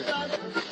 Estão 0.00 0.67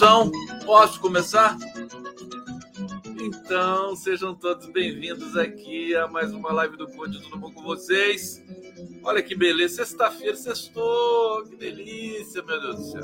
Produção, 0.00 0.32
posso 0.64 0.98
começar? 0.98 1.58
Então, 3.20 3.94
sejam 3.94 4.34
todos 4.34 4.64
bem-vindos 4.68 5.36
aqui 5.36 5.94
a 5.94 6.08
mais 6.08 6.32
uma 6.32 6.50
live 6.54 6.74
do 6.78 6.88
Conde, 6.88 7.20
tudo 7.20 7.36
bom 7.36 7.52
com 7.52 7.62
vocês? 7.62 8.42
Olha 9.02 9.22
que 9.22 9.34
beleza, 9.34 9.84
sexta-feira, 9.84 10.34
sextou, 10.34 11.44
que 11.44 11.54
delícia, 11.54 12.42
meu 12.42 12.58
Deus 12.58 12.76
do 12.76 12.82
céu. 12.82 13.02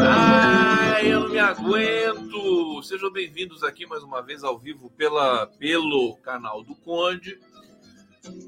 Ai, 0.00 1.12
eu 1.12 1.20
não 1.20 1.28
me 1.28 1.38
aguento. 1.38 2.82
Sejam 2.82 3.12
bem-vindos 3.12 3.62
aqui 3.62 3.86
mais 3.86 4.02
uma 4.02 4.20
vez 4.20 4.42
ao 4.42 4.58
vivo 4.58 4.90
pela, 4.96 5.46
pelo 5.46 6.16
canal 6.16 6.64
do 6.64 6.74
Conde 6.74 7.38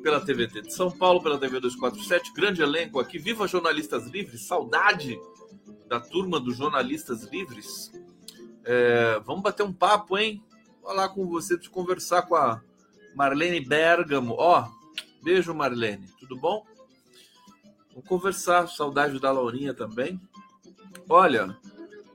pela 0.02 0.20
TVT 0.20 0.62
de 0.62 0.72
São 0.72 0.90
Paulo, 0.90 1.22
pela 1.22 1.38
TV 1.38 1.60
247, 1.60 2.32
grande 2.32 2.62
elenco 2.62 2.98
aqui. 2.98 3.18
Viva 3.18 3.46
Jornalistas 3.46 4.06
Livres, 4.06 4.46
saudade 4.46 5.16
da 5.88 6.00
turma 6.00 6.40
dos 6.40 6.56
Jornalistas 6.56 7.22
Livres. 7.24 7.92
É, 8.64 9.20
vamos 9.24 9.42
bater 9.42 9.62
um 9.62 9.72
papo, 9.72 10.18
hein? 10.18 10.42
Vou 10.82 10.92
lá 10.92 11.08
com 11.08 11.26
você, 11.26 11.54
preciso 11.54 11.72
conversar 11.72 12.22
com 12.22 12.34
a 12.34 12.60
Marlene 13.14 13.60
Bergamo. 13.60 14.34
Ó, 14.38 14.60
oh, 14.60 15.24
beijo, 15.24 15.54
Marlene, 15.54 16.08
tudo 16.18 16.36
bom? 16.36 16.64
Vamos 17.90 18.08
conversar, 18.08 18.68
saudade 18.68 19.18
da 19.20 19.30
Laurinha 19.30 19.72
também. 19.72 20.20
Olha, 21.08 21.56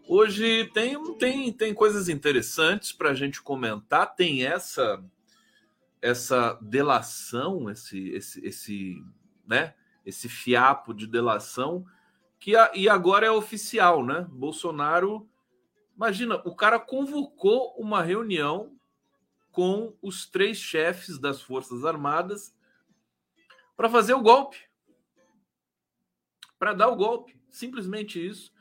hoje 0.07 0.69
tem, 0.73 1.15
tem, 1.15 1.51
tem 1.51 1.73
coisas 1.73 2.09
interessantes 2.09 2.91
para 2.91 3.11
a 3.11 3.13
gente 3.13 3.41
comentar. 3.41 4.15
Tem 4.15 4.45
essa 4.45 5.03
essa 6.01 6.57
delação, 6.61 7.69
esse, 7.69 8.09
esse, 8.09 8.45
esse, 8.45 9.05
né, 9.47 9.75
esse 10.05 10.27
fiapo 10.27 10.93
de 10.93 11.05
delação, 11.05 11.85
que 12.41 12.55
a, 12.55 12.71
e 12.73 12.89
agora 12.89 13.27
é 13.27 13.31
oficial, 13.31 14.03
né? 14.03 14.25
Bolsonaro, 14.31 15.29
imagina, 15.95 16.41
o 16.43 16.55
cara 16.55 16.79
convocou 16.79 17.75
uma 17.77 18.01
reunião 18.01 18.75
com 19.51 19.95
os 20.01 20.25
três 20.25 20.57
chefes 20.57 21.19
das 21.19 21.39
Forças 21.39 21.85
Armadas 21.85 22.51
para 23.77 23.87
fazer 23.87 24.15
o 24.15 24.23
golpe. 24.23 24.57
Para 26.57 26.73
dar 26.73 26.87
o 26.87 26.95
golpe, 26.95 27.39
simplesmente 27.51 28.25
isso. 28.25 28.51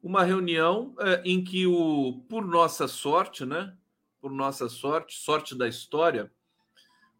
Uma 0.00 0.22
reunião 0.22 0.94
é, 1.00 1.20
em 1.24 1.42
que 1.42 1.66
o, 1.66 2.24
por 2.28 2.46
nossa 2.46 2.86
sorte, 2.86 3.44
né? 3.44 3.76
Por 4.20 4.30
nossa 4.30 4.68
sorte, 4.68 5.18
sorte 5.18 5.56
da 5.56 5.66
história, 5.66 6.30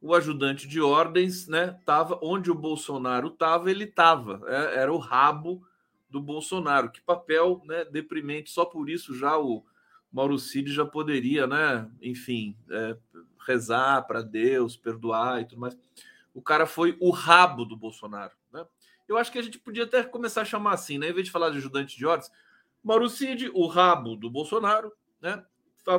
o 0.01 0.15
ajudante 0.15 0.69
de 0.69 0.81
ordens, 0.81 1.49
né, 1.49 1.79
tava 1.85 2.19
onde 2.23 2.51
o 2.51 2.55
Bolsonaro 2.55 3.29
estava, 3.29 3.71
ele 3.71 3.85
estava, 3.85 4.43
é, 4.47 4.77
era 4.81 4.93
o 4.93 4.99
rabo 4.99 5.67
do 6.11 6.21
Bolsonaro. 6.21 6.91
Que 6.91 7.01
papel, 7.01 7.63
né, 7.65 7.85
deprimente. 7.85 8.51
Só 8.51 8.65
por 8.65 8.89
isso 8.89 9.15
já 9.15 9.39
o 9.39 9.65
Mauro 10.13 10.39
Cid 10.39 10.73
já 10.73 10.85
poderia, 10.85 11.47
né, 11.47 11.91
enfim, 12.03 12.57
é, 12.71 12.97
rezar 13.47 14.03
para 14.03 14.23
Deus, 14.23 14.77
perdoar 14.77 15.41
e 15.41 15.45
tudo 15.45 15.61
mais. 15.61 15.79
O 16.35 16.43
cara 16.43 16.67
foi 16.67 16.97
o 17.01 17.11
rabo 17.11 17.65
do 17.65 17.77
Bolsonaro, 17.77 18.33
né? 18.53 18.67
Eu 19.09 19.19
acho 19.19 19.33
que 19.33 19.39
a 19.39 19.43
gente 19.43 19.59
podia 19.59 19.83
até 19.83 20.05
começar 20.05 20.43
a 20.43 20.45
chamar 20.45 20.75
assim, 20.75 20.97
né? 20.97 21.09
Em 21.09 21.13
vez 21.13 21.27
de 21.27 21.33
falar 21.33 21.51
de 21.51 21.59
ajudante 21.59 21.97
de 21.97 22.07
ordens, 22.07 22.31
Mauro 22.83 23.09
Cid, 23.09 23.51
o 23.53 23.67
rabo 23.67 24.15
do 24.15 24.31
Bolsonaro, 24.31 24.93
né? 25.21 25.45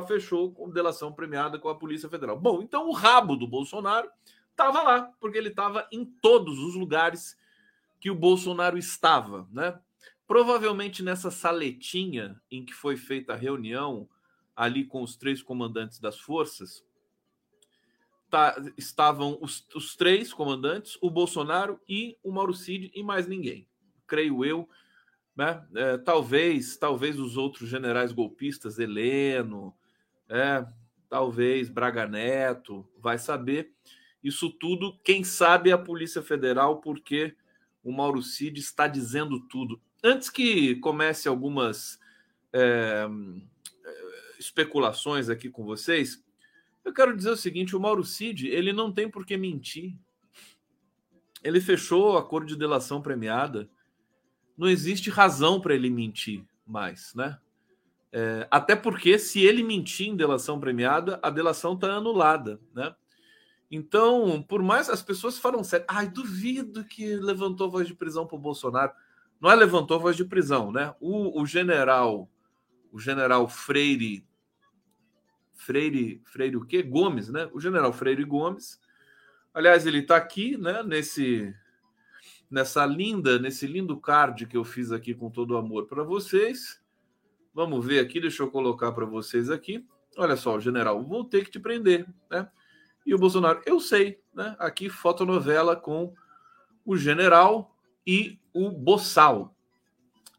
fechou 0.06 0.52
com 0.52 0.70
delação 0.70 1.12
premiada 1.12 1.58
com 1.58 1.68
a 1.68 1.74
Polícia 1.74 2.08
Federal. 2.08 2.38
Bom, 2.38 2.62
então 2.62 2.88
o 2.88 2.92
rabo 2.92 3.36
do 3.36 3.46
Bolsonaro 3.46 4.08
estava 4.50 4.82
lá, 4.82 5.12
porque 5.20 5.36
ele 5.36 5.50
estava 5.50 5.86
em 5.92 6.04
todos 6.04 6.58
os 6.58 6.74
lugares 6.74 7.36
que 8.00 8.10
o 8.10 8.14
Bolsonaro 8.14 8.78
estava, 8.78 9.46
né? 9.52 9.78
Provavelmente 10.32 11.02
nessa 11.02 11.30
saletinha 11.30 12.40
em 12.50 12.64
que 12.64 12.72
foi 12.72 12.96
feita 12.96 13.34
a 13.34 13.36
reunião 13.36 14.08
ali 14.56 14.82
com 14.82 15.02
os 15.02 15.14
três 15.14 15.42
comandantes 15.42 16.00
das 16.00 16.18
forças, 16.18 16.82
tá, 18.30 18.56
estavam 18.78 19.36
os, 19.42 19.68
os 19.74 19.94
três 19.94 20.32
comandantes, 20.32 20.96
o 21.02 21.10
Bolsonaro 21.10 21.78
e 21.86 22.16
o 22.22 22.32
Mauro 22.32 22.54
Cid 22.54 22.90
e 22.94 23.02
mais 23.02 23.28
ninguém. 23.28 23.68
Creio 24.06 24.42
eu, 24.42 24.66
né? 25.36 25.62
É, 25.74 25.98
talvez, 25.98 26.78
talvez 26.78 27.20
os 27.20 27.36
outros 27.36 27.68
generais 27.68 28.10
golpistas, 28.10 28.78
Heleno, 28.78 29.76
é, 30.30 30.66
talvez 31.10 31.68
Braga 31.68 32.06
Neto, 32.06 32.88
vai 32.98 33.18
saber. 33.18 33.70
Isso 34.24 34.48
tudo, 34.48 34.98
quem 35.04 35.24
sabe 35.24 35.70
a 35.70 35.76
Polícia 35.76 36.22
Federal, 36.22 36.80
porque 36.80 37.36
o 37.84 37.92
Mauro 37.92 38.22
Cid 38.22 38.58
está 38.58 38.88
dizendo 38.88 39.38
tudo. 39.38 39.78
Antes 40.02 40.28
que 40.28 40.76
comece 40.76 41.28
algumas 41.28 41.98
é, 42.52 43.06
especulações 44.38 45.28
aqui 45.28 45.48
com 45.48 45.64
vocês, 45.64 46.22
eu 46.84 46.92
quero 46.92 47.16
dizer 47.16 47.30
o 47.30 47.36
seguinte: 47.36 47.76
o 47.76 47.80
Mauro 47.80 48.04
Cid 48.04 48.48
ele 48.48 48.72
não 48.72 48.92
tem 48.92 49.08
por 49.08 49.24
que 49.24 49.36
mentir. 49.36 49.94
Ele 51.42 51.60
fechou 51.60 52.12
o 52.12 52.16
acordo 52.18 52.46
de 52.46 52.56
delação 52.56 53.02
premiada 53.02 53.68
não 54.56 54.68
existe 54.68 55.10
razão 55.10 55.60
para 55.60 55.74
ele 55.74 55.90
mentir 55.90 56.44
mais, 56.66 57.14
né? 57.14 57.38
É, 58.12 58.46
até 58.50 58.76
porque 58.76 59.18
se 59.18 59.40
ele 59.40 59.62
mentir 59.62 60.08
em 60.08 60.16
delação 60.16 60.60
premiada, 60.60 61.18
a 61.22 61.30
delação 61.30 61.74
está 61.74 61.94
anulada, 61.94 62.60
né? 62.74 62.94
Então, 63.70 64.42
por 64.46 64.62
mais 64.62 64.90
as 64.90 65.02
pessoas 65.02 65.38
falam 65.38 65.64
sério, 65.64 65.86
ai, 65.88 66.06
duvido 66.06 66.84
que 66.84 67.16
levantou 67.16 67.70
voz 67.70 67.86
de 67.86 67.94
prisão 67.94 68.26
para 68.26 68.36
o 68.36 68.40
Bolsonaro. 68.40 68.92
Não 69.42 69.50
é 69.50 69.56
levantou 69.56 69.98
voz 69.98 70.16
de 70.16 70.24
prisão, 70.24 70.70
né? 70.70 70.94
O, 71.00 71.42
o 71.42 71.44
general, 71.44 72.30
o 72.92 73.00
general 73.00 73.48
Freire, 73.48 74.24
Freire, 75.52 76.22
Freire 76.24 76.56
o 76.56 76.64
quê? 76.64 76.80
Gomes, 76.80 77.28
né? 77.28 77.50
O 77.52 77.60
general 77.60 77.92
Freire 77.92 78.22
Gomes. 78.22 78.80
Aliás, 79.52 79.84
ele 79.84 79.98
está 79.98 80.16
aqui, 80.16 80.56
né? 80.56 80.84
Nesse 80.84 81.52
nessa 82.48 82.86
linda, 82.86 83.36
nesse 83.38 83.66
lindo 83.66 83.98
card 83.98 84.46
que 84.46 84.56
eu 84.56 84.62
fiz 84.62 84.92
aqui 84.92 85.12
com 85.12 85.28
todo 85.28 85.52
o 85.52 85.56
amor 85.56 85.86
para 85.86 86.04
vocês. 86.04 86.80
Vamos 87.52 87.84
ver 87.84 87.98
aqui, 87.98 88.20
deixa 88.20 88.44
eu 88.44 88.50
colocar 88.50 88.92
para 88.92 89.06
vocês 89.06 89.50
aqui. 89.50 89.84
Olha 90.16 90.36
só, 90.36 90.60
general, 90.60 91.02
vou 91.02 91.24
ter 91.24 91.44
que 91.44 91.50
te 91.50 91.58
prender, 91.58 92.06
né? 92.30 92.48
E 93.04 93.12
o 93.12 93.18
Bolsonaro, 93.18 93.60
eu 93.66 93.80
sei, 93.80 94.20
né? 94.32 94.54
Aqui 94.60 94.88
fotonovela 94.88 95.74
com 95.74 96.14
o 96.84 96.96
general 96.96 97.76
e 98.06 98.38
o 98.52 98.70
Boçal. 98.70 99.54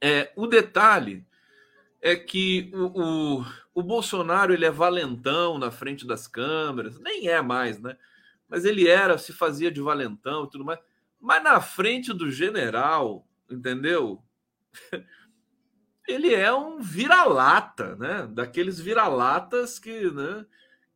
É, 0.02 0.32
o 0.36 0.48
detalhe 0.48 1.26
é 2.02 2.16
que 2.16 2.72
o, 2.74 3.40
o, 3.40 3.46
o, 3.74 3.84
Bolsonaro 3.84 4.54
ele 4.54 4.66
é 4.66 4.72
valentão 4.72 5.58
na 5.58 5.72
frente 5.72 6.06
das 6.06 6.28
câmeras, 6.28 7.00
nem 7.00 7.30
é 7.30 7.42
mais, 7.42 7.80
né? 7.80 7.98
Mas 8.50 8.66
ele 8.66 8.88
era, 8.88 9.18
se 9.18 9.32
fazia 9.32 9.72
de 9.72 9.82
valentão 9.82 10.44
e 10.44 10.50
tudo 10.50 10.66
mais. 10.66 10.80
Mas 11.20 11.42
na 11.42 11.62
frente 11.62 12.14
do 12.14 12.30
general, 12.30 13.26
entendeu? 13.50 14.22
Ele 16.06 16.36
é 16.36 16.54
um 16.54 16.82
vira-lata, 16.82 17.96
né? 17.96 18.28
Daqueles 18.30 18.78
vira-latas 18.78 19.80
que, 19.80 20.12
né? 20.12 20.46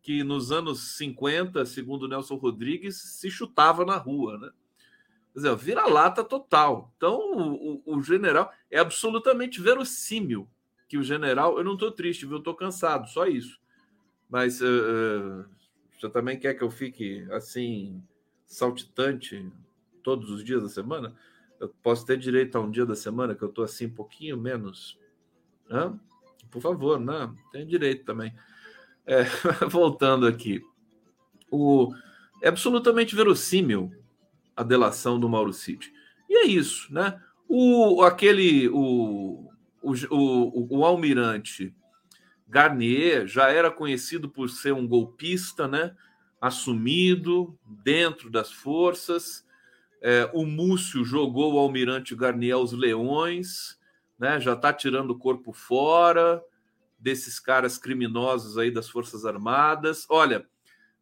que 0.08 0.24
nos 0.24 0.54
anos 0.54 0.96
50, 0.96 1.66
segundo 1.66 2.08
Nelson 2.08 2.36
Rodrigues, 2.36 2.96
se 2.96 3.30
chutava 3.30 3.84
na 3.84 3.98
rua, 3.98 4.38
né? 4.38 4.50
Dizer, 5.38 5.56
vira-lata 5.56 6.24
total. 6.24 6.92
Então, 6.98 7.20
o, 7.20 7.84
o, 7.86 7.98
o, 7.98 8.02
general 8.02 8.52
é 8.72 8.80
absolutamente 8.80 9.62
verossímil 9.62 10.50
que 10.90 10.98
o 10.98 11.04
general. 11.04 11.60
Eu 11.60 11.64
não 11.64 11.76
estou 11.76 11.92
triste, 11.92 12.26
viu? 12.26 12.40
Estou 12.40 12.56
cansado, 12.56 13.08
só 13.08 13.28
isso. 13.28 13.62
Mas 14.28 14.62
uh, 14.62 15.46
você 15.96 16.10
também 16.10 16.40
quer 16.40 16.56
que 16.56 16.64
eu 16.64 16.72
fique 16.72 17.24
assim, 17.30 18.04
saltitante 18.48 19.48
todos 20.02 20.32
os 20.32 20.44
dias 20.44 20.64
da 20.64 20.70
semana? 20.70 21.16
Eu 21.60 21.70
posso 21.84 22.04
ter 22.04 22.18
direito 22.18 22.58
a 22.58 22.62
um 22.62 22.72
dia 22.72 22.88
da 22.88 22.96
semana 22.96 23.36
que 23.36 23.44
eu 23.44 23.50
estou 23.50 23.64
assim, 23.64 23.86
um 23.86 23.94
pouquinho 23.94 24.38
menos. 24.38 24.98
Hã? 25.70 26.00
Por 26.50 26.64
favor, 26.64 27.00
né? 27.00 27.32
Tem 27.52 27.64
direito 27.64 28.06
também. 28.06 28.34
É, 29.06 29.22
voltando 29.70 30.26
aqui. 30.26 30.66
O, 31.52 31.94
é 32.42 32.48
absolutamente 32.48 33.16
verossímil 33.16 33.94
a 34.58 34.64
delação 34.64 35.20
do 35.20 35.30
Mauro 35.30 35.54
Cid. 35.54 35.94
E 36.28 36.36
é 36.36 36.46
isso, 36.48 36.92
né? 36.92 37.22
O, 37.48 38.02
aquele, 38.02 38.68
o, 38.70 39.50
o, 39.82 39.94
o, 40.10 40.80
o 40.80 40.86
almirante 40.86 41.74
Garnier 42.48 43.28
já 43.28 43.50
era 43.50 43.70
conhecido 43.70 44.28
por 44.28 44.50
ser 44.50 44.74
um 44.74 44.88
golpista, 44.88 45.68
né? 45.68 45.96
Assumido 46.42 47.58
dentro 47.66 48.30
das 48.30 48.52
forças. 48.52 49.46
É, 50.02 50.30
o 50.34 50.46
Múcio 50.46 51.06
jogou 51.06 51.54
o 51.54 51.60
almirante 51.60 52.16
Garnier 52.16 52.56
aos 52.56 52.74
leões, 52.74 53.78
né? 54.18 54.40
Já 54.40 54.54
está 54.54 54.74
tirando 54.74 55.12
o 55.12 55.18
corpo 55.18 55.54
fora 55.54 56.42
desses 57.00 57.40
caras 57.40 57.78
criminosos 57.78 58.58
aí 58.58 58.72
das 58.72 58.90
Forças 58.90 59.24
Armadas. 59.24 60.06
Olha, 60.10 60.48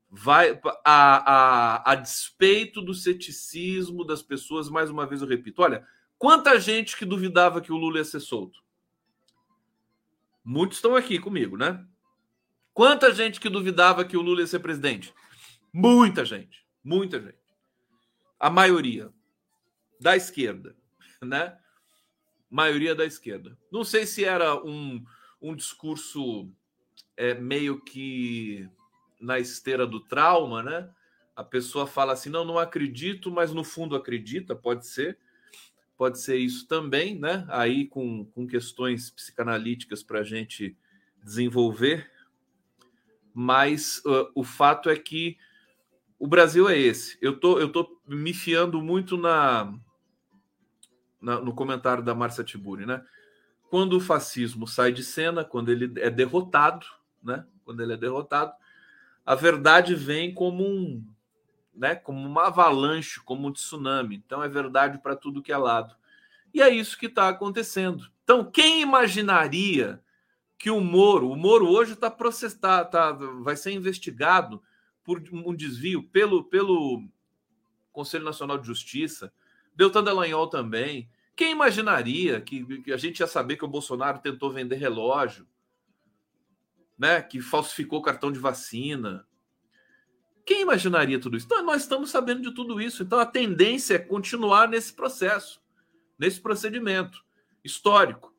vai 0.10 0.60
a, 0.84 1.34
a, 1.84 1.92
a 1.92 1.96
despeito 1.96 2.82
do 2.82 2.94
ceticismo 2.94 4.06
das 4.06 4.22
pessoas, 4.22 4.70
mais 4.70 4.90
uma 4.90 5.06
vez 5.06 5.22
eu 5.22 5.28
repito, 5.28 5.62
olha, 5.62 5.86
quanta 6.18 6.60
gente 6.60 6.96
que 6.98 7.06
duvidava 7.06 7.62
que 7.62 7.72
o 7.72 7.78
Lula 7.78 7.98
ia 7.98 8.06
ser 8.06 8.20
solto. 8.20 8.64
Muitos 10.44 10.78
estão 10.78 10.96
aqui 10.96 11.20
comigo, 11.20 11.58
né? 11.58 11.86
Quanta 12.74 13.14
gente 13.14 13.40
que 13.40 13.50
duvidava 13.50 14.06
que 14.06 14.16
o 14.16 14.22
Lula 14.22 14.42
ia 14.42 14.48
ser 14.48 14.60
presidente? 14.60 15.14
Muita 15.74 16.24
gente, 16.24 16.66
muita 16.84 17.20
gente. 17.20 17.40
A 18.40 18.50
maioria 18.50 19.12
da 20.00 20.16
esquerda, 20.16 20.76
né? 21.22 21.58
Maioria 22.50 22.94
da 22.94 23.06
esquerda. 23.06 23.58
Não 23.72 23.84
sei 23.84 24.06
se 24.06 24.24
era 24.24 24.56
um, 24.64 25.04
um 25.42 25.56
discurso 25.56 26.52
é, 27.18 27.34
meio 27.34 27.82
que 27.82 28.70
na 29.20 29.40
esteira 29.40 29.86
do 29.86 30.00
trauma, 30.00 30.62
né? 30.62 30.90
A 31.36 31.44
pessoa 31.44 31.86
fala 31.86 32.14
assim: 32.14 32.30
não, 32.30 32.46
não 32.46 32.58
acredito, 32.58 33.30
mas 33.30 33.54
no 33.54 33.64
fundo 33.64 33.96
acredita, 33.96 34.56
pode 34.56 34.88
ser. 34.88 35.18
Pode 35.98 36.20
ser 36.20 36.38
isso 36.38 36.68
também, 36.68 37.18
né? 37.18 37.46
Aí 37.50 37.88
com, 37.88 38.26
com 38.26 38.46
questões 38.46 39.10
psicanalíticas 39.10 40.04
para 40.04 40.20
a 40.20 40.24
gente 40.24 40.76
desenvolver. 41.24 42.12
Mas 43.34 44.02
uh, 44.06 44.30
o 44.36 44.44
fato 44.44 44.90
é 44.90 44.96
que 44.96 45.38
o 46.20 46.28
Brasil 46.28 46.70
é 46.70 46.78
esse. 46.78 47.18
Eu 47.22 47.40
tô, 47.40 47.60
eu 47.60 47.70
tô 47.70 48.00
me 48.08 48.34
fiando 48.34 48.82
muito 48.82 49.18
na, 49.18 49.74
na 51.22 51.40
no 51.40 51.54
comentário 51.54 52.04
da 52.04 52.16
Marcia 52.16 52.44
Tiburi, 52.44 52.86
né? 52.86 53.06
Quando 53.70 53.98
o 53.98 54.02
fascismo 54.02 54.68
sai 54.68 54.92
de 54.92 55.04
cena, 55.04 55.44
quando 55.44 55.70
ele 55.70 56.00
é 56.00 56.10
derrotado, 56.10 56.86
né? 57.22 57.46
Quando 57.64 57.82
ele 57.82 57.94
é 57.94 57.98
derrotado, 57.98 58.54
a 59.26 59.34
verdade 59.34 59.96
vem 59.96 60.34
como 60.34 60.64
um, 60.64 61.04
né, 61.74 61.96
como 61.96 62.26
uma 62.28 62.48
avalanche, 62.48 63.20
como 63.22 63.48
um 63.48 63.52
tsunami. 63.52 64.22
Então 64.26 64.44
é 64.44 64.48
verdade 64.48 65.00
para 65.00 65.16
tudo 65.16 65.42
que 65.42 65.52
é 65.52 65.58
lado. 65.58 65.96
E 66.54 66.62
é 66.62 66.70
isso 66.70 66.98
que 66.98 67.08
está 67.08 67.28
acontecendo. 67.28 68.10
Então, 68.24 68.50
quem 68.50 68.82
imaginaria 68.82 70.02
que 70.58 70.72
o 70.72 70.80
Moro, 70.80 71.30
o 71.30 71.36
Moro 71.36 71.68
hoje 71.68 71.94
está 71.94 72.10
processado, 72.10 72.62
tá, 72.62 72.86
tá, 72.86 73.12
vai 73.12 73.58
ser 73.58 73.72
investigado 73.72 74.62
por 75.04 75.22
um 75.32 75.54
desvio 75.54 76.02
pelo, 76.04 76.44
pelo 76.46 77.04
Conselho 77.92 78.24
Nacional 78.24 78.58
de 78.58 78.66
Justiça, 78.66 79.34
Deltan 79.76 80.04
Dallagnol 80.04 80.48
também. 80.48 81.10
Quem 81.36 81.52
imaginaria 81.52 82.40
que, 82.40 82.82
que 82.82 82.94
a 82.94 82.98
gente 82.98 83.20
ia 83.20 83.28
saber 83.28 83.58
que 83.58 83.66
o 83.66 83.70
Bolsonaro 83.70 84.20
tentou 84.20 84.50
vender 84.50 84.78
relógio, 84.78 85.46
né, 86.98 87.22
que 87.22 87.42
falsificou 87.42 88.02
cartão 88.02 88.32
de 88.32 88.40
vacina. 88.40 89.26
Quem 90.46 90.62
imaginaria 90.62 91.20
tudo 91.20 91.36
isso? 91.36 91.46
Então, 91.46 91.64
nós 91.64 91.82
estamos 91.82 92.10
sabendo 92.10 92.42
de 92.42 92.54
tudo 92.54 92.80
isso. 92.80 93.04
Então, 93.04 93.20
a 93.20 93.26
tendência 93.26 93.96
é 93.96 94.00
continuar 94.00 94.68
nesse 94.68 94.94
processo, 94.94 95.62
nesse 96.18 96.40
procedimento 96.40 97.24
histórico. 97.64 98.34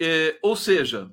É, 0.00 0.38
ou 0.42 0.54
seja, 0.56 1.12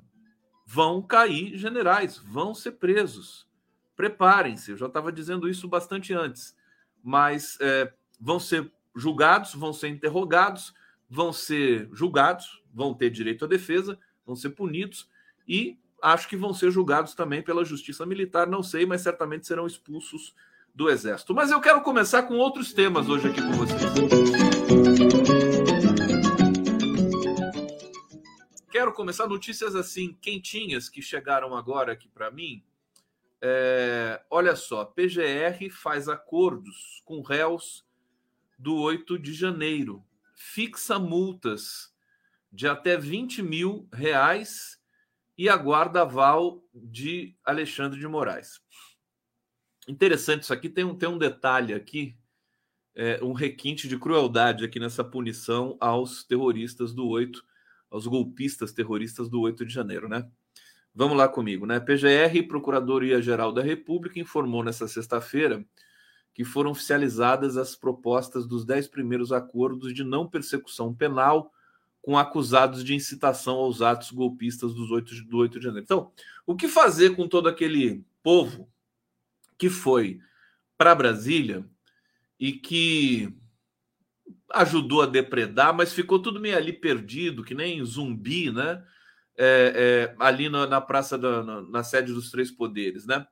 vão 0.66 1.02
cair 1.02 1.56
generais, 1.56 2.16
vão 2.18 2.54
ser 2.54 2.72
presos. 2.72 3.48
Preparem-se, 3.96 4.70
eu 4.70 4.76
já 4.76 4.86
estava 4.86 5.12
dizendo 5.12 5.48
isso 5.48 5.68
bastante 5.68 6.14
antes, 6.14 6.56
mas 7.02 7.58
é, 7.60 7.92
vão 8.18 8.40
ser 8.40 8.72
julgados, 8.94 9.54
vão 9.54 9.72
ser 9.72 9.88
interrogados, 9.88 10.72
vão 11.08 11.32
ser 11.32 11.88
julgados, 11.92 12.62
vão 12.72 12.94
ter 12.94 13.10
direito 13.10 13.44
à 13.44 13.48
defesa, 13.48 13.98
vão 14.24 14.34
ser 14.34 14.50
punidos 14.50 15.08
e 15.46 15.78
acho 16.02 16.28
que 16.28 16.36
vão 16.36 16.52
ser 16.52 16.72
julgados 16.72 17.14
também 17.14 17.40
pela 17.40 17.64
justiça 17.64 18.04
militar, 18.04 18.48
não 18.48 18.62
sei, 18.62 18.84
mas 18.84 19.02
certamente 19.02 19.46
serão 19.46 19.66
expulsos 19.66 20.34
do 20.74 20.90
exército. 20.90 21.32
Mas 21.32 21.52
eu 21.52 21.60
quero 21.60 21.80
começar 21.82 22.24
com 22.24 22.34
outros 22.34 22.72
temas 22.72 23.08
hoje 23.08 23.28
aqui 23.28 23.40
com 23.40 23.52
vocês. 23.52 23.80
Quero 28.70 28.92
começar 28.92 29.28
notícias 29.28 29.76
assim 29.76 30.16
quentinhas 30.20 30.88
que 30.88 31.00
chegaram 31.00 31.54
agora 31.54 31.92
aqui 31.92 32.08
para 32.08 32.30
mim. 32.30 32.64
É, 33.40 34.20
olha 34.28 34.56
só, 34.56 34.84
PGR 34.84 35.70
faz 35.70 36.08
acordos 36.08 37.00
com 37.04 37.20
réus 37.20 37.84
do 38.58 38.76
8 38.76 39.18
de 39.18 39.32
janeiro, 39.34 40.02
fixa 40.34 40.98
multas 40.98 41.92
de 42.52 42.68
até 42.68 42.96
20 42.96 43.42
mil 43.42 43.88
reais 43.92 44.81
e 45.42 45.48
aguarda 45.48 46.02
aval 46.02 46.62
de 46.72 47.34
Alexandre 47.44 47.98
de 47.98 48.06
Moraes. 48.06 48.60
Interessante 49.88 50.44
isso 50.44 50.52
aqui, 50.52 50.68
tem 50.68 50.84
um, 50.84 50.94
tem 50.94 51.08
um 51.08 51.18
detalhe 51.18 51.74
aqui, 51.74 52.16
é, 52.94 53.18
um 53.20 53.32
requinte 53.32 53.88
de 53.88 53.98
crueldade 53.98 54.64
aqui 54.64 54.78
nessa 54.78 55.02
punição 55.02 55.76
aos 55.80 56.22
terroristas 56.22 56.94
do 56.94 57.08
8, 57.08 57.42
aos 57.90 58.06
golpistas 58.06 58.72
terroristas 58.72 59.28
do 59.28 59.40
8 59.40 59.66
de 59.66 59.74
janeiro, 59.74 60.08
né? 60.08 60.30
Vamos 60.94 61.16
lá 61.16 61.28
comigo, 61.28 61.66
né? 61.66 61.80
PGR, 61.80 62.46
Procuradoria-Geral 62.46 63.52
da 63.52 63.62
República, 63.62 64.20
informou 64.20 64.62
nessa 64.62 64.86
sexta-feira 64.86 65.66
que 66.32 66.44
foram 66.44 66.70
oficializadas 66.70 67.56
as 67.56 67.74
propostas 67.74 68.46
dos 68.46 68.64
dez 68.64 68.86
primeiros 68.86 69.32
acordos 69.32 69.92
de 69.92 70.04
não 70.04 70.28
persecução 70.28 70.94
penal 70.94 71.52
com 72.02 72.18
acusados 72.18 72.84
de 72.84 72.94
incitação 72.94 73.54
aos 73.54 73.80
atos 73.80 74.10
golpistas 74.10 74.74
dos 74.74 74.90
8, 74.90 75.24
do 75.24 75.38
8 75.38 75.58
de 75.58 75.64
janeiro. 75.64 75.84
Então, 75.84 76.12
o 76.44 76.56
que 76.56 76.66
fazer 76.66 77.14
com 77.14 77.28
todo 77.28 77.48
aquele 77.48 78.04
povo 78.22 78.68
que 79.56 79.70
foi 79.70 80.20
para 80.76 80.96
Brasília 80.96 81.64
e 82.38 82.52
que 82.52 83.32
ajudou 84.50 85.02
a 85.02 85.06
depredar, 85.06 85.72
mas 85.72 85.92
ficou 85.92 86.20
tudo 86.20 86.40
meio 86.40 86.56
ali 86.56 86.72
perdido, 86.72 87.44
que 87.44 87.54
nem 87.54 87.82
zumbi, 87.84 88.50
né? 88.50 88.84
É, 89.38 90.10
é, 90.10 90.16
ali 90.18 90.48
na, 90.48 90.66
na 90.66 90.80
praça 90.80 91.16
da 91.16 91.42
na, 91.42 91.62
na, 91.62 91.82
sede 91.82 92.12
dos 92.12 92.30
três 92.30 92.50
poderes, 92.50 93.06
né? 93.06 93.26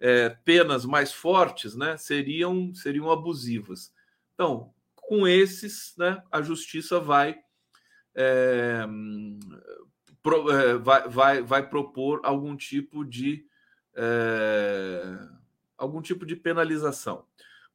É, 0.00 0.28
penas 0.28 0.84
mais 0.84 1.12
fortes, 1.12 1.74
né? 1.74 1.96
Seriam 1.96 2.74
seriam 2.74 3.10
abusivas. 3.10 3.92
Então, 4.34 4.74
com 4.96 5.26
esses, 5.26 5.94
né? 5.96 6.22
A 6.30 6.42
justiça 6.42 7.00
vai 7.00 7.38
é, 8.20 8.84
pro, 10.20 10.50
é, 10.50 10.76
vai, 10.76 11.08
vai, 11.08 11.42
vai 11.42 11.68
propor 11.68 12.20
algum 12.24 12.56
tipo 12.56 13.04
de 13.04 13.46
é, 13.94 15.18
algum 15.76 16.02
tipo 16.02 16.26
de 16.26 16.34
penalização. 16.34 17.24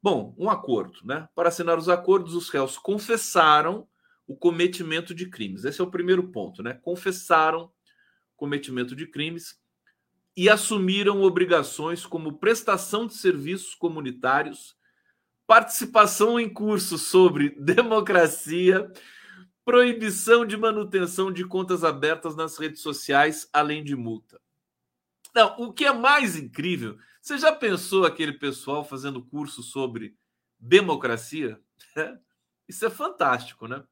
Bom, 0.02 0.34
um 0.38 0.50
acordo, 0.50 0.98
né? 1.02 1.26
Para 1.34 1.48
assinar 1.48 1.78
os 1.78 1.88
acordos, 1.88 2.34
os 2.34 2.50
réus 2.50 2.76
confessaram 2.76 3.88
o 4.26 4.36
cometimento 4.36 5.14
de 5.14 5.30
crimes. 5.30 5.64
Esse 5.64 5.80
é 5.80 5.84
o 5.84 5.90
primeiro 5.90 6.28
ponto, 6.28 6.62
né? 6.62 6.74
Confessaram 6.74 7.72
cometimento 8.36 8.94
de 8.94 9.06
crimes 9.06 9.58
e 10.36 10.50
assumiram 10.50 11.22
obrigações 11.22 12.04
como 12.04 12.38
prestação 12.38 13.06
de 13.06 13.14
serviços 13.14 13.74
comunitários, 13.74 14.76
participação 15.46 16.38
em 16.38 16.52
cursos 16.52 17.02
sobre 17.02 17.50
democracia, 17.60 18.90
proibição 19.64 20.44
de 20.44 20.56
manutenção 20.56 21.32
de 21.32 21.44
contas 21.46 21.82
abertas 21.82 22.36
nas 22.36 22.58
redes 22.58 22.80
sociais, 22.80 23.48
além 23.52 23.82
de 23.82 23.96
multa. 23.96 24.40
Não, 25.34 25.56
o 25.58 25.72
que 25.72 25.84
é 25.84 25.92
mais 25.92 26.36
incrível, 26.36 26.98
você 27.20 27.38
já 27.38 27.52
pensou 27.52 28.04
aquele 28.04 28.34
pessoal 28.34 28.84
fazendo 28.84 29.24
curso 29.24 29.62
sobre 29.62 30.14
democracia? 30.58 31.58
Isso 32.68 32.84
é 32.84 32.90
fantástico, 32.90 33.66
né? 33.66 33.82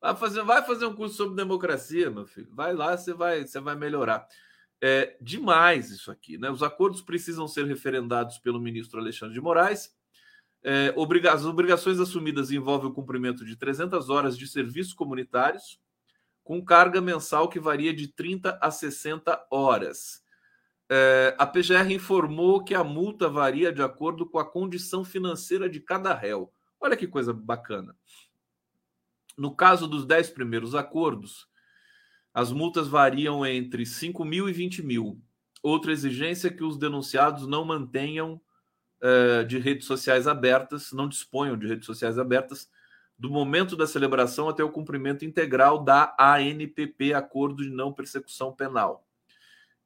Vai 0.00 0.16
fazer, 0.16 0.42
vai 0.42 0.62
fazer 0.62 0.84
um 0.84 0.94
curso 0.94 1.16
sobre 1.16 1.36
democracia, 1.36 2.10
meu 2.10 2.26
filho. 2.26 2.48
Vai 2.52 2.74
lá, 2.74 2.96
você 2.96 3.14
vai, 3.14 3.46
você 3.46 3.60
vai 3.60 3.76
melhorar. 3.76 4.26
É 4.80 5.16
demais 5.20 5.90
isso 5.90 6.10
aqui, 6.10 6.36
né? 6.36 6.50
Os 6.50 6.60
acordos 6.60 7.00
precisam 7.00 7.46
ser 7.46 7.66
referendados 7.66 8.36
pelo 8.38 8.60
ministro 8.60 8.98
Alexandre 8.98 9.34
de 9.34 9.40
Moraes. 9.40 9.94
É, 10.64 10.92
obriga 10.96 11.32
as 11.32 11.44
obrigações 11.44 11.98
assumidas 11.98 12.50
envolvem 12.52 12.88
o 12.88 12.94
cumprimento 12.94 13.44
de 13.44 13.56
300 13.56 14.08
horas 14.08 14.38
de 14.38 14.46
serviços 14.46 14.94
comunitários, 14.94 15.80
com 16.44 16.64
carga 16.64 17.00
mensal 17.00 17.48
que 17.48 17.58
varia 17.58 17.92
de 17.92 18.08
30 18.08 18.58
a 18.60 18.70
60 18.70 19.46
horas. 19.50 20.22
É, 20.88 21.34
a 21.38 21.46
PGR 21.46 21.92
informou 21.92 22.62
que 22.62 22.74
a 22.74 22.84
multa 22.84 23.28
varia 23.28 23.72
de 23.72 23.82
acordo 23.82 24.26
com 24.26 24.38
a 24.38 24.44
condição 24.44 25.04
financeira 25.04 25.68
de 25.68 25.80
cada 25.80 26.14
réu. 26.14 26.52
Olha 26.80 26.96
que 26.96 27.06
coisa 27.06 27.32
bacana. 27.32 27.96
No 29.36 29.54
caso 29.54 29.88
dos 29.88 30.04
10 30.04 30.30
primeiros 30.30 30.74
acordos, 30.74 31.48
as 32.34 32.52
multas 32.52 32.88
variam 32.88 33.44
entre 33.46 33.86
5 33.86 34.24
mil 34.24 34.48
e 34.48 34.52
20 34.52 34.82
mil. 34.82 35.20
Outra 35.62 35.92
exigência 35.92 36.48
é 36.48 36.52
que 36.52 36.64
os 36.64 36.76
denunciados 36.76 37.46
não 37.46 37.64
mantenham 37.64 38.40
uh, 39.02 39.44
de 39.44 39.58
redes 39.58 39.86
sociais 39.86 40.26
abertas, 40.26 40.92
não 40.92 41.08
disponham 41.08 41.56
de 41.56 41.66
redes 41.66 41.86
sociais 41.86 42.18
abertas, 42.18 42.70
do 43.18 43.30
momento 43.30 43.76
da 43.76 43.86
celebração 43.86 44.48
até 44.48 44.64
o 44.64 44.70
cumprimento 44.70 45.24
integral 45.24 45.82
da 45.82 46.14
ANPP, 46.18 47.12
Acordo 47.12 47.62
de 47.62 47.70
Não 47.70 47.92
Persecução 47.92 48.52
Penal. 48.52 49.06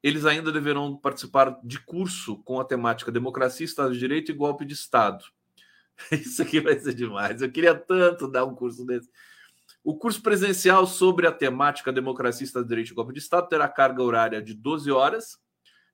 Eles 0.01 0.25
ainda 0.25 0.51
deverão 0.51 0.95
participar 0.95 1.59
de 1.63 1.79
curso 1.79 2.37
com 2.43 2.59
a 2.59 2.65
temática 2.65 3.11
Democracia, 3.11 3.65
Estado 3.65 3.93
de 3.93 3.99
Direito 3.99 4.31
e 4.31 4.35
Golpe 4.35 4.65
de 4.65 4.73
Estado. 4.73 5.23
Isso 6.11 6.41
aqui 6.41 6.59
vai 6.59 6.79
ser 6.79 6.93
demais. 6.93 7.41
Eu 7.41 7.51
queria 7.51 7.75
tanto 7.75 8.27
dar 8.27 8.45
um 8.45 8.55
curso 8.55 8.85
desse. 8.85 9.09
O 9.83 9.95
curso 9.95 10.21
presencial 10.21 10.85
sobre 10.85 11.27
a 11.27 11.31
temática 11.31 11.91
democracia, 11.91 12.45
Estado 12.45 12.63
de 12.63 12.69
Direito 12.69 12.91
e 12.91 12.95
Golpe 12.95 13.13
de 13.13 13.19
Estado 13.19 13.47
terá 13.47 13.67
carga 13.67 14.03
horária 14.03 14.41
de 14.41 14.53
12 14.53 14.91
horas, 14.91 15.39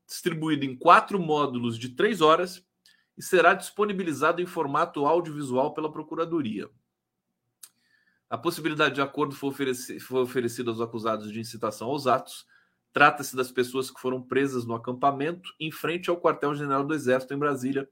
distribuído 0.08 0.66
em 0.66 0.76
quatro 0.76 1.20
módulos 1.20 1.78
de 1.78 1.90
3 1.90 2.22
horas 2.22 2.64
e 3.18 3.22
será 3.22 3.54
disponibilizado 3.54 4.42
em 4.42 4.46
formato 4.46 5.06
audiovisual 5.06 5.74
pela 5.74 5.92
Procuradoria. 5.92 6.70
A 8.30 8.38
possibilidade 8.38 8.96
de 8.96 9.02
acordo 9.02 9.36
foi, 9.36 9.50
ofereci 9.50 10.00
foi 10.00 10.22
oferecida 10.22 10.72
aos 10.72 10.82
acusados 10.82 11.32
de 11.32 11.40
incitação 11.40 11.90
aos 11.90 12.08
atos. 12.08 12.48
Trata-se 12.92 13.36
das 13.36 13.52
pessoas 13.52 13.92
que 13.92 14.00
foram 14.00 14.22
presas 14.22 14.66
no 14.66 14.74
acampamento 14.74 15.54
em 15.60 15.72
frente 15.72 16.10
ao 16.10 16.20
quartel-general 16.20 16.84
do 16.84 16.94
Exército 16.94 17.34
em 17.34 17.38
Brasília 17.38 17.88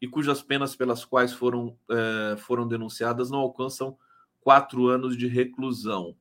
e 0.00 0.08
cujas 0.08 0.42
penas 0.42 0.74
pelas 0.74 1.04
quais 1.04 1.32
foram, 1.32 1.76
eh, 1.90 2.36
foram 2.38 2.66
denunciadas 2.66 3.30
não 3.30 3.38
alcançam 3.38 3.96
quatro 4.40 4.88
anos 4.88 5.16
de 5.16 5.26
reclusão. 5.26 6.16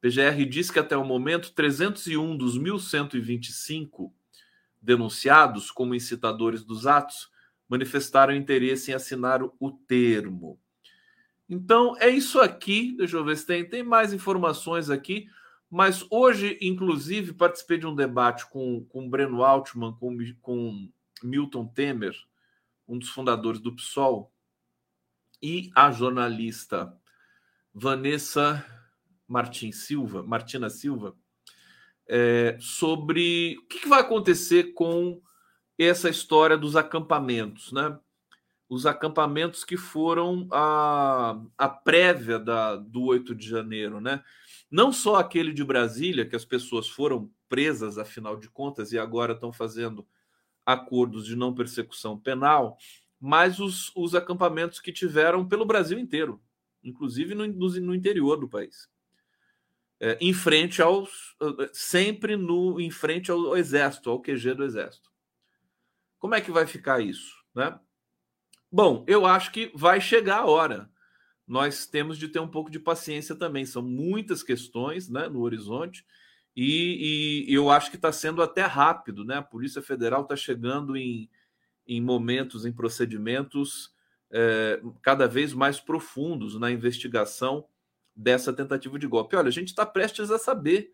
PGR 0.00 0.44
diz 0.44 0.70
que 0.70 0.78
até 0.78 0.96
o 0.96 1.04
momento 1.04 1.52
301 1.52 2.36
dos 2.36 2.58
1.125 2.58 4.12
denunciados 4.80 5.70
como 5.70 5.94
incitadores 5.94 6.62
dos 6.64 6.86
atos 6.86 7.30
manifestaram 7.68 8.34
interesse 8.34 8.90
em 8.90 8.94
assinar 8.94 9.42
o 9.42 9.70
termo. 9.70 10.58
Então 11.48 11.96
é 11.98 12.08
isso 12.08 12.40
aqui. 12.40 12.94
Deixa 12.96 13.16
eu 13.16 13.24
ver 13.24 13.36
se 13.36 13.46
tem, 13.46 13.68
tem 13.68 13.82
mais 13.82 14.12
informações 14.12 14.90
aqui. 14.90 15.28
Mas 15.70 16.04
hoje, 16.10 16.58
inclusive, 16.62 17.34
participei 17.34 17.78
de 17.78 17.86
um 17.86 17.94
debate 17.94 18.48
com, 18.48 18.84
com 18.86 19.08
Breno 19.08 19.42
Altman, 19.42 19.92
com, 19.92 20.16
com 20.40 20.90
Milton 21.22 21.66
Temer, 21.66 22.16
um 22.86 22.98
dos 22.98 23.10
fundadores 23.10 23.60
do 23.60 23.74
PSOL, 23.74 24.32
e 25.42 25.70
a 25.74 25.90
jornalista 25.90 26.96
Vanessa 27.72 28.64
Martins 29.26 29.84
Silva, 29.86 30.22
Martina 30.22 30.70
Silva, 30.70 31.14
é, 32.08 32.56
sobre 32.58 33.58
o 33.58 33.66
que 33.66 33.86
vai 33.86 34.00
acontecer 34.00 34.72
com 34.72 35.20
essa 35.84 36.08
história 36.08 36.56
dos 36.56 36.76
acampamentos, 36.76 37.72
né? 37.72 37.98
Os 38.68 38.84
acampamentos 38.84 39.64
que 39.64 39.76
foram 39.76 40.46
a, 40.52 41.40
a 41.56 41.68
prévia 41.68 42.38
da, 42.38 42.76
do 42.76 43.04
8 43.04 43.34
de 43.34 43.48
janeiro, 43.48 44.00
né? 44.00 44.22
Não 44.70 44.92
só 44.92 45.16
aquele 45.16 45.52
de 45.52 45.64
Brasília, 45.64 46.26
que 46.26 46.36
as 46.36 46.44
pessoas 46.44 46.88
foram 46.88 47.30
presas, 47.48 47.96
afinal 47.96 48.36
de 48.36 48.50
contas, 48.50 48.92
e 48.92 48.98
agora 48.98 49.32
estão 49.32 49.52
fazendo 49.52 50.06
acordos 50.66 51.24
de 51.24 51.34
não 51.34 51.54
persecução 51.54 52.18
penal, 52.18 52.76
mas 53.18 53.58
os, 53.58 53.90
os 53.96 54.14
acampamentos 54.14 54.80
que 54.80 54.92
tiveram 54.92 55.48
pelo 55.48 55.64
Brasil 55.64 55.98
inteiro 55.98 56.40
inclusive 56.82 57.34
no, 57.34 57.46
no 57.46 57.94
interior 57.94 58.36
do 58.36 58.48
país. 58.48 58.88
É, 60.00 60.16
em 60.20 60.32
frente 60.32 60.80
aos. 60.80 61.36
sempre 61.72 62.36
no, 62.36 62.80
em 62.80 62.90
frente 62.90 63.30
ao, 63.30 63.38
ao 63.48 63.56
exército, 63.56 64.10
ao 64.10 64.20
QG 64.20 64.54
do 64.54 64.64
exército. 64.64 65.10
Como 66.18 66.34
é 66.34 66.40
que 66.40 66.50
vai 66.50 66.66
ficar 66.66 67.00
isso? 67.00 67.34
Né? 67.54 67.78
Bom, 68.70 69.04
eu 69.06 69.24
acho 69.24 69.52
que 69.52 69.70
vai 69.74 70.00
chegar 70.00 70.40
a 70.40 70.46
hora. 70.46 70.90
Nós 71.46 71.86
temos 71.86 72.18
de 72.18 72.28
ter 72.28 72.40
um 72.40 72.48
pouco 72.48 72.70
de 72.70 72.78
paciência 72.78 73.34
também. 73.34 73.64
São 73.64 73.82
muitas 73.82 74.42
questões 74.42 75.08
né, 75.08 75.28
no 75.28 75.40
horizonte. 75.40 76.04
E, 76.54 77.46
e 77.48 77.54
eu 77.54 77.70
acho 77.70 77.90
que 77.90 77.96
está 77.96 78.12
sendo 78.12 78.42
até 78.42 78.62
rápido, 78.62 79.24
né? 79.24 79.36
A 79.36 79.42
Polícia 79.42 79.80
Federal 79.80 80.22
está 80.22 80.34
chegando 80.34 80.96
em, 80.96 81.30
em 81.86 82.00
momentos, 82.00 82.66
em 82.66 82.72
procedimentos 82.72 83.94
é, 84.30 84.80
cada 85.00 85.26
vez 85.26 85.54
mais 85.54 85.80
profundos 85.80 86.58
na 86.58 86.70
investigação 86.70 87.64
dessa 88.14 88.52
tentativa 88.52 88.98
de 88.98 89.06
golpe. 89.06 89.36
Olha, 89.36 89.48
a 89.48 89.52
gente 89.52 89.68
está 89.68 89.86
prestes 89.86 90.30
a 90.30 90.38
saber 90.38 90.90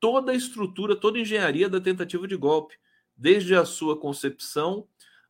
toda 0.00 0.32
a 0.32 0.34
estrutura, 0.34 0.96
toda 0.96 1.18
a 1.18 1.20
engenharia 1.20 1.68
da 1.68 1.80
tentativa 1.80 2.26
de 2.26 2.36
golpe, 2.36 2.76
desde 3.22 3.54
a 3.54 3.64
sua 3.64 3.96
concepção 3.96 4.88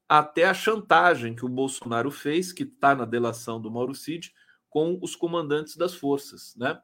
até 0.09 0.47
a 0.47 0.55
chantagem 0.55 1.35
que 1.35 1.45
o 1.45 1.49
Bolsonaro 1.49 2.11
fez, 2.11 2.53
que 2.53 2.63
está 2.63 2.95
na 2.95 3.05
delação 3.05 3.61
do 3.61 3.71
Mauro 3.71 3.95
Cid, 3.95 4.33
com 4.71 4.99
os 5.03 5.15
comandantes 5.15 5.77
das 5.77 5.95
forças, 5.95 6.57
né? 6.57 6.81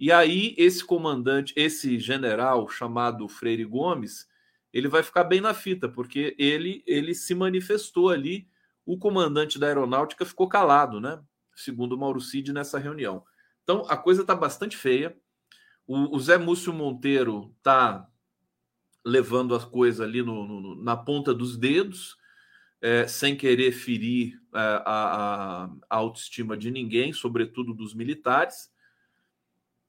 E 0.00 0.10
aí 0.10 0.54
esse 0.58 0.84
comandante, 0.84 1.52
esse 1.56 1.98
general 1.98 2.68
chamado 2.68 3.28
Freire 3.28 3.64
Gomes, 3.64 4.28
ele 4.72 4.88
vai 4.88 5.02
ficar 5.04 5.24
bem 5.24 5.40
na 5.40 5.54
fita, 5.54 5.88
porque 5.88 6.34
ele 6.38 6.82
ele 6.86 7.14
se 7.14 7.34
manifestou 7.34 8.10
ali 8.10 8.48
o 8.84 8.98
comandante 8.98 9.58
da 9.58 9.66
aeronáutica 9.68 10.24
ficou 10.24 10.48
calado, 10.48 11.00
né? 11.00 11.20
Segundo 11.54 11.92
o 11.92 11.98
Mauro 11.98 12.20
Cid 12.20 12.52
nessa 12.52 12.78
reunião. 12.78 13.22
Então 13.62 13.84
a 13.88 13.96
coisa 13.96 14.22
está 14.22 14.34
bastante 14.34 14.76
feia. 14.76 15.16
O, 15.86 16.16
o, 16.16 16.20
Zé 16.20 16.38
Múcio 16.38 16.72
Monteiro 16.72 17.54
está 17.58 18.08
levando 19.08 19.54
a 19.54 19.60
coisa 19.60 20.04
ali 20.04 20.22
no, 20.22 20.46
no, 20.46 20.82
na 20.82 20.96
ponta 20.96 21.34
dos 21.34 21.56
dedos, 21.56 22.16
é, 22.80 23.06
sem 23.06 23.36
querer 23.36 23.72
ferir 23.72 24.40
é, 24.54 24.58
a, 24.58 24.82
a, 24.84 25.64
a, 25.64 25.96
autoestima 25.96 26.56
de 26.56 26.70
ninguém, 26.70 27.12
sobretudo 27.12 27.74
dos 27.74 27.94
militares. 27.94 28.70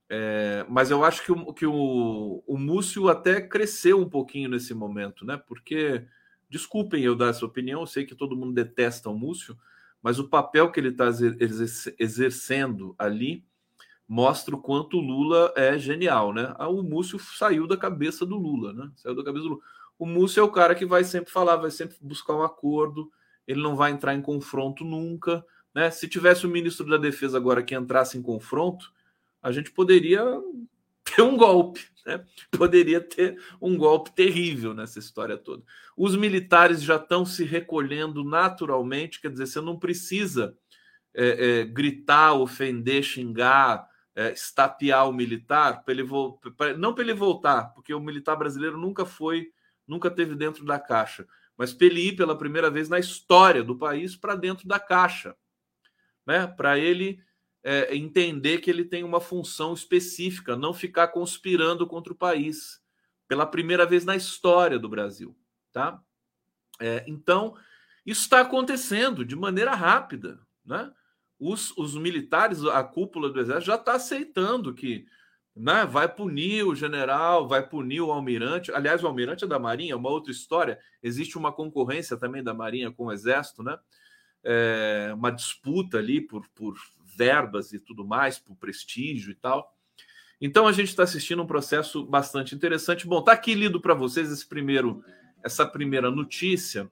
É, 0.09 0.65
mas 0.67 0.89
eu 0.89 1.03
acho 1.03 1.23
que, 1.23 1.31
o, 1.31 1.53
que 1.53 1.65
o, 1.65 2.43
o 2.47 2.57
Múcio 2.57 3.09
até 3.09 3.39
cresceu 3.41 3.99
um 4.01 4.09
pouquinho 4.09 4.49
nesse 4.49 4.73
momento, 4.73 5.23
né? 5.23 5.37
Porque 5.37 6.07
Desculpem 6.49 7.03
eu 7.03 7.15
dar 7.15 7.29
essa 7.29 7.45
opinião, 7.45 7.81
eu 7.81 7.87
sei 7.87 8.05
que 8.05 8.15
todo 8.15 8.35
mundo 8.35 8.53
detesta 8.53 9.09
o 9.09 9.17
Múcio, 9.17 9.55
mas 10.01 10.17
o 10.17 10.27
papel 10.27 10.71
que 10.71 10.79
ele 10.79 10.89
está 10.89 11.05
exercendo 11.99 12.95
ali 12.97 13.45
mostra 14.09 14.55
o 14.55 14.59
quanto 14.59 14.97
o 14.97 15.01
Lula 15.01 15.53
é 15.55 15.77
genial, 15.77 16.33
né? 16.33 16.51
Ah, 16.57 16.67
o 16.67 16.81
Múcio 16.81 17.19
saiu 17.19 17.67
da 17.67 17.77
cabeça 17.77 18.25
do 18.25 18.37
Lula, 18.37 18.73
né? 18.73 18.89
Saiu 18.95 19.13
da 19.13 19.23
cabeça 19.23 19.43
do 19.43 19.49
Lula. 19.49 19.61
O 19.99 20.05
Múcio 20.07 20.41
é 20.41 20.43
o 20.43 20.51
cara 20.51 20.73
que 20.73 20.83
vai 20.83 21.03
sempre 21.03 21.31
falar, 21.31 21.57
vai 21.57 21.69
sempre 21.69 21.95
buscar 22.01 22.33
um 22.33 22.41
acordo, 22.41 23.11
ele 23.47 23.61
não 23.61 23.75
vai 23.75 23.91
entrar 23.91 24.15
em 24.15 24.21
confronto 24.21 24.83
nunca, 24.83 25.45
né? 25.75 25.91
Se 25.91 26.07
tivesse 26.07 26.47
o 26.47 26.49
ministro 26.49 26.89
da 26.89 26.97
Defesa 26.97 27.37
agora 27.37 27.61
que 27.61 27.75
entrasse 27.75 28.17
em 28.17 28.21
confronto, 28.23 28.91
a 29.43 29.51
gente 29.51 29.71
poderia 29.71 30.23
ter 31.05 31.21
um 31.21 31.37
golpe, 31.37 31.85
né? 32.03 32.25
Poderia 32.49 32.99
ter 32.99 33.39
um 33.61 33.77
golpe 33.77 34.11
terrível 34.13 34.73
nessa 34.73 34.97
história 34.97 35.37
toda. 35.37 35.61
Os 35.95 36.15
militares 36.15 36.81
já 36.81 36.95
estão 36.95 37.23
se 37.27 37.43
recolhendo 37.43 38.23
naturalmente, 38.23 39.21
quer 39.21 39.29
dizer, 39.29 39.45
você 39.45 39.61
não 39.61 39.77
precisa 39.77 40.57
é, 41.13 41.59
é, 41.59 41.65
gritar, 41.65 42.33
ofender, 42.33 43.03
xingar, 43.03 43.87
é, 44.19 44.33
o 45.05 45.13
militar, 45.13 45.83
para 45.85 45.93
ele 45.93 46.05
pra, 46.57 46.73
não 46.77 46.93
para 46.93 47.03
ele 47.03 47.13
voltar, 47.13 47.73
porque 47.73 47.93
o 47.93 48.01
militar 48.01 48.35
brasileiro 48.35 48.77
nunca 48.77 49.05
foi, 49.05 49.53
nunca 49.87 50.11
teve 50.11 50.35
dentro 50.35 50.65
da 50.65 50.77
caixa, 50.77 51.25
mas 51.57 51.71
para 51.71 51.87
ele 51.87 52.09
ir 52.09 52.15
pela 52.17 52.37
primeira 52.37 52.69
vez 52.69 52.89
na 52.89 52.99
história 52.99 53.63
do 53.63 53.77
país 53.77 54.17
para 54.17 54.35
dentro 54.35 54.67
da 54.67 54.77
caixa, 54.77 55.35
né? 56.25 56.45
Para 56.45 56.77
ele 56.77 57.23
é, 57.63 57.95
entender 57.95 58.57
que 58.57 58.69
ele 58.69 58.83
tem 58.83 59.05
uma 59.05 59.21
função 59.21 59.73
específica, 59.73 60.57
não 60.57 60.73
ficar 60.73 61.07
conspirando 61.09 61.87
contra 61.87 62.11
o 62.11 62.17
país 62.17 62.81
pela 63.25 63.45
primeira 63.45 63.85
vez 63.85 64.03
na 64.03 64.17
história 64.17 64.77
do 64.77 64.89
Brasil, 64.89 65.33
tá? 65.71 66.01
É, 66.77 67.05
então 67.07 67.55
isso 68.05 68.23
está 68.23 68.41
acontecendo 68.41 69.23
de 69.23 69.35
maneira 69.35 69.73
rápida, 69.75 70.41
né? 70.65 70.91
Os, 71.39 71.75
os 71.77 71.95
militares, 71.95 72.63
a 72.65 72.83
cúpula 72.83 73.29
do 73.29 73.39
exército 73.39 73.67
já 73.67 73.75
está 73.75 73.93
aceitando 73.93 74.73
que 74.73 75.05
né, 75.55 75.85
vai 75.85 76.07
punir 76.07 76.65
o 76.65 76.75
general, 76.75 77.47
vai 77.47 77.67
punir 77.67 78.01
o 78.01 78.11
almirante. 78.11 78.71
Aliás, 78.71 79.03
o 79.03 79.07
almirante 79.07 79.43
é 79.43 79.47
da 79.47 79.59
Marinha, 79.59 79.97
uma 79.97 80.09
outra 80.09 80.31
história. 80.31 80.79
Existe 81.01 81.37
uma 81.37 81.51
concorrência 81.51 82.17
também 82.17 82.43
da 82.43 82.53
Marinha 82.53 82.91
com 82.91 83.05
o 83.05 83.11
Exército, 83.11 83.63
né? 83.63 83.77
É, 84.41 85.11
uma 85.13 85.31
disputa 85.31 85.97
ali 85.97 86.21
por, 86.21 86.47
por 86.55 86.75
verbas 87.17 87.73
e 87.73 87.79
tudo 87.79 88.05
mais, 88.05 88.39
por 88.39 88.55
prestígio 88.55 89.31
e 89.31 89.35
tal. 89.35 89.75
Então 90.39 90.65
a 90.65 90.71
gente 90.71 90.87
está 90.87 91.03
assistindo 91.03 91.43
um 91.43 91.47
processo 91.47 92.05
bastante 92.05 92.55
interessante. 92.55 93.05
Bom, 93.05 93.21
tá 93.21 93.33
aqui 93.33 93.53
lido 93.53 93.81
para 93.81 93.93
vocês 93.93 94.31
esse 94.31 94.47
primeiro, 94.47 95.03
essa 95.43 95.65
primeira 95.65 96.09
notícia, 96.09 96.89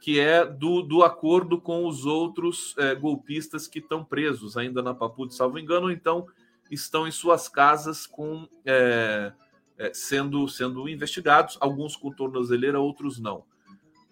que 0.00 0.20
é 0.20 0.44
do, 0.44 0.82
do 0.82 1.02
acordo 1.02 1.60
com 1.60 1.86
os 1.86 2.06
outros 2.06 2.74
é, 2.78 2.94
golpistas 2.94 3.66
que 3.66 3.78
estão 3.78 4.04
presos 4.04 4.56
ainda 4.56 4.82
na 4.82 4.94
Papuda, 4.94 5.32
salvo 5.32 5.58
engano, 5.58 5.90
então 5.90 6.26
estão 6.70 7.06
em 7.06 7.10
suas 7.10 7.48
casas 7.48 8.06
com 8.06 8.48
é, 8.64 9.32
é, 9.76 9.92
sendo 9.94 10.46
sendo 10.48 10.88
investigados, 10.88 11.56
alguns 11.60 11.96
com 11.96 12.10
tornozeleira, 12.12 12.78
outros 12.80 13.18
não. 13.18 13.44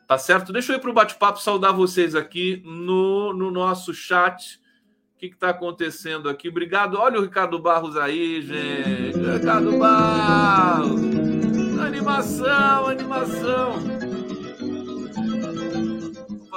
Tá 0.07 0.17
certo? 0.17 0.53
Deixa 0.53 0.73
eu 0.73 0.77
ir 0.77 0.81
para 0.81 0.91
o 0.91 0.95
bate-papo 0.95 1.41
saudar 1.41 1.73
vocês 1.73 2.15
aqui 2.15 2.63
no, 2.65 3.33
no 3.33 3.51
nosso 3.51 3.93
chat. 3.93 4.61
O 5.15 5.19
que 5.19 5.27
está 5.27 5.49
acontecendo 5.49 6.29
aqui? 6.29 6.49
Obrigado. 6.49 6.97
Olha 6.97 7.19
o 7.19 7.23
Ricardo 7.23 7.59
Barros 7.59 7.97
aí, 7.97 8.41
gente. 8.41 9.19
Ricardo 9.19 9.77
Barros. 9.79 11.01
Animação, 11.81 12.87
animação. 12.87 13.96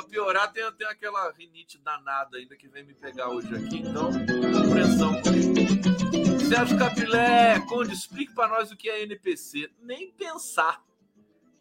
Piorar, 0.10 0.51
tem, 0.51 0.70
tem 0.74 0.88
aquela 0.88 1.32
rinite 1.32 1.78
danada 1.78 2.38
ainda 2.38 2.56
que 2.56 2.68
vem 2.68 2.84
me 2.84 2.94
pegar 2.94 3.30
hoje 3.30 3.54
aqui. 3.56 3.78
Então, 3.78 4.10
compreensão 4.51 5.22
comigo. 5.22 6.39
Sérgio 6.50 6.80
Capilé, 6.80 7.60
Conde, 7.68 7.94
explique 7.94 8.34
para 8.34 8.48
nós 8.48 8.72
o 8.72 8.75
que 8.75 8.89
é 8.89 9.04
NPC. 9.04 9.70
Nem 9.80 10.12
pensar. 10.12 10.84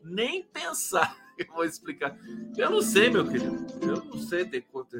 Nem 0.02 0.42
pensar. 0.42 1.14
Eu 1.38 1.46
vou 1.54 1.64
explicar. 1.64 2.16
Eu 2.56 2.70
não 2.70 2.82
sei, 2.82 3.10
meu 3.10 3.24
querido. 3.24 3.66
Eu 3.82 4.04
não 4.04 4.18
sei. 4.18 4.50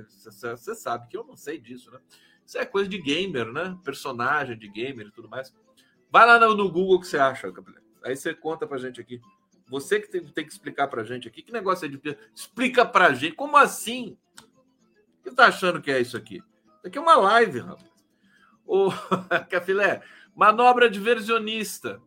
Você 0.09 0.75
sabe 0.75 1.09
que 1.09 1.17
eu 1.17 1.25
não 1.25 1.37
sei 1.37 1.59
disso, 1.59 1.91
né? 1.91 1.99
Isso 2.47 2.57
é 2.57 2.65
coisa 2.65 2.89
de 2.89 2.97
gamer, 2.97 3.53
né? 3.53 3.77
Personagem 3.83 4.57
de 4.57 4.69
gamer 4.69 5.09
e 5.09 5.11
tudo 5.11 5.29
mais. 5.29 5.53
Vai 6.13 6.25
lá 6.25 6.39
no, 6.39 6.71
Google 6.71 7.01
que 7.01 7.09
você 7.09 7.19
acha, 7.19 7.51
Capilé. 7.51 7.81
Aí 8.05 8.17
você 8.17 8.33
conta 8.33 8.69
pra 8.69 8.79
gente 8.79 9.01
aqui. 9.01 9.21
Você 9.69 10.01
que 10.01 10.09
tem, 10.09 10.25
tem, 10.25 10.45
que 10.47 10.53
explicar 10.53 10.89
pra 10.89 11.05
gente 11.05 11.29
aqui. 11.29 11.43
Que 11.43 11.53
negócio 11.53 11.85
é 11.85 11.89
de. 11.89 12.01
Explica 12.35 12.87
pra 12.87 13.13
gente. 13.13 13.35
Como 13.35 13.57
assim? 13.57 14.17
O 14.39 15.23
que 15.23 15.31
você 15.31 15.37
tá 15.37 15.47
achando 15.47 15.81
que 15.81 15.91
é 15.91 16.01
isso 16.01 16.17
aqui? 16.17 16.37
Isso 16.37 16.87
aqui 16.87 16.99
é 16.99 17.01
uma 17.01 17.17
live, 17.17 17.61
rapaz. 17.61 17.91
Ô, 18.67 18.91
Cafilé, 19.51 20.03
manobra 20.35 20.89
diversionista. 20.89 22.01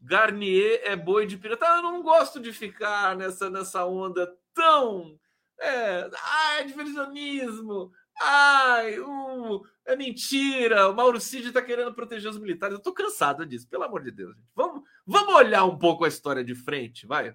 Garnier 0.00 0.80
é 0.84 0.96
boi 0.96 1.26
de 1.26 1.36
pirata. 1.36 1.66
Eu 1.66 1.82
não 1.82 2.02
gosto 2.02 2.40
de 2.40 2.52
ficar 2.52 3.16
nessa, 3.16 3.50
nessa 3.50 3.84
onda 3.84 4.34
tão. 4.54 5.18
É, 5.58 6.10
ai, 6.22 6.64
diversionismo. 6.66 7.92
Ai, 8.20 8.98
uh, 8.98 9.62
é 9.92 9.96
mentira. 9.96 10.88
O 10.88 10.94
Mauro 10.94 11.20
Cid 11.20 11.48
está 11.48 11.62
querendo 11.62 11.92
proteger 11.94 12.30
os 12.30 12.38
militares. 12.38 12.74
Eu 12.74 12.78
estou 12.78 12.92
cansado 12.92 13.44
disso, 13.44 13.68
pelo 13.68 13.84
amor 13.84 14.02
de 14.02 14.10
Deus. 14.10 14.36
Gente. 14.36 14.48
Vamos, 14.54 14.82
vamos 15.06 15.34
olhar 15.34 15.64
um 15.64 15.78
pouco 15.78 16.04
a 16.04 16.08
história 16.08 16.44
de 16.44 16.54
frente, 16.54 17.06
vai? 17.06 17.34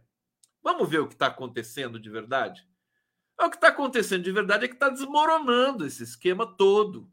Vamos 0.63 0.89
ver 0.89 1.00
o 1.00 1.08
que 1.08 1.13
está 1.13 1.28
acontecendo 1.28 2.00
de 2.00 2.10
verdade? 2.10 2.68
É, 3.39 3.46
o 3.46 3.50
que 3.50 3.58
está 3.58 3.68
acontecendo 3.68 4.24
de 4.24 4.32
verdade 4.32 4.65
é 4.65 4.68
que 4.68 4.74
está 4.74 4.89
desmoronando 4.89 5.86
esse 5.86 6.04
esquema 6.04 6.46
todo. 6.56 7.10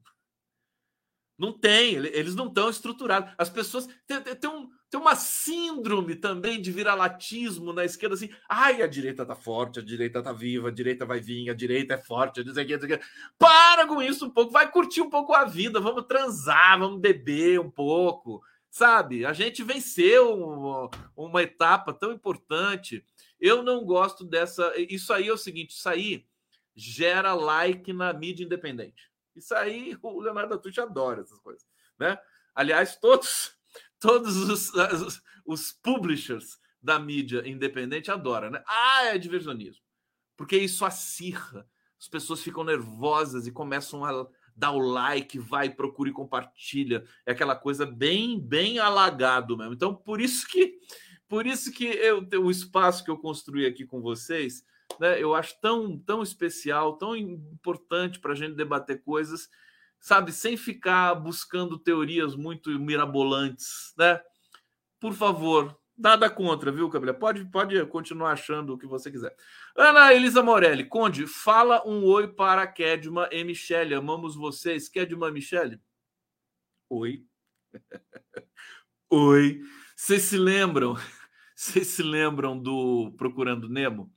Não 1.36 1.52
tem, 1.52 1.94
eles 1.94 2.34
não 2.34 2.46
estão 2.46 2.70
estruturados. 2.70 3.32
As 3.36 3.50
pessoas. 3.50 3.88
Tem, 4.06 4.22
tem, 4.22 4.50
um, 4.50 4.70
tem 4.92 5.00
uma 5.00 5.16
síndrome 5.16 6.14
também 6.14 6.60
de 6.60 6.70
viralatismo 6.70 7.72
na 7.72 7.82
esquerda, 7.82 8.14
assim. 8.14 8.28
Ai, 8.46 8.82
a 8.82 8.86
direita 8.86 9.24
tá 9.24 9.34
forte, 9.34 9.78
a 9.78 9.82
direita 9.82 10.22
tá 10.22 10.34
viva, 10.34 10.68
a 10.68 10.70
direita 10.70 11.06
vai 11.06 11.18
vir, 11.18 11.48
a 11.48 11.54
direita 11.54 11.94
é 11.94 11.96
forte, 11.96 12.44
não 12.44 12.52
sei 12.52 12.64
o 12.64 12.66
que, 12.66 12.72
não 12.74 12.80
sei 12.82 12.96
o 12.96 12.98
que. 12.98 13.04
Para 13.38 13.86
com 13.86 14.02
isso 14.02 14.26
um 14.26 14.30
pouco, 14.30 14.52
vai 14.52 14.70
curtir 14.70 15.00
um 15.00 15.08
pouco 15.08 15.32
a 15.32 15.46
vida, 15.46 15.80
vamos 15.80 16.04
transar, 16.04 16.78
vamos 16.78 17.00
beber 17.00 17.58
um 17.58 17.70
pouco, 17.70 18.42
sabe? 18.68 19.24
A 19.24 19.32
gente 19.32 19.62
venceu 19.62 20.90
uma, 21.16 21.42
etapa 21.42 21.94
tão 21.94 22.12
importante. 22.12 23.02
Eu 23.40 23.62
não 23.62 23.86
gosto 23.86 24.26
dessa. 24.26 24.74
Isso 24.76 25.10
aí 25.14 25.26
é 25.26 25.32
o 25.32 25.38
seguinte: 25.38 25.70
isso 25.70 25.88
aí 25.88 26.26
gera 26.76 27.32
like 27.32 27.94
na 27.94 28.12
mídia 28.12 28.44
independente. 28.44 29.10
Isso 29.34 29.54
aí 29.54 29.96
o 30.02 30.20
Leonardo 30.20 30.58
Tucci 30.58 30.82
adora 30.82 31.22
essas 31.22 31.38
coisas, 31.38 31.66
né? 31.98 32.18
Aliás, 32.54 32.94
todos 32.96 33.56
todos 34.02 34.36
os, 34.36 34.74
os, 34.74 35.22
os 35.46 35.72
publishers 35.72 36.58
da 36.82 36.98
mídia 36.98 37.48
independente 37.48 38.10
adoram, 38.10 38.50
né? 38.50 38.62
Ah, 38.66 39.04
é 39.04 39.16
diversionismo. 39.16 39.82
Porque 40.36 40.56
isso 40.56 40.84
acirra. 40.84 41.64
As 41.98 42.08
pessoas 42.08 42.42
ficam 42.42 42.64
nervosas 42.64 43.46
e 43.46 43.52
começam 43.52 44.04
a 44.04 44.26
dar 44.56 44.72
o 44.72 44.80
like, 44.80 45.38
vai, 45.38 45.70
procura 45.70 46.10
e 46.10 46.12
compartilha. 46.12 47.04
É 47.24 47.30
aquela 47.30 47.54
coisa 47.54 47.86
bem, 47.86 48.40
bem 48.40 48.80
alagado 48.80 49.56
mesmo. 49.56 49.72
Então, 49.72 49.94
por 49.94 50.20
isso 50.20 50.46
que 50.48 50.80
por 51.28 51.46
isso 51.46 51.72
que 51.72 51.84
eu 51.84 52.26
o 52.42 52.50
espaço 52.50 53.04
que 53.04 53.10
eu 53.10 53.16
construí 53.16 53.64
aqui 53.64 53.86
com 53.86 54.02
vocês, 54.02 54.64
né, 54.98 55.22
eu 55.22 55.32
acho 55.34 55.58
tão, 55.60 55.96
tão 55.96 56.22
especial, 56.22 56.98
tão 56.98 57.16
importante 57.16 58.18
para 58.18 58.32
a 58.32 58.36
gente 58.36 58.54
debater 58.54 59.02
coisas 59.02 59.48
sabe, 60.02 60.32
sem 60.32 60.56
ficar 60.56 61.14
buscando 61.14 61.78
teorias 61.78 62.34
muito 62.34 62.68
mirabolantes, 62.78 63.94
né? 63.96 64.20
Por 64.98 65.14
favor, 65.14 65.78
nada 65.96 66.28
contra, 66.28 66.72
viu, 66.72 66.90
Camila? 66.90 67.14
Pode, 67.14 67.44
pode 67.44 67.86
continuar 67.86 68.32
achando 68.32 68.74
o 68.74 68.78
que 68.78 68.86
você 68.86 69.12
quiser. 69.12 69.34
Ana 69.76 70.12
Elisa 70.12 70.42
Morelli, 70.42 70.84
Conde, 70.84 71.26
fala 71.28 71.86
um 71.86 72.04
oi 72.04 72.26
para 72.26 72.66
Kedma 72.66 73.28
e 73.30 73.44
Michele. 73.44 73.94
Amamos 73.94 74.34
vocês. 74.34 74.88
Kedma 74.88 75.28
e 75.28 75.32
Michele? 75.32 75.80
Oi. 76.90 77.24
oi. 79.08 79.60
Vocês 79.96 80.22
se 80.22 80.36
lembram? 80.36 80.96
Vocês 81.54 81.86
se 81.86 82.02
lembram 82.02 82.58
do 82.58 83.14
Procurando 83.16 83.68
Nemo? 83.68 84.12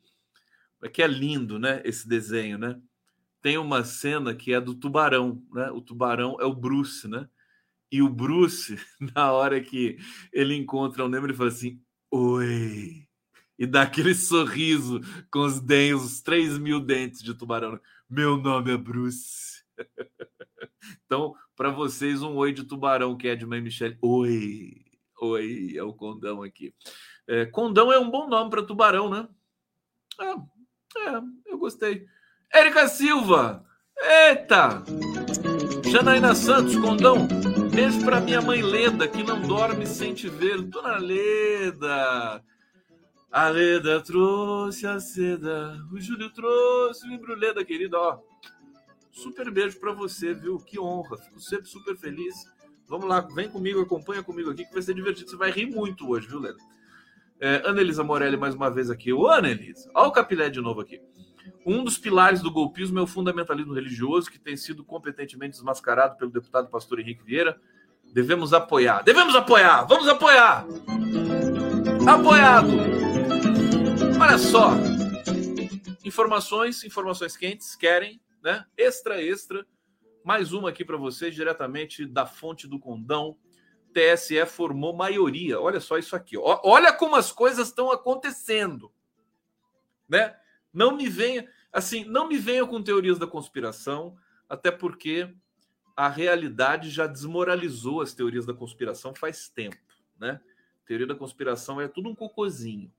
É 0.81 0.89
que 0.89 1.03
é 1.03 1.07
lindo, 1.07 1.59
né? 1.59 1.79
Esse 1.85 2.07
desenho, 2.07 2.57
né? 2.57 2.81
Tem 3.45 3.59
uma 3.59 3.83
cena 3.83 4.33
que 4.33 4.53
é 4.53 4.59
do 4.59 4.73
tubarão, 4.73 5.39
né? 5.53 5.69
O 5.69 5.79
tubarão 5.79 6.35
é 6.41 6.45
o 6.45 6.55
Bruce, 6.55 7.07
né? 7.07 7.29
E 7.91 8.01
o 8.01 8.09
Bruce, 8.09 8.75
na 9.15 9.31
hora 9.31 9.61
que 9.61 9.99
ele 10.33 10.55
encontra 10.55 11.05
o 11.05 11.07
Nemo, 11.07 11.27
ele 11.27 11.33
fala 11.35 11.49
assim: 11.49 11.79
Oi! 12.09 13.07
E 13.59 13.67
dá 13.67 13.83
aquele 13.83 14.15
sorriso 14.17 14.99
com 15.29 15.41
os 15.41 15.59
dentes, 15.59 16.03
os 16.03 16.21
3 16.23 16.57
mil 16.57 16.79
dentes 16.79 17.21
de 17.21 17.35
tubarão. 17.35 17.79
Meu 18.09 18.35
nome 18.35 18.73
é 18.73 18.77
Bruce. 18.77 19.63
então, 21.05 21.35
para 21.55 21.69
vocês, 21.69 22.23
um 22.23 22.37
oi 22.37 22.51
de 22.51 22.63
tubarão, 22.63 23.15
que 23.15 23.27
é 23.27 23.35
de 23.35 23.45
mãe 23.45 23.61
Michelle. 23.61 23.95
Oi! 24.01 24.73
Oi, 25.21 25.73
é 25.77 25.83
o 25.83 25.93
Condão 25.93 26.41
aqui. 26.41 26.73
É, 27.27 27.45
Condão 27.45 27.93
é 27.93 27.99
um 27.99 28.09
bom 28.09 28.27
nome 28.27 28.49
para 28.49 28.65
tubarão, 28.65 29.07
né? 29.07 29.29
É, 30.19 30.31
é, 30.31 31.21
eu 31.45 31.59
gostei. 31.59 32.07
Érica 32.55 32.87
Silva. 32.87 33.65
Eita! 33.99 34.81
Janaína 35.91 36.33
Santos, 36.33 36.77
Condão. 36.77 37.27
Beijo 37.69 38.01
para 38.05 38.21
minha 38.21 38.41
mãe 38.41 38.61
Leda, 38.61 39.09
que 39.09 39.21
não 39.23 39.41
dorme 39.41 39.85
sem 39.85 40.13
te 40.13 40.29
ver. 40.29 40.61
Dona 40.61 40.97
Leda. 40.97 42.41
A 43.29 43.49
Leda 43.49 43.99
trouxe 43.99 44.87
a 44.87 45.01
seda. 45.01 45.77
O 45.91 45.99
Júlio 45.99 46.29
trouxe 46.29 47.05
o 47.05 47.09
livro 47.09 47.35
Leda, 47.35 47.65
querido. 47.65 47.97
Ó, 47.97 48.19
super 49.11 49.51
beijo 49.51 49.77
para 49.77 49.91
você, 49.91 50.33
viu? 50.33 50.57
Que 50.57 50.79
honra. 50.79 51.17
Fico 51.17 51.41
sempre 51.41 51.67
super 51.67 51.97
feliz. 51.97 52.35
Vamos 52.87 53.05
lá, 53.05 53.19
vem 53.19 53.49
comigo, 53.49 53.81
acompanha 53.81 54.23
comigo 54.23 54.51
aqui, 54.51 54.63
que 54.63 54.73
vai 54.73 54.81
ser 54.81 54.93
divertido. 54.93 55.29
Você 55.29 55.35
vai 55.35 55.51
rir 55.51 55.65
muito 55.65 56.09
hoje, 56.09 56.25
viu, 56.25 56.39
Leda? 56.39 56.59
É, 57.37 57.63
Ana 57.65 57.81
Elisa 57.81 58.01
Morelli, 58.01 58.37
mais 58.37 58.55
uma 58.55 58.69
vez 58.69 58.89
aqui. 58.89 59.11
Ô, 59.11 59.27
Ana 59.27 59.49
Elisa. 59.49 59.91
Olha 59.93 60.07
o 60.07 60.11
Capilé 60.13 60.49
de 60.49 60.61
novo 60.61 60.79
aqui. 60.79 61.01
Um 61.65 61.83
dos 61.83 61.97
pilares 61.97 62.41
do 62.41 62.51
golpismo 62.51 62.99
é 62.99 63.01
o 63.01 63.07
fundamentalismo 63.07 63.73
religioso, 63.73 64.29
que 64.29 64.39
tem 64.39 64.55
sido 64.55 64.83
competentemente 64.83 65.53
desmascarado 65.53 66.17
pelo 66.17 66.31
deputado 66.31 66.69
pastor 66.69 66.99
Henrique 66.99 67.23
Vieira. 67.23 67.59
Devemos 68.13 68.53
apoiar. 68.53 69.03
Devemos 69.03 69.35
apoiar. 69.35 69.85
Vamos 69.85 70.07
apoiar. 70.07 70.65
Apoiado. 72.07 72.69
Olha 74.21 74.37
só. 74.37 74.71
Informações, 76.03 76.83
informações 76.83 77.35
quentes, 77.35 77.75
querem, 77.75 78.21
né? 78.43 78.63
Extra, 78.77 79.21
extra. 79.21 79.65
Mais 80.23 80.53
uma 80.53 80.69
aqui 80.69 80.85
para 80.85 80.97
vocês, 80.97 81.33
diretamente 81.33 82.05
da 82.05 82.25
fonte 82.25 82.67
do 82.67 82.79
Condão. 82.79 83.37
TSE 83.91 84.45
formou 84.45 84.93
maioria. 84.93 85.59
Olha 85.59 85.79
só 85.79 85.97
isso 85.97 86.15
aqui. 86.15 86.37
Olha 86.37 86.91
como 86.93 87.15
as 87.15 87.31
coisas 87.31 87.69
estão 87.69 87.91
acontecendo, 87.91 88.91
né? 90.07 90.35
Não 90.75 90.97
me 90.97 91.07
venha, 91.07 91.47
assim, 91.71 92.03
não 92.03 92.27
me 92.27 92.37
venha 92.37 92.67
com 92.67 92.83
teorias 92.83 93.17
da 93.17 93.25
conspiração, 93.25 94.17
até 94.49 94.69
porque 94.69 95.33
a 95.95 96.09
realidade 96.09 96.89
já 96.89 97.07
desmoralizou 97.07 98.01
as 98.01 98.13
teorias 98.13 98.45
da 98.45 98.53
conspiração 98.53 99.15
faz 99.15 99.47
tempo, 99.47 99.77
né? 100.19 100.41
Teoria 100.85 101.07
da 101.07 101.15
conspiração 101.15 101.79
é 101.79 101.87
tudo 101.87 102.09
um 102.09 102.15
cocôzinho. 102.15 102.91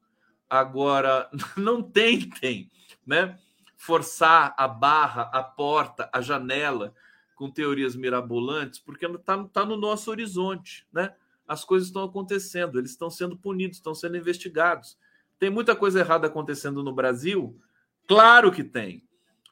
Agora, 0.49 1.31
não 1.55 1.83
tentem, 1.83 2.71
né? 3.07 3.39
Forçar 3.77 4.55
a 4.57 4.67
barra, 4.67 5.31
a 5.33 5.43
porta, 5.43 6.09
a 6.11 6.23
janela 6.23 6.95
com 7.35 7.51
teorias 7.51 7.95
mirabolantes, 7.95 8.81
porque 8.81 9.05
está 9.05 9.45
tá 9.45 9.67
no 9.67 9.77
nosso 9.77 10.11
horizonte, 10.11 10.87
né? 10.91 11.15
As 11.47 11.63
coisas 11.63 11.89
estão 11.89 12.03
acontecendo, 12.03 12.79
eles 12.79 12.93
estão 12.93 13.11
sendo 13.11 13.37
punidos, 13.37 13.77
estão 13.77 13.95
sendo 13.95 14.17
investigados. 14.17 14.99
Tem 15.39 15.51
muita 15.51 15.77
coisa 15.77 16.01
errada 16.01 16.27
acontecendo 16.27 16.83
no 16.83 16.95
Brasil? 16.95 17.61
Claro 18.07 18.53
que 18.53 18.63
tem 18.63 19.07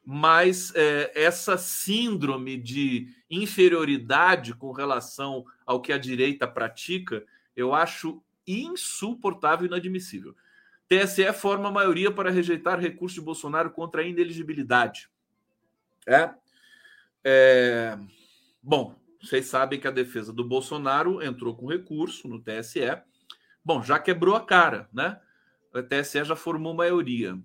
mas 0.05 0.73
é, 0.75 1.11
essa 1.15 1.57
síndrome 1.57 2.59
de 2.59 3.09
inferioridade 3.31 4.53
com 4.55 4.71
relação 4.71 5.47
ao 5.65 5.81
que 5.81 5.93
a 5.93 5.99
direita 5.99 6.47
pratica, 6.47 7.25
eu 7.57 7.73
acho 7.73 8.23
insuportável 8.47 9.65
e 9.65 9.69
inadmissível. 9.69 10.37
TSE 10.87 11.33
forma 11.33 11.71
maioria 11.71 12.11
para 12.11 12.31
rejeitar 12.31 12.79
recurso 12.79 13.15
de 13.15 13.23
Bolsonaro 13.23 13.71
contra 13.71 14.03
a 14.03 14.05
ineligibilidade. 14.05 15.09
É? 16.07 16.31
é... 17.25 17.99
Bom, 18.63 18.95
vocês 19.23 19.47
sabem 19.47 19.81
que 19.81 19.89
a 19.89 19.91
defesa 19.91 20.31
do 20.31 20.45
Bolsonaro 20.45 21.23
entrou 21.23 21.57
com 21.57 21.67
recurso 21.67 22.29
no 22.29 22.39
TSE. 22.39 22.81
Bom, 23.65 23.83
já 23.83 23.99
quebrou 23.99 24.37
a 24.37 24.45
cara, 24.45 24.87
né? 24.93 25.19
O 25.75 25.83
TSE 25.83 26.23
já 26.25 26.37
formou 26.37 26.75
maioria 26.75 27.43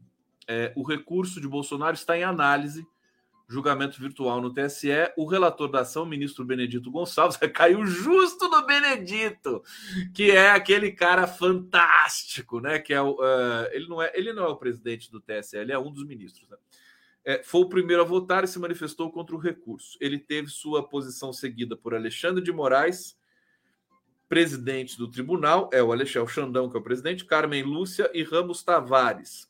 é, 0.50 0.74
o 0.76 0.82
recurso 0.82 1.40
de 1.40 1.48
Bolsonaro 1.48 1.94
está 1.94 2.18
em 2.18 2.24
análise, 2.24 2.84
julgamento 3.48 4.02
virtual 4.02 4.42
no 4.42 4.52
TSE. 4.52 4.90
O 5.16 5.28
relator 5.28 5.70
da 5.70 5.82
ação, 5.82 6.08
ministro 6.08 6.44
Benedito 6.44 6.90
Gonçalves, 6.90 7.38
caiu 7.54 7.86
justo 7.86 8.50
no 8.50 8.66
Benedito, 8.66 9.62
que 10.12 10.32
é 10.32 10.50
aquele 10.50 10.92
cara 10.92 11.28
fantástico, 11.28 12.60
né? 12.60 12.80
Que 12.80 12.96
é 12.96 13.02
o, 13.02 13.12
uh, 13.12 13.70
ele, 13.72 13.88
não 13.88 14.02
é, 14.02 14.12
ele 14.16 14.34
não 14.34 14.44
é 14.44 14.48
o 14.48 14.58
presidente 14.58 15.12
do 15.12 15.22
TSE, 15.22 15.56
ele 15.56 15.72
é 15.72 15.78
um 15.78 15.92
dos 15.92 16.04
ministros. 16.04 16.50
Né? 16.50 16.58
É, 17.24 17.44
foi 17.44 17.62
o 17.62 17.70
primeiro 17.70 18.02
a 18.02 18.06
votar 18.06 18.44
e 18.44 18.48
se 18.48 18.58
manifestou 18.58 19.12
contra 19.12 19.36
o 19.36 19.40
recurso. 19.40 20.00
Ele 20.02 20.18
teve 20.18 20.48
sua 20.48 20.82
posição 20.82 21.32
seguida 21.32 21.78
por 21.78 21.94
Alexandre 21.94 22.44
de 22.44 22.52
Moraes, 22.52 23.16
presidente 24.28 24.98
do 24.98 25.08
tribunal, 25.08 25.70
é 25.72 25.82
o 25.82 25.92
Alexandre 25.92 26.34
Xandão, 26.34 26.70
que 26.70 26.76
é 26.76 26.80
o 26.80 26.84
presidente, 26.84 27.26
Carmen 27.26 27.62
Lúcia 27.62 28.10
e 28.16 28.24
Ramos 28.24 28.64
Tavares. 28.64 29.49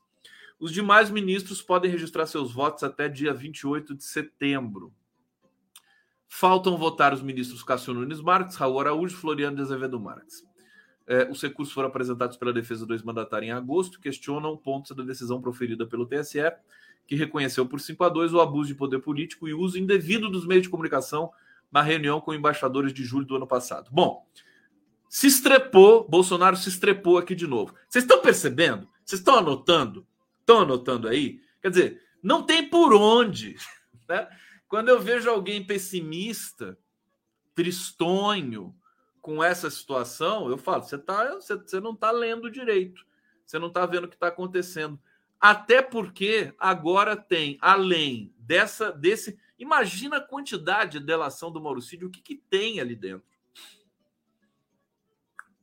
Os 0.60 0.72
demais 0.74 1.10
ministros 1.10 1.62
podem 1.62 1.90
registrar 1.90 2.26
seus 2.26 2.52
votos 2.52 2.84
até 2.84 3.08
dia 3.08 3.34
28 3.34 3.96
de 3.96 4.04
setembro. 4.04 4.94
Faltam 6.28 6.78
votar 6.78 7.14
os 7.14 7.22
ministros 7.22 7.64
Cássio 7.64 7.94
Nunes 7.94 8.22
Marques, 8.22 8.58
Raul 8.58 8.80
Araújo 8.80 9.16
e 9.16 9.20
Floriano 9.20 9.56
de 9.56 9.62
Azevedo 9.62 10.00
Marques. 10.00 10.44
É, 11.08 11.28
os 11.32 11.42
recursos 11.42 11.74
foram 11.74 11.88
apresentados 11.88 12.38
pela 12.38 12.54
defesa 12.54 12.86
do 12.86 12.94
ex-mandatário 12.94 13.48
em 13.48 13.52
agosto, 13.52 14.00
questionam 14.00 14.56
pontos 14.56 14.96
da 14.96 15.04
decisão 15.04 15.42
proferida 15.42 15.88
pelo 15.88 16.06
TSE, 16.06 16.40
que 17.08 17.16
reconheceu 17.16 17.66
por 17.66 17.80
5 17.80 18.04
a 18.04 18.10
2 18.10 18.34
o 18.34 18.40
abuso 18.40 18.68
de 18.68 18.76
poder 18.76 19.00
político 19.00 19.48
e 19.48 19.54
uso 19.54 19.80
indevido 19.80 20.30
dos 20.30 20.46
meios 20.46 20.64
de 20.64 20.70
comunicação 20.70 21.32
na 21.72 21.82
reunião 21.82 22.22
com 22.22 22.34
embaixadores 22.34 22.94
de 22.94 23.04
julho 23.04 23.26
do 23.26 23.36
ano 23.36 23.48
passado. 23.48 23.90
Bom, 23.92 24.28
se 25.10 25.26
estrepou, 25.26 26.08
Bolsonaro 26.08 26.56
se 26.56 26.70
estrepou 26.70 27.18
aqui 27.18 27.34
de 27.34 27.48
novo. 27.48 27.74
Vocês 27.88 28.04
estão 28.04 28.22
percebendo? 28.22 28.88
Vocês 29.04 29.20
estão 29.20 29.36
anotando? 29.36 30.06
Estão 30.50 30.62
anotando 30.62 31.08
aí? 31.08 31.40
Quer 31.62 31.70
dizer, 31.70 32.04
não 32.24 32.42
tem 32.44 32.68
por 32.68 32.92
onde. 32.94 33.56
Né? 34.10 34.28
Quando 34.68 34.90
eu 34.90 35.00
vejo 35.00 35.30
alguém 35.30 35.64
pessimista, 35.64 36.76
tristonho 37.54 38.76
com 39.22 39.44
essa 39.44 39.70
situação, 39.70 40.50
eu 40.50 40.58
falo: 40.58 40.82
você, 40.82 40.98
tá, 40.98 41.36
você, 41.36 41.80
não 41.80 41.92
está 41.92 42.10
lendo 42.10 42.50
direito, 42.50 43.06
você 43.46 43.60
não 43.60 43.68
está 43.68 43.86
vendo 43.86 44.06
o 44.06 44.08
que 44.08 44.16
está 44.16 44.30
acontecendo. 44.30 45.00
Até 45.40 45.84
porque 45.84 46.52
agora 46.58 47.16
tem, 47.16 47.60
além 47.62 48.34
dessa, 48.40 48.92
desse. 48.92 49.38
Imagina 49.60 50.18
a 50.18 50.28
quantidade 50.28 50.98
de 50.98 51.06
delação 51.06 51.52
do 51.52 51.62
Mauricídio, 51.62 52.08
o 52.08 52.12
que, 52.12 52.24
que 52.24 52.36
tem 52.36 52.80
ali 52.80 52.96
dentro. 52.96 53.28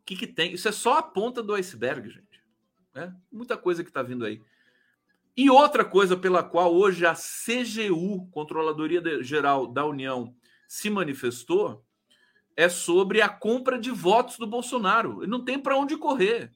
O 0.01 0.05
que, 0.07 0.15
que 0.15 0.29
tem? 0.29 0.53
Isso 0.53 0.69
é 0.69 0.73
só 0.73 0.99
a 0.99 1.03
ponta 1.03 1.43
do 1.43 1.53
iceberg, 1.53 2.09
gente. 2.09 2.41
Né? 2.95 3.13
Muita 3.33 3.57
coisa 3.57 3.83
que 3.83 3.91
está 3.91 4.05
vindo 4.05 4.25
aí. 4.25 4.41
E 5.37 5.51
outra 5.51 5.85
coisa 5.85 6.17
pela 6.17 6.43
qual 6.43 6.75
hoje 6.75 7.05
a 7.05 7.15
CGU, 7.15 8.27
Controladoria 8.31 9.23
Geral 9.23 9.67
da 9.67 9.85
União, 9.85 10.35
se 10.67 10.89
manifestou 10.89 11.85
é 12.57 12.71
sobre 12.71 13.21
a 13.21 13.29
compra 13.29 13.79
de 13.79 13.91
votos 13.91 14.39
do 14.39 14.47
Bolsonaro. 14.47 15.23
Ele 15.23 15.31
não 15.31 15.45
tem 15.45 15.59
para 15.59 15.77
onde 15.77 15.95
correr. 15.97 16.51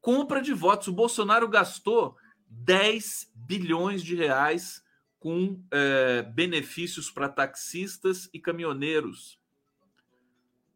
Compra 0.00 0.40
de 0.40 0.54
votos. 0.54 0.88
O 0.88 0.92
Bolsonaro 0.92 1.46
gastou 1.46 2.16
10 2.48 3.30
bilhões 3.34 4.02
de 4.02 4.14
reais 4.14 4.82
com 5.20 5.62
é, 5.70 6.22
benefícios 6.22 7.10
para 7.10 7.28
taxistas 7.28 8.28
e 8.32 8.40
caminhoneiros 8.40 9.38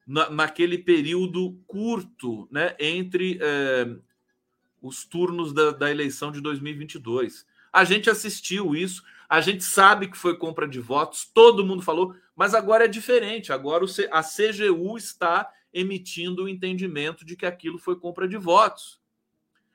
na, 0.07 0.31
naquele 0.31 0.79
período 0.79 1.59
curto 1.67 2.47
né, 2.51 2.77
entre 2.79 3.39
é, 3.41 3.97
os 4.81 5.05
turnos 5.05 5.53
da, 5.53 5.71
da 5.71 5.91
eleição 5.91 6.31
de 6.31 6.41
2022. 6.41 7.47
A 7.73 7.85
gente 7.85 8.09
assistiu 8.09 8.75
isso, 8.75 9.03
a 9.29 9.41
gente 9.41 9.65
sabe 9.65 10.09
que 10.09 10.17
foi 10.17 10.37
compra 10.37 10.67
de 10.67 10.81
votos, 10.81 11.25
todo 11.25 11.65
mundo 11.65 11.83
falou, 11.83 12.15
mas 12.35 12.55
agora 12.55 12.85
é 12.85 12.89
diferente. 12.89 13.53
Agora 13.53 13.85
a 14.11 14.23
CGU 14.23 14.97
está 14.97 15.51
emitindo 15.73 16.45
o 16.45 16.49
entendimento 16.49 17.25
de 17.25 17.37
que 17.37 17.45
aquilo 17.45 17.79
foi 17.79 17.97
compra 17.97 18.27
de 18.27 18.37
votos. 18.37 19.01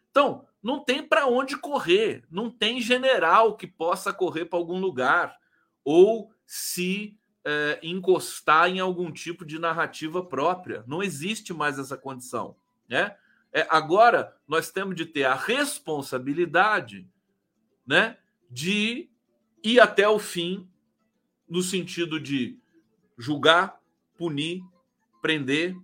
Então, 0.10 0.46
não 0.62 0.84
tem 0.84 1.02
para 1.02 1.28
onde 1.28 1.58
correr, 1.58 2.24
não 2.30 2.50
tem 2.50 2.82
general 2.82 3.56
que 3.56 3.68
possa 3.68 4.14
correr 4.14 4.46
para 4.46 4.60
algum 4.60 4.80
lugar 4.80 5.38
ou 5.84 6.32
se 6.46 7.18
é, 7.44 7.80
encostar 7.82 8.70
em 8.70 8.80
algum 8.80 9.12
tipo 9.12 9.46
de 9.46 9.58
narrativa 9.58 10.24
própria. 10.24 10.84
Não 10.88 11.02
existe 11.02 11.54
mais 11.54 11.80
essa 11.80 11.98
condição, 11.98 12.56
né? 12.88 13.16
É, 13.54 13.68
agora 13.70 14.36
nós 14.48 14.72
temos 14.72 14.96
de 14.96 15.06
ter 15.06 15.24
a 15.24 15.36
responsabilidade 15.36 17.08
né, 17.86 18.18
de 18.50 19.10
ir 19.64 19.80
até 19.80 20.08
o 20.08 20.20
fim, 20.20 20.68
no 21.50 21.62
sentido 21.62 22.20
de 22.20 22.58
julgar, 23.18 23.80
punir, 24.18 24.64
prender 25.22 25.76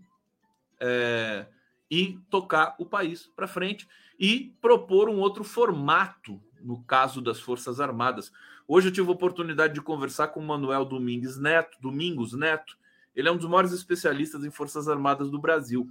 é, 0.80 1.46
e 1.92 2.20
tocar 2.30 2.76
o 2.80 2.86
país 2.86 3.28
para 3.36 3.48
frente 3.48 3.88
e 4.20 4.56
propor 4.62 5.10
um 5.10 5.20
outro 5.20 5.44
formato 5.44 6.42
no 6.62 6.82
caso 6.84 7.22
das 7.22 7.40
Forças 7.40 7.80
Armadas. 7.80 8.32
Hoje 8.68 8.88
eu 8.88 8.92
tive 8.92 9.08
a 9.08 9.14
oportunidade 9.14 9.74
de 9.74 9.82
conversar 9.82 10.30
com 10.30 10.40
o 10.40 10.46
Manuel 10.46 10.86
Domingues 10.86 11.38
Neto, 11.38 11.78
Domingos 11.82 12.34
Neto. 12.34 12.78
Ele 13.16 13.28
é 13.28 13.32
um 13.32 13.38
dos 13.38 13.48
maiores 13.48 13.72
especialistas 13.72 14.44
em 14.44 14.52
Forças 14.52 14.88
Armadas 14.88 15.30
do 15.30 15.40
Brasil. 15.40 15.90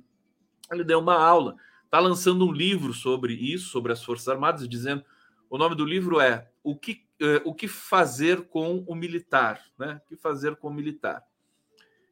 Ele 0.70 0.84
deu 0.84 0.98
uma 0.98 1.14
aula, 1.14 1.56
está 1.84 1.98
lançando 1.98 2.46
um 2.46 2.52
livro 2.52 2.92
sobre 2.92 3.34
isso, 3.34 3.68
sobre 3.70 3.92
as 3.92 4.02
Forças 4.02 4.28
Armadas, 4.28 4.68
dizendo 4.68 5.04
o 5.48 5.58
nome 5.58 5.74
do 5.74 5.84
livro 5.84 6.20
é 6.20 6.48
O 6.62 6.76
que, 6.76 7.04
eh, 7.20 7.42
o 7.44 7.54
que 7.54 7.68
fazer 7.68 8.48
com 8.48 8.84
o 8.86 8.94
militar, 8.94 9.62
né? 9.78 10.00
O 10.04 10.08
que 10.08 10.16
fazer 10.16 10.56
com 10.56 10.68
o 10.68 10.74
militar. 10.74 11.22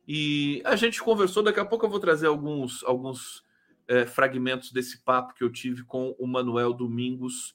E 0.06 0.62
a 0.64 0.76
gente 0.76 1.02
conversou, 1.02 1.42
daqui 1.42 1.58
a 1.58 1.64
pouco 1.64 1.86
eu 1.86 1.90
vou 1.90 1.98
trazer 1.98 2.26
alguns, 2.26 2.84
alguns 2.84 3.42
eh, 3.88 4.06
fragmentos 4.06 4.70
desse 4.70 5.02
papo 5.02 5.34
que 5.34 5.42
eu 5.42 5.50
tive 5.50 5.82
com 5.84 6.14
o 6.18 6.26
Manuel 6.26 6.72
Domingos 6.72 7.54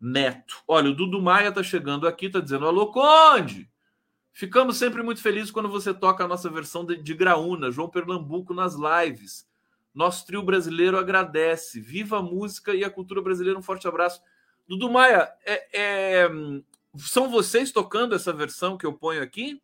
Neto. 0.00 0.62
Olha, 0.66 0.90
o 0.90 0.94
Dudu 0.94 1.20
Maia 1.20 1.48
está 1.48 1.62
chegando 1.62 2.08
aqui, 2.08 2.26
está 2.26 2.40
dizendo: 2.40 2.66
Alô, 2.66 2.90
Conde! 2.90 3.70
Ficamos 4.32 4.76
sempre 4.76 5.02
muito 5.02 5.20
felizes 5.20 5.50
quando 5.50 5.68
você 5.68 5.92
toca 5.92 6.24
a 6.24 6.28
nossa 6.28 6.48
versão 6.48 6.84
de, 6.84 6.96
de 6.96 7.14
Graúna, 7.14 7.70
João 7.70 7.90
Pernambuco 7.90 8.54
nas 8.54 8.74
lives. 8.74 9.46
Nosso 9.94 10.26
trio 10.26 10.42
brasileiro 10.42 10.98
agradece. 10.98 11.80
Viva 11.80 12.18
a 12.18 12.22
música 12.22 12.74
e 12.74 12.84
a 12.84 12.90
cultura 12.90 13.20
brasileira. 13.20 13.58
Um 13.58 13.62
forte 13.62 13.88
abraço. 13.88 14.22
Dudu 14.68 14.90
Maia, 14.90 15.28
é, 15.44 15.80
é, 15.80 16.28
são 16.96 17.28
vocês 17.28 17.72
tocando 17.72 18.14
essa 18.14 18.32
versão 18.32 18.78
que 18.78 18.86
eu 18.86 18.92
ponho 18.92 19.22
aqui? 19.22 19.60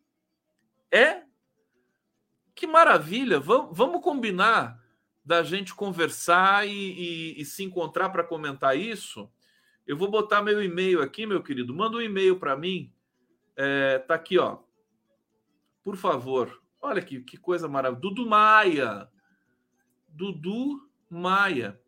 É? 0.91 1.27
que 2.57 2.65
maravilha! 2.65 3.39
Vamos, 3.39 3.77
vamos 3.77 4.01
combinar 4.01 4.83
da 5.23 5.43
gente 5.43 5.75
conversar 5.75 6.67
e, 6.67 6.71
e, 6.71 7.41
e 7.41 7.45
se 7.45 7.63
encontrar 7.63 8.09
para 8.09 8.23
comentar 8.23 8.75
isso. 8.75 9.31
Eu 9.85 9.95
vou 9.95 10.09
botar 10.09 10.41
meu 10.41 10.61
e-mail 10.61 11.01
aqui, 11.01 11.27
meu 11.27 11.43
querido. 11.43 11.73
Manda 11.73 11.97
um 11.97 12.01
e-mail 12.01 12.39
para 12.39 12.57
mim. 12.57 12.91
É, 13.55 13.99
tá 13.99 14.15
aqui, 14.15 14.39
ó. 14.39 14.57
Por 15.83 15.95
favor. 15.95 16.61
Olha 16.81 17.01
que, 17.01 17.21
que 17.21 17.37
coisa 17.37 17.67
maravilhosa. 17.67 18.01
Dudu 18.01 18.27
Maia. 18.27 19.07
Dudu 20.17 20.89
Maia. 21.09 21.79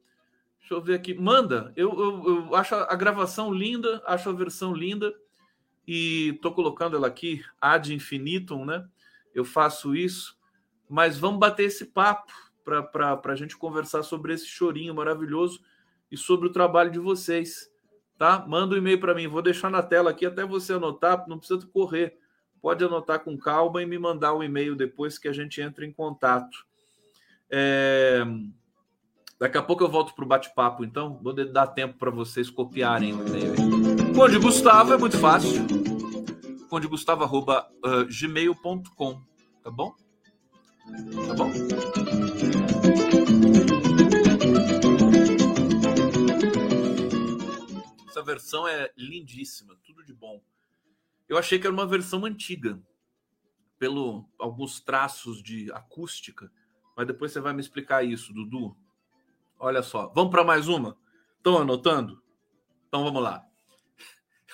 Deixa 0.60 0.74
eu 0.74 0.82
ver 0.82 0.96
aqui. 0.96 1.14
Manda. 1.14 1.74
Eu, 1.76 1.92
eu, 2.00 2.24
eu 2.48 2.56
acho 2.56 2.76
a 2.76 2.96
gravação 2.96 3.54
linda, 3.54 4.02
acho 4.06 4.30
a 4.30 4.34
versão 4.34 4.74
linda. 4.74 5.14
E 5.88 6.38
tô 6.42 6.52
colocando 6.52 6.96
ela 6.96 7.08
aqui, 7.08 7.44
ad 7.60 7.94
infinitum, 7.94 8.64
né? 8.64 8.88
Eu 9.34 9.44
faço 9.44 9.96
isso 9.96 10.40
mas 10.90 11.20
vamos 11.20 11.40
bater 11.40 11.66
esse 11.66 11.86
papo 11.86 12.34
para 12.66 13.22
a 13.24 13.36
gente 13.36 13.56
conversar 13.56 14.02
sobre 14.02 14.34
esse 14.34 14.48
chorinho 14.48 14.94
maravilhoso 14.94 15.62
e 16.12 16.18
sobre 16.18 16.48
o 16.48 16.52
trabalho 16.52 16.90
de 16.90 17.00
vocês. 17.00 17.72
Tá? 18.18 18.44
Manda 18.48 18.74
um 18.74 18.78
e-mail 18.78 19.00
para 19.00 19.14
mim, 19.14 19.28
vou 19.28 19.42
deixar 19.42 19.70
na 19.70 19.84
tela 19.84 20.10
aqui 20.10 20.26
até 20.26 20.44
você 20.44 20.74
anotar, 20.74 21.26
não 21.28 21.38
precisa 21.38 21.66
correr. 21.68 22.18
Pode 22.60 22.84
anotar 22.84 23.24
com 23.24 23.38
calma 23.38 23.82
e 23.82 23.86
me 23.86 23.98
mandar 23.98 24.34
um 24.34 24.44
e-mail 24.44 24.76
depois 24.76 25.18
que 25.18 25.28
a 25.28 25.32
gente 25.32 25.62
entra 25.62 25.86
em 25.86 25.94
contato. 25.94 26.68
É... 27.52 28.24
Daqui 29.40 29.58
a 29.58 29.64
pouco 29.64 29.84
eu 29.84 29.90
volto 29.90 30.14
para 30.14 30.26
o 30.26 30.28
bate-papo, 30.28 30.84
então. 30.84 31.18
Vou 31.24 31.34
dar 31.34 31.68
tempo 31.68 31.98
para 31.98 32.12
vocês 32.12 32.50
copiarem 32.50 33.14
o 33.14 33.26
e-mail. 33.26 33.56
Conde 34.14 34.38
Gustavo 34.38 34.94
é 34.94 34.98
muito 34.98 35.18
fácil. 35.18 35.66
condegustavo.gmail.com, 36.70 39.12
uh, 39.12 39.26
tá 39.64 39.72
bom? 39.72 39.96
Tá 41.26 41.34
bom? 41.36 41.50
Essa 48.10 48.22
versão 48.24 48.68
é 48.68 48.92
lindíssima, 48.98 49.78
tudo 49.86 50.04
de 50.04 50.14
bom. 50.14 50.44
Eu 51.30 51.38
achei 51.38 51.58
que 51.58 51.66
era 51.66 51.74
uma 51.74 51.88
versão 51.88 52.26
antiga, 52.26 52.78
pelo 53.78 54.28
alguns 54.38 54.82
traços 54.82 55.42
de 55.42 55.72
acústica, 55.72 56.52
mas 57.00 57.08
depois 57.08 57.32
você 57.32 57.40
vai 57.40 57.54
me 57.54 57.62
explicar 57.62 58.04
isso, 58.04 58.34
Dudu. 58.34 58.76
Olha 59.58 59.82
só, 59.82 60.12
vamos 60.14 60.32
para 60.32 60.44
mais 60.44 60.68
uma? 60.68 60.98
Estão 61.38 61.58
anotando? 61.58 62.22
Então 62.90 63.06
vamos 63.06 63.24
lá. 63.24 63.42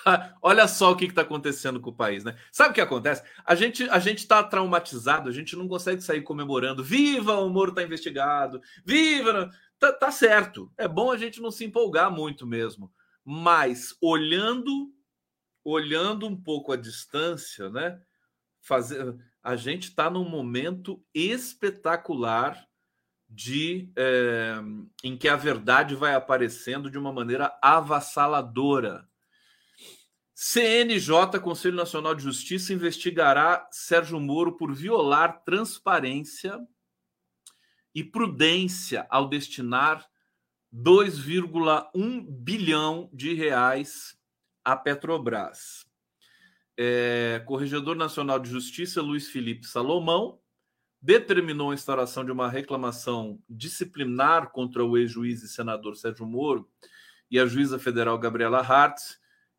Olha 0.40 0.68
só 0.68 0.92
o 0.92 0.96
que 0.96 1.06
está 1.06 1.22
acontecendo 1.22 1.80
com 1.80 1.90
o 1.90 1.96
país, 1.96 2.22
né? 2.22 2.38
Sabe 2.52 2.70
o 2.70 2.74
que 2.74 2.80
acontece? 2.80 3.24
A 3.44 3.56
gente 3.56 3.90
a 3.90 3.98
gente 3.98 4.18
está 4.18 4.44
traumatizado, 4.44 5.28
a 5.28 5.32
gente 5.32 5.56
não 5.56 5.66
consegue 5.66 6.00
sair 6.00 6.22
comemorando. 6.22 6.84
Viva 6.84 7.34
o 7.34 7.50
Moro 7.50 7.70
está 7.70 7.82
investigado, 7.82 8.62
viva! 8.84 9.50
Tá, 9.76 9.92
tá 9.92 10.12
certo. 10.12 10.72
É 10.78 10.86
bom 10.86 11.10
a 11.10 11.16
gente 11.16 11.40
não 11.40 11.50
se 11.50 11.64
empolgar 11.64 12.12
muito 12.12 12.46
mesmo. 12.46 12.92
Mas 13.24 13.96
olhando, 14.00 14.94
olhando 15.64 16.28
um 16.28 16.40
pouco 16.40 16.70
a 16.70 16.76
distância, 16.76 17.68
né? 17.70 18.00
Fazer, 18.60 19.16
a 19.46 19.54
gente 19.54 19.84
está 19.84 20.10
num 20.10 20.28
momento 20.28 21.00
espetacular 21.14 22.66
de 23.28 23.92
é, 23.96 24.56
em 25.04 25.16
que 25.16 25.28
a 25.28 25.36
verdade 25.36 25.94
vai 25.94 26.14
aparecendo 26.14 26.90
de 26.90 26.98
uma 26.98 27.12
maneira 27.12 27.56
avassaladora 27.62 29.08
CNJ, 30.34 31.40
Conselho 31.40 31.76
Nacional 31.76 32.14
de 32.14 32.24
Justiça, 32.24 32.72
investigará 32.72 33.66
Sérgio 33.70 34.20
Moro 34.20 34.56
por 34.56 34.74
violar 34.74 35.44
transparência 35.44 36.58
e 37.94 38.04
prudência 38.04 39.06
ao 39.08 39.28
destinar 39.28 40.06
2,1 40.74 42.26
bilhão 42.28 43.08
de 43.14 43.32
reais 43.32 44.18
à 44.62 44.76
Petrobras. 44.76 45.85
É, 46.76 47.42
Corregedor 47.46 47.96
Nacional 47.96 48.38
de 48.38 48.50
Justiça, 48.50 49.00
Luiz 49.00 49.28
Felipe 49.28 49.66
Salomão, 49.66 50.38
determinou 51.00 51.70
a 51.70 51.74
instauração 51.74 52.24
de 52.24 52.32
uma 52.32 52.48
reclamação 52.48 53.40
disciplinar 53.48 54.50
contra 54.50 54.84
o 54.84 54.96
ex-juiz 54.98 55.42
e 55.42 55.48
senador 55.48 55.96
Sérgio 55.96 56.26
Moro 56.26 56.68
e 57.30 57.38
a 57.38 57.46
juíza 57.46 57.78
federal 57.78 58.18
Gabriela 58.18 58.60
Hartz 58.60 59.18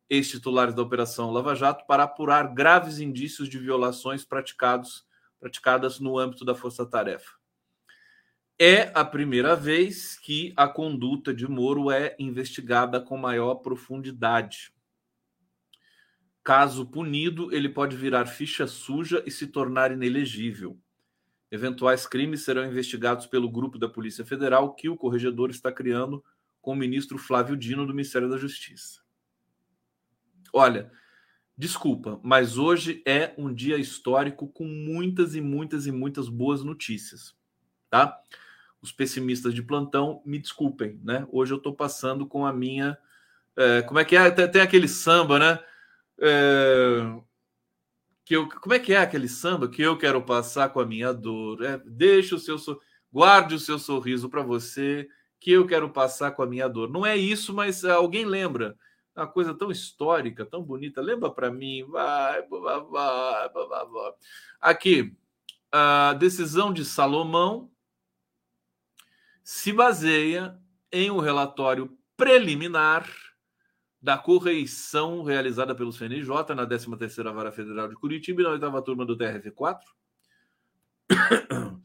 ex-titulares 0.10 0.74
da 0.74 0.82
Operação 0.82 1.32
Lava 1.32 1.54
Jato 1.56 1.86
para 1.86 2.04
apurar 2.04 2.54
graves 2.54 3.00
indícios 3.00 3.50
de 3.50 3.58
violações 3.58 4.24
praticados, 4.24 5.06
praticadas 5.40 6.00
no 6.00 6.18
âmbito 6.18 6.46
da 6.46 6.56
Força 6.56 6.86
Tarefa. 6.86 7.36
É 8.60 8.92
a 8.96 9.06
primeira 9.06 9.56
vez 9.56 10.18
que 10.18 10.52
a 10.56 10.68
conduta 10.68 11.34
de 11.34 11.48
Moro 11.48 11.92
é 11.92 12.16
investigada 12.18 13.00
com 13.00 13.16
maior 13.16 13.56
profundidade. 13.56 14.74
Caso 16.48 16.86
punido, 16.86 17.54
ele 17.54 17.68
pode 17.68 17.98
virar 17.98 18.26
ficha 18.26 18.66
suja 18.68 19.22
e 19.26 19.30
se 19.30 19.48
tornar 19.48 19.92
inelegível. 19.92 20.80
Eventuais 21.52 22.08
crimes 22.08 22.46
serão 22.46 22.66
investigados 22.66 23.26
pelo 23.26 23.52
grupo 23.52 23.78
da 23.78 23.90
Polícia 23.90 24.24
Federal 24.24 24.74
que 24.74 24.88
o 24.88 24.96
corregedor 24.96 25.50
está 25.50 25.74
criando 25.74 26.24
com 26.62 26.72
o 26.72 26.76
ministro 26.76 27.18
Flávio 27.18 27.58
Dino 27.58 27.86
do 27.86 27.94
Ministério 27.94 28.30
da 28.30 28.38
Justiça. 28.38 29.02
Olha, 30.54 30.90
desculpa, 31.58 32.18
mas 32.24 32.58
hoje 32.58 33.04
é 33.06 33.34
um 33.38 33.54
dia 33.54 33.76
histórico 33.76 34.48
com 34.48 34.64
muitas 34.64 35.36
e 35.36 35.42
muitas 35.42 35.86
e 35.86 35.92
muitas 35.92 36.30
boas 36.30 36.64
notícias, 36.64 37.36
tá? 37.90 38.18
Os 38.82 38.94
pessimistas 38.94 39.54
de 39.54 39.62
plantão, 39.62 40.22
me 40.26 40.40
desculpem, 40.40 40.98
né? 41.04 41.28
Hoje 41.30 41.52
eu 41.52 41.58
estou 41.58 41.76
passando 41.76 42.26
com 42.26 42.46
a 42.46 42.54
minha. 42.54 42.98
É, 43.54 43.82
como 43.82 44.00
é 44.00 44.06
que 44.06 44.16
é? 44.16 44.32
Tem, 44.32 44.50
tem 44.50 44.62
aquele 44.62 44.88
samba, 44.88 45.38
né? 45.38 45.60
É, 46.20 47.20
que 48.26 48.36
eu, 48.36 48.50
como 48.50 48.74
é 48.74 48.80
que 48.80 48.94
é 48.94 48.98
aquele 48.98 49.30
samba 49.30 49.70
que 49.70 49.82
eu 49.82 49.98
quero 49.98 50.22
passar 50.22 50.70
com 50.70 50.80
a 50.80 50.86
minha 50.86 51.14
dor? 51.14 51.64
É, 51.64 51.78
deixa 51.86 52.36
o 52.36 52.40
seu 52.40 52.58
guarde 53.12 53.56
o 53.56 53.60
seu 53.60 53.80
sorriso 53.80 54.30
para 54.30 54.42
você, 54.42 55.08
que 55.40 55.52
eu 55.52 55.66
quero 55.66 55.90
passar 55.90 56.32
com 56.32 56.44
a 56.44 56.48
minha 56.48 56.68
dor. 56.68 56.90
Não 56.90 57.06
é 57.06 57.16
isso, 57.16 57.54
mas 57.54 57.86
alguém 57.86 58.26
lembra 58.26 58.78
uma 59.16 59.28
coisa 59.28 59.54
tão 59.54 59.72
histórica, 59.72 60.46
tão 60.46 60.62
bonita. 60.62 61.02
Lembra 61.02 61.32
para 61.32 61.50
mim? 61.52 61.84
Vai, 61.86 62.42
vai, 62.44 62.82
vai, 62.82 63.50
vai. 63.50 64.12
Aqui, 64.62 65.16
a 65.72 66.14
decisão 66.14 66.72
de 66.72 66.86
Salomão 66.86 67.72
se 69.44 69.72
baseia 69.72 70.60
em 70.92 71.10
um 71.10 71.20
relatório 71.20 71.98
preliminar 72.16 73.08
da 74.08 74.18
correição 74.18 75.22
realizada 75.22 75.76
pelo 75.76 75.92
CNJ 75.92 76.56
na 76.56 76.66
13ª 76.66 77.34
Vara 77.34 77.52
Federal 77.52 77.90
de 77.90 77.96
Curitiba 77.96 78.42
e 78.42 78.44
na 78.46 78.52
8 78.52 78.82
turma 78.82 79.06
do 79.06 79.18
TRF4. 79.18 79.82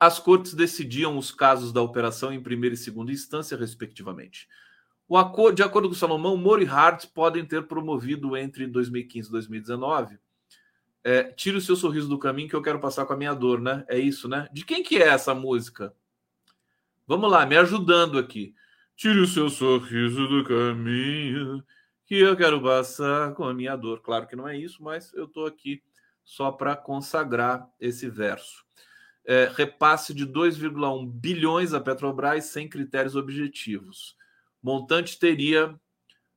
As 0.00 0.18
cortes 0.18 0.54
decidiam 0.54 1.16
os 1.16 1.30
casos 1.30 1.72
da 1.72 1.80
operação 1.80 2.32
em 2.32 2.42
primeira 2.42 2.74
e 2.74 2.76
segunda 2.76 3.12
instância, 3.12 3.56
respectivamente. 3.56 4.48
Acordo, 5.08 5.54
de 5.54 5.62
acordo 5.62 5.88
com 5.88 5.94
Salomão, 5.94 6.36
Moro 6.36 6.64
e 6.64 6.66
Hart 6.66 7.06
podem 7.14 7.46
ter 7.46 7.68
promovido 7.68 8.36
entre 8.36 8.66
2015 8.66 9.28
e 9.28 9.30
2019. 9.30 10.18
É, 11.04 11.22
Tire 11.22 11.58
o 11.58 11.60
seu 11.60 11.76
sorriso 11.76 12.08
do 12.08 12.18
caminho 12.18 12.48
que 12.48 12.56
eu 12.56 12.62
quero 12.62 12.80
passar 12.80 13.06
com 13.06 13.12
a 13.12 13.16
minha 13.16 13.34
dor, 13.34 13.60
né? 13.60 13.84
É 13.86 13.96
isso, 13.96 14.28
né? 14.28 14.48
De 14.52 14.64
quem 14.64 14.82
que 14.82 14.96
é 14.96 15.06
essa 15.06 15.32
música? 15.32 15.94
Vamos 17.06 17.30
lá, 17.30 17.46
me 17.46 17.56
ajudando 17.56 18.18
aqui. 18.18 18.52
Tire 18.96 19.20
o 19.20 19.26
seu 19.26 19.50
sorriso 19.50 20.28
do 20.28 20.44
caminho 20.44 21.64
que 22.04 22.16
eu 22.16 22.36
quero 22.36 22.62
passar 22.62 23.34
com 23.34 23.44
a 23.44 23.54
minha 23.54 23.76
dor. 23.76 24.00
Claro 24.00 24.26
que 24.26 24.36
não 24.36 24.46
é 24.46 24.56
isso, 24.56 24.82
mas 24.82 25.12
eu 25.14 25.24
estou 25.24 25.46
aqui 25.46 25.82
só 26.24 26.52
para 26.52 26.76
consagrar 26.76 27.68
esse 27.80 28.08
verso. 28.08 28.64
É, 29.24 29.50
repasse 29.54 30.12
de 30.12 30.26
2,1 30.26 31.10
bilhões 31.10 31.72
a 31.72 31.80
Petrobras 31.80 32.46
sem 32.46 32.68
critérios 32.68 33.14
objetivos 33.14 34.16
montante 34.62 35.18
teria 35.18 35.74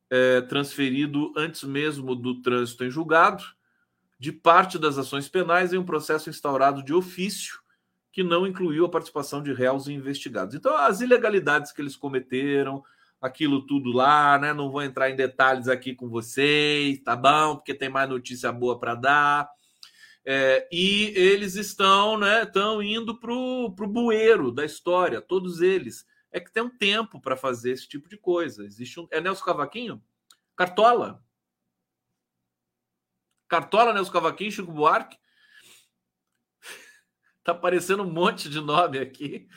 é, 0.10 0.42
transferido 0.42 1.32
antes 1.38 1.64
mesmo 1.64 2.16
do 2.16 2.42
trânsito 2.42 2.84
em 2.84 2.90
julgado 2.90 3.44
de 4.18 4.32
parte 4.32 4.80
das 4.80 4.98
ações 4.98 5.30
penais 5.30 5.74
em 5.74 5.78
um 5.78 5.86
processo 5.86 6.30
instaurado 6.30 6.84
de 6.84 6.94
ofício 6.94 7.60
que 8.16 8.24
não 8.24 8.48
incluiu 8.48 8.86
a 8.86 8.90
participação 8.90 9.44
de 9.44 9.52
réus 9.52 9.88
e 9.88 9.94
investigados. 9.94 10.56
Então, 10.56 10.74
as 10.78 11.02
ilegalidades 11.02 11.74
que 11.74 11.82
eles 11.82 11.98
cometeram, 11.98 12.82
aquilo 13.20 13.68
tudo 13.68 13.92
lá, 13.92 14.40
né? 14.40 14.54
Não 14.54 14.72
vou 14.72 14.82
entrar 14.82 15.10
em 15.10 15.18
detalhes 15.18 15.68
aqui 15.68 15.94
com 15.94 16.08
vocês, 16.08 16.98
tá 17.04 17.14
bom? 17.14 17.58
Porque 17.58 17.74
tem 17.74 17.90
mais 17.90 18.08
notícia 18.08 18.54
boa 18.54 18.80
para 18.80 18.96
dar. 18.96 19.50
É, 20.26 20.66
e 20.72 21.12
eles 21.14 21.56
estão, 21.56 22.18
né? 22.18 22.44
Estão 22.44 22.82
indo 22.82 23.20
para 23.20 23.34
o 23.34 23.70
bueiro 23.70 24.50
da 24.50 24.64
história, 24.64 25.20
todos 25.20 25.60
eles 25.60 26.06
é 26.32 26.40
que 26.40 26.54
tem 26.54 26.64
um 26.64 26.70
tempo 26.70 27.20
para 27.20 27.36
fazer 27.36 27.72
esse 27.72 27.86
tipo 27.86 28.08
de 28.08 28.18
coisa. 28.18 28.64
Existe 28.64 28.98
um. 28.98 29.08
É 29.12 29.20
Nelson 29.20 29.44
Cavaquinho? 29.44 30.02
Cartola. 30.56 31.22
Cartola, 33.50 33.94
Nelson 33.94 34.14
Cavaquinho, 34.14 34.52
Chico 34.54 34.72
Buarque. 34.72 35.18
Tá 37.46 37.52
aparecendo 37.52 38.02
um 38.02 38.12
monte 38.12 38.50
de 38.50 38.60
nome 38.60 38.98
aqui. 38.98 39.48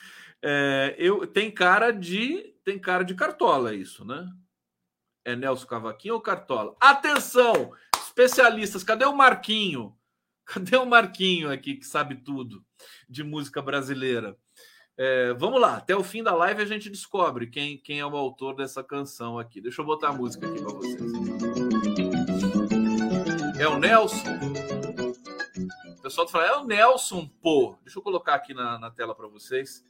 É, 0.42 0.94
eu 0.98 1.27
tem 1.27 1.51
cara 1.51 1.90
de 1.90 2.55
tem 2.62 2.79
cara 2.79 3.03
de 3.03 3.14
cartola 3.14 3.74
isso, 3.74 4.05
né? 4.05 4.31
É 5.24 5.35
Nelson 5.35 5.66
Cavaquinho 5.66 6.14
ou 6.14 6.20
Cartola? 6.20 6.77
Atenção, 6.79 7.72
especialistas, 7.96 8.85
cadê 8.85 9.07
o 9.07 9.16
Marquinho? 9.16 9.96
Cadê 10.48 10.79
o 10.79 10.87
Marquinho 10.87 11.53
aqui 11.53 11.74
que 11.74 11.85
sabe 11.85 12.14
tudo 12.14 12.64
de 13.07 13.22
música 13.22 13.61
brasileira? 13.61 14.35
É, 14.96 15.35
vamos 15.35 15.61
lá, 15.61 15.77
até 15.77 15.94
o 15.94 16.03
fim 16.03 16.22
da 16.22 16.35
live 16.35 16.62
a 16.62 16.66
gente 16.66 16.88
descobre 16.88 17.48
quem, 17.48 17.77
quem 17.77 18.01
é 18.01 18.07
o 18.07 18.16
autor 18.16 18.55
dessa 18.55 18.83
canção 18.83 19.38
aqui. 19.38 19.61
Deixa 19.61 19.83
eu 19.83 19.87
botar 19.87 20.09
a 20.09 20.12
música 20.12 20.46
aqui 20.46 20.62
para 20.62 20.72
vocês. 20.72 21.01
É 23.59 23.68
o 23.68 23.79
Nelson? 23.79 24.78
Pessoal 26.09 26.27
tá 26.27 26.33
falando, 26.33 26.51
é 26.51 26.57
o 26.57 26.64
Nelson, 26.64 27.29
pô. 27.42 27.77
Deixa 27.85 27.99
eu 27.99 28.03
colocar 28.03 28.35
aqui 28.35 28.55
na, 28.55 28.79
na 28.79 28.90
tela 28.90 29.14
para 29.14 29.29
vocês. 29.29 29.87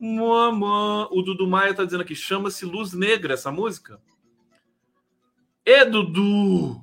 O 0.00 1.22
Dudu 1.22 1.46
Maia 1.46 1.74
tá 1.74 1.84
dizendo 1.84 2.00
aqui, 2.00 2.14
chama-se 2.14 2.64
Luz 2.64 2.94
Negra 2.94 3.34
essa 3.34 3.52
música. 3.52 4.00
E 5.62 5.84
Dudu! 5.84 6.82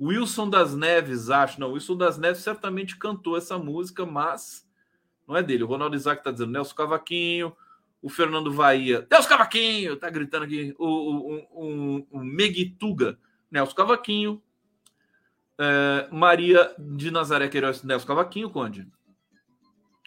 Wilson 0.00 0.48
das 0.48 0.74
Neves, 0.74 1.28
acho. 1.28 1.60
Não, 1.60 1.72
Wilson 1.72 1.98
das 1.98 2.16
Neves 2.16 2.42
certamente 2.42 2.96
cantou 2.96 3.36
essa 3.36 3.58
música, 3.58 4.06
mas 4.06 4.66
não 5.28 5.36
é 5.36 5.42
dele. 5.42 5.64
O 5.64 5.66
Ronaldo 5.66 5.96
Isaac 5.96 6.24
tá 6.24 6.30
dizendo 6.30 6.52
Nelson 6.52 6.74
Cavaquinho. 6.74 7.54
O 8.00 8.08
Fernando 8.08 8.50
Vaia, 8.50 9.06
Nelson 9.10 9.28
Cavaquinho, 9.28 9.96
tá 9.96 10.08
gritando 10.08 10.44
aqui. 10.44 10.74
O, 10.78 10.86
o, 10.86 11.36
o, 11.52 12.06
o 12.10 12.18
Meguituga, 12.24 13.18
Nelson 13.54 13.76
Cavaquinho. 13.76 14.42
É, 15.56 16.08
Maria 16.10 16.74
de 16.76 17.12
Nazaré 17.12 17.48
Queiroz, 17.48 17.84
Nelson 17.84 18.08
Cavaquinho, 18.08 18.50
Conde. 18.50 18.90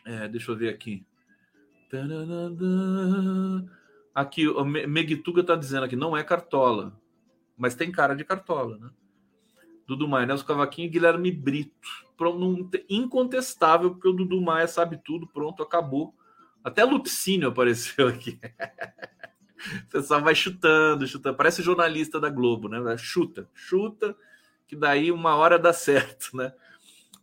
É, 0.05 0.27
deixa 0.27 0.51
eu 0.51 0.57
ver 0.57 0.67
aqui. 0.67 1.05
Aqui, 4.13 4.45
o 4.49 4.65
Megituga 4.65 5.41
tá 5.41 5.55
dizendo 5.55 5.85
aqui, 5.85 5.95
não 5.95 6.17
é 6.17 6.23
cartola, 6.23 6.99
mas 7.57 7.73
tem 7.75 7.89
cara 7.89 8.13
de 8.13 8.25
cartola, 8.25 8.77
né? 8.77 8.89
Dudu 9.87 10.09
Maia, 10.09 10.25
Nelson 10.25 10.45
Cavaquinho 10.45 10.87
e 10.87 10.89
Guilherme 10.89 11.31
Brito. 11.31 11.87
Incontestável, 12.89 13.91
porque 13.91 14.09
o 14.09 14.13
Dudu 14.13 14.41
Maia 14.41 14.67
sabe 14.67 14.99
tudo, 15.05 15.25
pronto, 15.25 15.63
acabou. 15.63 16.13
Até 16.61 16.83
Lupicínio 16.83 17.47
apareceu 17.47 18.09
aqui. 18.09 18.37
o 19.87 19.89
pessoal 19.89 20.21
vai 20.21 20.35
chutando, 20.35 21.07
chutando. 21.07 21.37
Parece 21.37 21.61
jornalista 21.61 22.19
da 22.19 22.29
Globo, 22.29 22.67
né? 22.67 22.97
Chuta, 22.97 23.49
chuta, 23.53 24.15
que 24.67 24.75
daí 24.75 25.11
uma 25.11 25.35
hora 25.35 25.57
dá 25.57 25.73
certo, 25.73 26.35
né? 26.35 26.53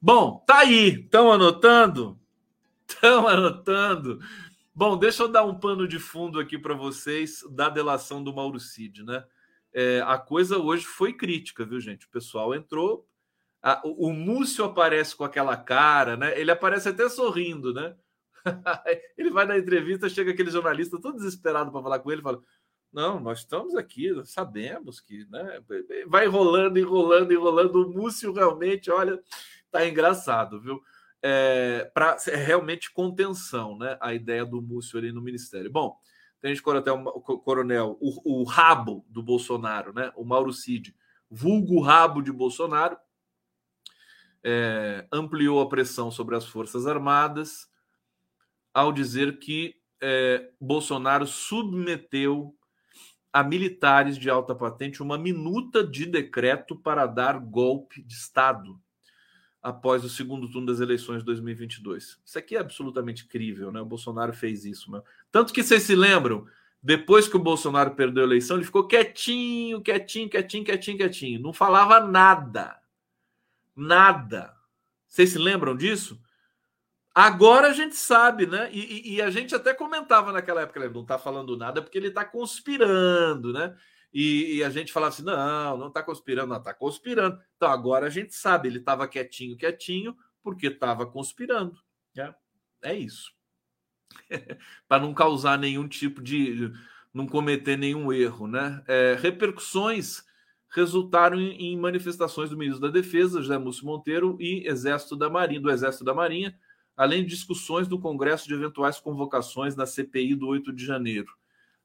Bom, 0.00 0.42
tá 0.46 0.58
aí. 0.58 1.00
Estão 1.00 1.32
anotando? 1.32 2.18
Estão 2.86 3.26
anotando. 3.26 4.20
Bom, 4.74 4.98
deixa 4.98 5.22
eu 5.22 5.28
dar 5.28 5.44
um 5.44 5.58
pano 5.58 5.86
de 5.86 5.98
fundo 5.98 6.40
aqui 6.40 6.58
para 6.58 6.74
vocês 6.74 7.44
da 7.50 7.68
delação 7.68 8.22
do 8.22 8.34
Mauro 8.34 8.58
Cid, 8.58 9.04
né? 9.04 9.24
É, 9.72 10.02
a 10.06 10.18
coisa 10.18 10.58
hoje 10.58 10.84
foi 10.84 11.12
crítica, 11.12 11.64
viu, 11.64 11.80
gente? 11.80 12.06
O 12.06 12.10
pessoal 12.10 12.54
entrou. 12.54 13.08
A, 13.62 13.80
o 13.84 14.12
Múcio 14.12 14.64
aparece 14.64 15.16
com 15.16 15.24
aquela 15.24 15.56
cara, 15.56 16.16
né? 16.16 16.38
Ele 16.38 16.50
aparece 16.50 16.88
até 16.88 17.08
sorrindo, 17.08 17.72
né? 17.72 17.96
ele 19.16 19.30
vai 19.30 19.46
na 19.46 19.58
entrevista, 19.58 20.08
chega 20.08 20.32
aquele 20.32 20.50
jornalista 20.50 21.00
todo 21.00 21.16
desesperado 21.16 21.72
para 21.72 21.82
falar 21.82 21.98
com 22.00 22.12
ele, 22.12 22.22
fala: 22.22 22.40
Não, 22.92 23.18
nós 23.20 23.40
estamos 23.40 23.74
aqui, 23.74 24.10
sabemos 24.24 25.00
que, 25.00 25.26
né? 25.30 25.60
Vai 26.06 26.26
enrolando, 26.26 26.78
enrolando, 26.78 27.32
enrolando. 27.32 27.76
O 27.76 27.90
Múcio 27.90 28.32
realmente, 28.32 28.90
olha, 28.90 29.22
tá 29.70 29.86
engraçado, 29.86 30.60
viu? 30.60 30.82
é, 31.26 31.90
para 31.94 32.18
realmente 32.34 32.92
contenção, 32.92 33.78
né? 33.78 33.96
A 33.98 34.12
ideia 34.12 34.44
do 34.44 34.60
Múcio 34.60 34.98
ali 34.98 35.10
no 35.10 35.22
ministério. 35.22 35.72
Bom, 35.72 35.96
tem 36.38 36.54
gente 36.54 36.62
coronel, 36.62 37.02
coronel 37.22 37.96
o, 37.98 38.42
o 38.42 38.44
rabo 38.44 39.06
do 39.08 39.22
Bolsonaro, 39.22 39.94
né? 39.94 40.12
O 40.16 40.22
Mauro 40.22 40.52
Cid, 40.52 40.94
vulgo 41.30 41.80
rabo 41.80 42.20
de 42.20 42.30
Bolsonaro, 42.30 42.98
é, 44.42 45.08
ampliou 45.10 45.62
a 45.62 45.68
pressão 45.68 46.10
sobre 46.10 46.36
as 46.36 46.44
Forças 46.44 46.86
Armadas 46.86 47.70
ao 48.74 48.92
dizer 48.92 49.38
que 49.38 49.76
é, 50.02 50.50
Bolsonaro 50.60 51.26
submeteu 51.26 52.54
a 53.32 53.42
militares 53.42 54.18
de 54.18 54.28
alta 54.28 54.54
patente 54.54 55.02
uma 55.02 55.16
minuta 55.16 55.82
de 55.82 56.06
decreto 56.06 56.76
para 56.76 57.06
dar 57.06 57.38
golpe 57.38 58.02
de 58.02 58.14
Estado 58.14 58.78
após 59.62 60.04
o 60.04 60.10
segundo 60.10 60.48
turno 60.50 60.66
das 60.66 60.80
eleições 60.80 61.20
de 61.20 61.24
2022. 61.24 62.20
Isso 62.22 62.38
aqui 62.38 62.54
é 62.54 62.60
absolutamente 62.60 63.26
crível, 63.26 63.72
né? 63.72 63.80
O 63.80 63.86
Bolsonaro 63.86 64.34
fez 64.34 64.66
isso, 64.66 64.90
né? 64.92 65.00
Tanto 65.32 65.52
que 65.54 65.62
vocês 65.62 65.84
se 65.84 65.94
lembram, 65.94 66.46
depois 66.82 67.26
que 67.26 67.36
o 67.36 67.42
Bolsonaro 67.42 67.94
perdeu 67.94 68.24
a 68.24 68.26
eleição, 68.26 68.58
ele 68.58 68.66
ficou 68.66 68.86
quietinho, 68.86 69.80
quietinho, 69.80 70.28
quietinho, 70.28 70.64
quietinho, 70.64 70.98
quietinho, 70.98 71.40
não 71.40 71.52
falava 71.52 71.98
nada. 71.98 72.78
Nada. 73.74 74.54
Vocês 75.08 75.30
se 75.30 75.38
lembram 75.38 75.74
disso? 75.74 76.20
Agora 77.14 77.68
a 77.68 77.72
gente 77.72 77.94
sabe, 77.94 78.44
né? 78.46 78.68
E, 78.72 79.12
e, 79.12 79.14
e 79.14 79.22
a 79.22 79.30
gente 79.30 79.54
até 79.54 79.72
comentava 79.72 80.32
naquela 80.32 80.62
época, 80.62 80.80
ele 80.80 80.92
não 80.92 81.02
está 81.02 81.16
falando 81.16 81.56
nada 81.56 81.80
porque 81.80 81.96
ele 81.96 82.08
está 82.08 82.24
conspirando, 82.24 83.52
né? 83.52 83.76
E, 84.12 84.56
e, 84.56 84.64
a 84.64 84.70
gente 84.70 84.92
falava 84.92 85.12
assim: 85.12 85.24
não, 85.24 85.76
não 85.76 85.88
está 85.88 86.02
conspirando, 86.02 86.48
não, 86.48 86.58
está 86.58 86.74
conspirando. 86.74 87.40
Então 87.56 87.68
agora 87.68 88.06
a 88.06 88.10
gente 88.10 88.34
sabe, 88.34 88.68
ele 88.68 88.78
estava 88.78 89.06
quietinho, 89.06 89.56
quietinho, 89.56 90.16
porque 90.42 90.68
estava 90.68 91.06
conspirando. 91.06 91.76
Né? 92.14 92.34
É 92.82 92.94
isso. 92.94 93.32
Para 94.88 95.02
não 95.02 95.14
causar 95.14 95.58
nenhum 95.58 95.88
tipo 95.88 96.22
de. 96.22 96.72
não 97.12 97.26
cometer 97.26 97.76
nenhum 97.76 98.12
erro. 98.12 98.46
Né? 98.46 98.82
É, 98.86 99.16
repercussões 99.20 100.24
resultaram 100.68 101.40
em, 101.40 101.72
em, 101.72 101.76
manifestações 101.76 102.50
do 102.50 102.56
ministro 102.56 102.82
da 102.82 102.92
Defesa, 102.92 103.40
José 103.40 103.56
Múcio 103.58 103.86
Monteiro, 103.86 104.36
e 104.40 104.66
Exército 104.66 105.16
da 105.16 105.30
Marinha, 105.30 105.60
do 105.60 105.70
Exército 105.70 106.04
da 106.04 106.14
Marinha, 106.14 106.56
além 106.96 107.22
de 107.22 107.30
discussões 107.30 107.88
no 107.88 108.00
Congresso 108.00 108.46
de 108.46 108.54
eventuais 108.54 108.98
convocações 109.00 109.76
na 109.76 109.86
CPI 109.86 110.34
do 110.34 110.48
8 110.48 110.72
de 110.72 110.84
janeiro 110.84 111.32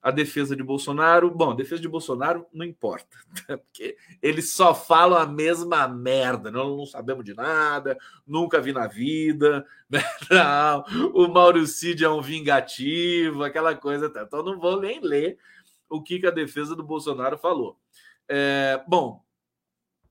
a 0.01 0.11
defesa 0.11 0.55
de 0.55 0.63
Bolsonaro. 0.63 1.29
Bom, 1.29 1.51
a 1.51 1.55
defesa 1.55 1.81
de 1.81 1.87
Bolsonaro 1.87 2.45
não 2.53 2.65
importa, 2.65 3.17
né? 3.47 3.57
porque 3.57 3.97
eles 4.21 4.51
só 4.51 4.73
falam 4.73 5.17
a 5.17 5.25
mesma 5.25 5.87
merda. 5.87 6.49
Não, 6.49 6.77
não 6.77 6.85
sabemos 6.85 7.25
de 7.25 7.33
nada, 7.33 7.97
nunca 8.25 8.61
vi 8.61 8.73
na 8.73 8.87
vida. 8.87 9.65
Né? 9.89 10.03
Não, 10.29 10.83
o 11.15 11.27
Mauro 11.27 11.65
Cid 11.65 12.05
é 12.05 12.09
um 12.09 12.21
vingativo, 12.21 13.43
aquela 13.43 13.73
coisa. 13.73 14.07
Tá. 14.07 14.21
Então, 14.21 14.43
não 14.43 14.59
vou 14.59 14.79
nem 14.79 14.99
ler 15.01 15.39
o 15.89 15.99
que, 15.99 16.19
que 16.19 16.27
a 16.27 16.31
defesa 16.31 16.75
do 16.75 16.83
Bolsonaro 16.83 17.39
falou. 17.39 17.75
É, 18.27 18.83
bom, 18.87 19.25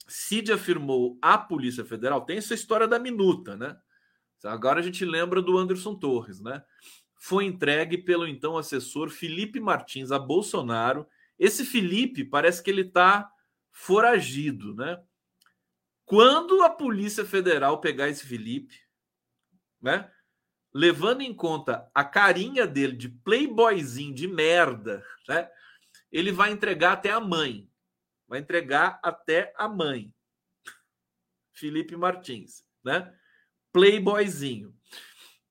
Cid 0.09 0.53
afirmou 0.53 1.17
à 1.23 1.39
Polícia 1.39 1.85
Federal, 1.85 2.23
tem 2.23 2.39
essa 2.39 2.55
história 2.55 2.89
da 2.89 2.99
minuta, 2.99 3.57
né? 3.57 3.77
Agora 4.45 4.81
a 4.81 4.83
gente 4.83 5.05
lembra 5.05 5.43
do 5.43 5.59
Anderson 5.59 5.95
Torres, 5.95 6.41
né? 6.41 6.63
foi 7.19 7.45
entregue 7.45 7.99
pelo 7.99 8.27
então 8.27 8.57
assessor 8.57 9.11
Felipe 9.11 9.59
Martins 9.59 10.13
a 10.13 10.19
Bolsonaro. 10.19 11.07
Esse 11.39 11.65
Felipe 11.65 12.25
parece 12.25 12.63
que 12.63 12.71
ele 12.71 12.83
está 12.83 13.31
foragido, 13.71 14.75
né? 14.75 15.03
Quando 16.05 16.63
a 16.63 16.71
Polícia 16.71 17.25
Federal 17.25 17.81
pegar 17.81 18.09
esse 18.09 18.25
Felipe, 18.25 18.81
né? 19.83 20.11
Levando 20.73 21.23
em 21.23 21.35
conta 21.35 21.91
a 21.95 22.05
carinha 22.05 22.67
dele 22.67 22.97
de 22.97 23.09
playboyzinho 23.09 24.15
de 24.15 24.29
merda, 24.29 25.05
né? 25.29 25.51
Ele 26.11 26.33
vai 26.33 26.53
entregar 26.53 26.93
até 26.93 27.11
a 27.11 27.21
mãe. 27.21 27.69
Vai 28.27 28.39
entregar 28.39 29.01
até 29.03 29.53
a 29.57 29.69
mãe. 29.69 30.13
Felipe 31.53 31.97
Martins, 31.97 32.65
né? 32.85 33.13
Playboyzinho 33.79 34.75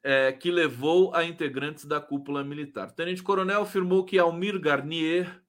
é, 0.03 0.33
que 0.33 0.51
levou 0.51 1.15
a 1.15 1.23
integrantes 1.23 1.85
da 1.85 2.01
cúpula 2.01 2.43
militar. 2.43 2.89
O 2.89 2.93
tenente-coronel 2.93 3.61
afirmou 3.61 4.03
que 4.03 4.19
Almir 4.19 4.59
Garnier, 4.59 5.41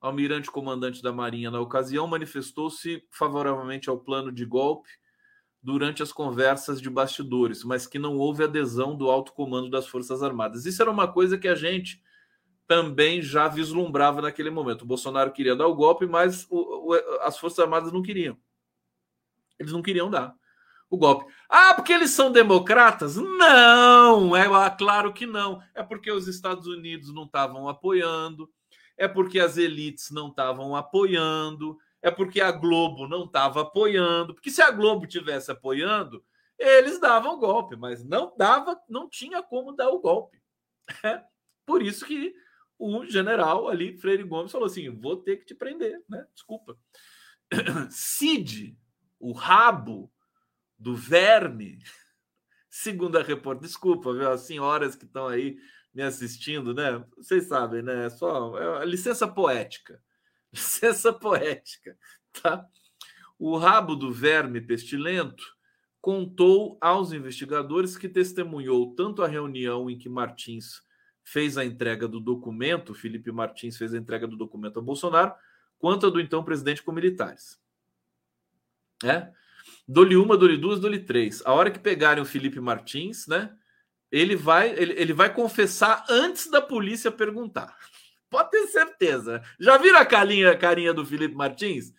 almirante 0.00 0.50
comandante 0.50 1.02
da 1.02 1.12
Marinha 1.12 1.50
na 1.50 1.60
ocasião, 1.60 2.06
manifestou-se 2.06 3.06
favoravelmente 3.10 3.90
ao 3.90 3.98
plano 3.98 4.32
de 4.32 4.46
golpe 4.46 4.88
durante 5.62 6.02
as 6.02 6.12
conversas 6.12 6.80
de 6.80 6.88
bastidores, 6.88 7.62
mas 7.62 7.86
que 7.86 7.98
não 7.98 8.16
houve 8.16 8.42
adesão 8.42 8.96
do 8.96 9.10
alto 9.10 9.34
comando 9.34 9.68
das 9.68 9.86
Forças 9.86 10.22
Armadas. 10.22 10.64
Isso 10.64 10.80
era 10.80 10.90
uma 10.90 11.06
coisa 11.12 11.36
que 11.36 11.46
a 11.46 11.54
gente 11.54 12.02
também 12.66 13.20
já 13.20 13.48
vislumbrava 13.48 14.22
naquele 14.22 14.48
momento. 14.48 14.82
O 14.82 14.86
Bolsonaro 14.86 15.30
queria 15.30 15.54
dar 15.54 15.66
o 15.66 15.74
golpe, 15.74 16.06
mas 16.06 16.46
o, 16.48 16.90
o, 16.90 16.94
as 17.20 17.36
Forças 17.38 17.58
Armadas 17.58 17.92
não 17.92 18.02
queriam. 18.02 18.36
Eles 19.58 19.72
não 19.72 19.82
queriam 19.82 20.10
dar 20.10 20.34
o 20.92 20.98
golpe. 20.98 21.32
Ah, 21.48 21.72
porque 21.74 21.90
eles 21.90 22.10
são 22.10 22.30
democratas? 22.30 23.16
Não, 23.16 24.36
é 24.36 24.46
ah, 24.46 24.68
claro 24.68 25.10
que 25.10 25.24
não. 25.24 25.62
É 25.74 25.82
porque 25.82 26.12
os 26.12 26.28
Estados 26.28 26.66
Unidos 26.66 27.12
não 27.14 27.24
estavam 27.24 27.66
apoiando, 27.66 28.46
é 28.98 29.08
porque 29.08 29.40
as 29.40 29.56
elites 29.56 30.10
não 30.10 30.28
estavam 30.28 30.76
apoiando, 30.76 31.78
é 32.02 32.10
porque 32.10 32.42
a 32.42 32.52
Globo 32.52 33.08
não 33.08 33.24
estava 33.24 33.62
apoiando, 33.62 34.34
porque 34.34 34.50
se 34.50 34.60
a 34.60 34.70
Globo 34.70 35.06
tivesse 35.06 35.50
apoiando, 35.50 36.22
eles 36.58 37.00
davam 37.00 37.38
golpe, 37.38 37.74
mas 37.74 38.04
não 38.04 38.34
dava, 38.36 38.78
não 38.86 39.08
tinha 39.08 39.42
como 39.42 39.72
dar 39.72 39.88
o 39.88 40.00
golpe. 40.00 40.40
É 41.04 41.22
por 41.64 41.80
isso 41.80 42.04
que 42.04 42.34
o 42.78 43.06
general 43.06 43.68
ali, 43.68 43.96
Freire 43.96 44.24
Gomes, 44.24 44.52
falou 44.52 44.66
assim: 44.66 44.90
vou 44.90 45.16
ter 45.16 45.36
que 45.36 45.46
te 45.46 45.54
prender, 45.54 46.02
né? 46.06 46.26
Desculpa. 46.34 46.76
Cid, 47.88 48.76
o 49.18 49.32
rabo 49.32 50.12
do 50.82 50.96
verme, 50.96 51.78
segundo 52.68 53.16
a 53.16 53.22
repórter, 53.22 53.66
desculpa, 53.66 54.12
viu, 54.12 54.28
as 54.28 54.40
senhoras 54.40 54.96
que 54.96 55.04
estão 55.04 55.28
aí 55.28 55.56
me 55.94 56.02
assistindo, 56.02 56.74
né? 56.74 57.04
Vocês 57.16 57.46
sabem, 57.46 57.82
né? 57.82 58.06
É 58.06 58.10
só 58.10 58.80
é 58.80 58.84
licença 58.84 59.28
poética. 59.28 60.02
Licença 60.52 61.12
poética, 61.12 61.96
tá? 62.42 62.66
O 63.38 63.56
rabo 63.56 63.96
do 63.96 64.12
verme 64.12 64.60
pestilento 64.60 65.42
contou 65.98 66.76
aos 66.80 67.12
investigadores 67.12 67.96
que 67.96 68.08
testemunhou 68.08 68.94
tanto 68.94 69.22
a 69.22 69.28
reunião 69.28 69.88
em 69.88 69.96
que 69.96 70.10
Martins 70.10 70.82
fez 71.24 71.56
a 71.56 71.64
entrega 71.64 72.06
do 72.06 72.20
documento, 72.20 72.94
Felipe 72.94 73.32
Martins 73.32 73.78
fez 73.78 73.94
a 73.94 73.98
entrega 73.98 74.26
do 74.26 74.36
documento 74.36 74.78
a 74.78 74.82
Bolsonaro, 74.82 75.34
quanto 75.78 76.06
a 76.06 76.10
do 76.10 76.20
então 76.20 76.44
presidente 76.44 76.82
com 76.82 76.92
militares. 76.92 77.58
É? 79.02 79.32
Dou-lhe 79.86 80.16
uma, 80.16 80.36
dou-lhe 80.36 80.56
duas, 80.56 80.80
dou-lhe 80.80 81.00
três. 81.00 81.42
A 81.44 81.52
hora 81.52 81.70
que 81.70 81.78
pegarem 81.78 82.22
o 82.22 82.26
Felipe 82.26 82.60
Martins, 82.60 83.26
né? 83.26 83.54
Ele 84.10 84.36
vai, 84.36 84.70
ele, 84.70 84.92
ele 84.92 85.12
vai 85.12 85.32
confessar 85.32 86.04
antes 86.08 86.50
da 86.50 86.60
polícia 86.60 87.10
perguntar. 87.10 87.76
Pode 88.30 88.50
ter 88.50 88.66
certeza. 88.68 89.42
Já 89.58 89.76
viram 89.76 89.98
a 89.98 90.06
carinha, 90.06 90.50
a 90.50 90.56
carinha 90.56 90.92
do 90.92 91.04
Felipe 91.04 91.34
Martins? 91.34 91.92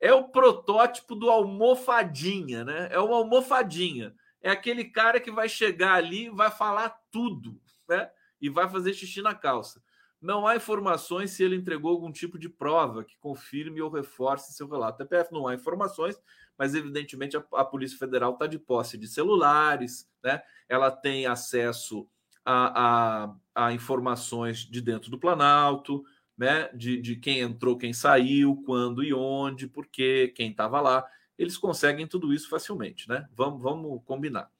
É 0.00 0.12
o 0.12 0.28
protótipo 0.28 1.14
do 1.14 1.30
almofadinha, 1.30 2.64
né? 2.64 2.88
É 2.90 3.00
o 3.00 3.12
almofadinha. 3.12 4.14
É 4.40 4.50
aquele 4.50 4.84
cara 4.84 5.18
que 5.18 5.30
vai 5.30 5.48
chegar 5.48 5.94
ali 5.94 6.30
vai 6.30 6.50
falar 6.50 6.96
tudo, 7.10 7.60
né? 7.88 8.08
e 8.40 8.48
vai 8.48 8.68
fazer 8.68 8.94
xixi 8.94 9.20
na 9.20 9.34
calça. 9.34 9.82
Não 10.20 10.46
há 10.46 10.56
informações 10.56 11.30
se 11.30 11.44
ele 11.44 11.54
entregou 11.54 11.92
algum 11.92 12.10
tipo 12.10 12.38
de 12.38 12.48
prova 12.48 13.04
que 13.04 13.16
confirme 13.18 13.80
ou 13.80 13.90
reforce 13.90 14.52
seu 14.52 14.68
relato. 14.68 14.98
TPF 14.98 15.32
não 15.32 15.46
há 15.46 15.54
informações, 15.54 16.20
mas 16.58 16.74
evidentemente 16.74 17.36
a, 17.36 17.44
a 17.52 17.64
Polícia 17.64 17.96
Federal 17.96 18.32
está 18.32 18.46
de 18.46 18.58
posse 18.58 18.98
de 18.98 19.06
celulares, 19.06 20.10
né? 20.22 20.42
ela 20.68 20.90
tem 20.90 21.26
acesso 21.26 22.08
a, 22.44 23.26
a, 23.54 23.66
a, 23.66 23.72
informações 23.72 24.58
de 24.58 24.80
dentro 24.80 25.08
do 25.08 25.18
Planalto, 25.18 26.04
né? 26.36 26.68
de, 26.74 27.00
de 27.00 27.14
quem 27.14 27.38
entrou, 27.38 27.78
quem 27.78 27.92
saiu, 27.92 28.60
quando 28.66 29.04
e 29.04 29.14
onde, 29.14 29.68
por 29.68 29.86
quê, 29.86 30.32
quem 30.34 30.50
estava 30.50 30.80
lá. 30.80 31.06
Eles 31.38 31.56
conseguem 31.56 32.08
tudo 32.08 32.34
isso 32.34 32.48
facilmente, 32.48 33.08
né? 33.08 33.28
Vamos, 33.32 33.62
vamos 33.62 34.02
combinar. 34.04 34.50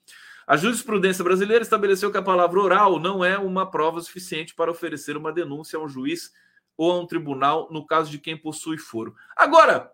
A 0.49 0.57
jurisprudência 0.57 1.22
brasileira 1.22 1.61
estabeleceu 1.61 2.11
que 2.11 2.16
a 2.16 2.22
palavra 2.22 2.59
oral 2.59 2.99
não 2.99 3.22
é 3.22 3.36
uma 3.36 3.70
prova 3.70 4.01
suficiente 4.01 4.55
para 4.55 4.70
oferecer 4.70 5.14
uma 5.14 5.30
denúncia 5.30 5.78
a 5.78 5.82
um 5.82 5.86
juiz 5.86 6.32
ou 6.74 6.90
a 6.90 6.99
um 6.99 7.07
tribunal 7.07 7.68
no 7.70 7.86
caso 7.86 8.11
de 8.11 8.18
quem 8.18 8.34
possui 8.34 8.78
foro. 8.78 9.14
Agora, 9.36 9.92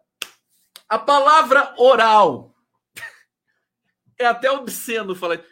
a 0.89 0.97
palavra 0.97 1.75
oral 1.77 2.55
é 4.17 4.25
até 4.25 4.49
obsceno 4.49 5.13
falar. 5.17 5.43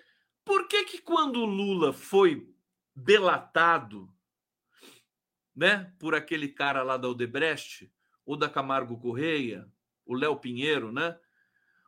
Por 0.45 0.69
que 0.69 0.85
que 0.85 0.99
quando 0.99 1.45
Lula 1.45 1.93
foi 1.93 2.49
delatado, 2.95 4.09
né, 5.53 5.93
por 5.99 6.15
aquele 6.15 6.47
cara 6.47 6.85
lá 6.85 6.97
da 6.97 7.09
Odebrecht 7.09 7.93
ou 8.25 8.37
da 8.37 8.49
Camargo 8.49 8.97
Correia, 9.01 9.69
o 10.07 10.15
Léo 10.15 10.37
Pinheiro, 10.37 10.93
né? 10.93 11.19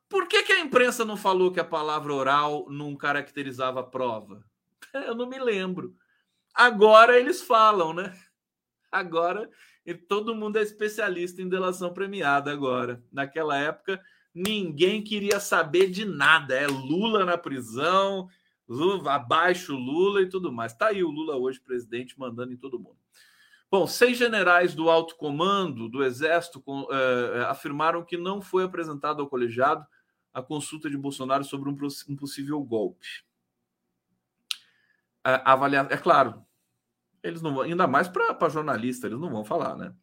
Por 0.08 0.28
que, 0.28 0.42
que 0.42 0.52
a 0.52 0.60
imprensa 0.60 1.04
não 1.04 1.16
falou 1.16 1.50
que 1.50 1.60
a 1.60 1.64
palavra 1.64 2.12
oral 2.12 2.66
não 2.68 2.94
caracterizava 2.94 3.80
a 3.80 3.84
prova? 3.84 4.44
Eu 4.92 5.14
não 5.14 5.28
me 5.28 5.38
lembro. 5.38 5.94
Agora 6.54 7.18
eles 7.18 7.42
falam, 7.42 7.92
né? 7.92 8.16
Agora 8.92 9.50
todo 9.92 10.34
mundo 10.34 10.58
é 10.58 10.62
especialista 10.62 11.42
em 11.42 11.48
delação 11.48 11.92
premiada 11.92 12.50
agora. 12.50 13.02
Naquela 13.12 13.58
época, 13.58 14.00
ninguém 14.34 15.02
queria 15.02 15.38
saber 15.38 15.90
de 15.90 16.06
nada. 16.06 16.54
É 16.54 16.66
Lula 16.66 17.24
na 17.24 17.36
prisão, 17.36 18.28
Lula, 18.66 19.14
abaixo 19.14 19.74
Lula 19.74 20.22
e 20.22 20.28
tudo 20.28 20.50
mais. 20.50 20.72
Tá 20.72 20.86
aí 20.86 21.04
o 21.04 21.10
Lula 21.10 21.36
hoje, 21.36 21.60
presidente, 21.60 22.18
mandando 22.18 22.52
em 22.52 22.56
todo 22.56 22.78
mundo. 22.78 22.96
Bom, 23.70 23.86
seis 23.86 24.16
generais 24.16 24.74
do 24.74 24.88
alto 24.88 25.16
comando 25.16 25.88
do 25.88 26.02
Exército 26.02 26.62
uh, 26.66 27.46
afirmaram 27.48 28.04
que 28.04 28.16
não 28.16 28.40
foi 28.40 28.64
apresentado 28.64 29.20
ao 29.20 29.28
colegiado 29.28 29.84
a 30.34 30.42
consulta 30.42 30.90
de 30.90 30.98
Bolsonaro 30.98 31.44
sobre 31.44 31.70
um, 31.70 31.76
um 32.08 32.16
possível 32.16 32.60
golpe. 32.62 33.06
A, 35.22 35.52
avaliar, 35.52 35.90
é 35.90 35.96
claro, 35.96 36.44
eles 37.22 37.40
não 37.40 37.60
ainda 37.60 37.86
mais 37.86 38.08
para 38.08 38.48
jornalista, 38.50 39.06
eles 39.06 39.20
não 39.20 39.30
vão 39.30 39.44
falar, 39.44 39.76
né? 39.76 39.94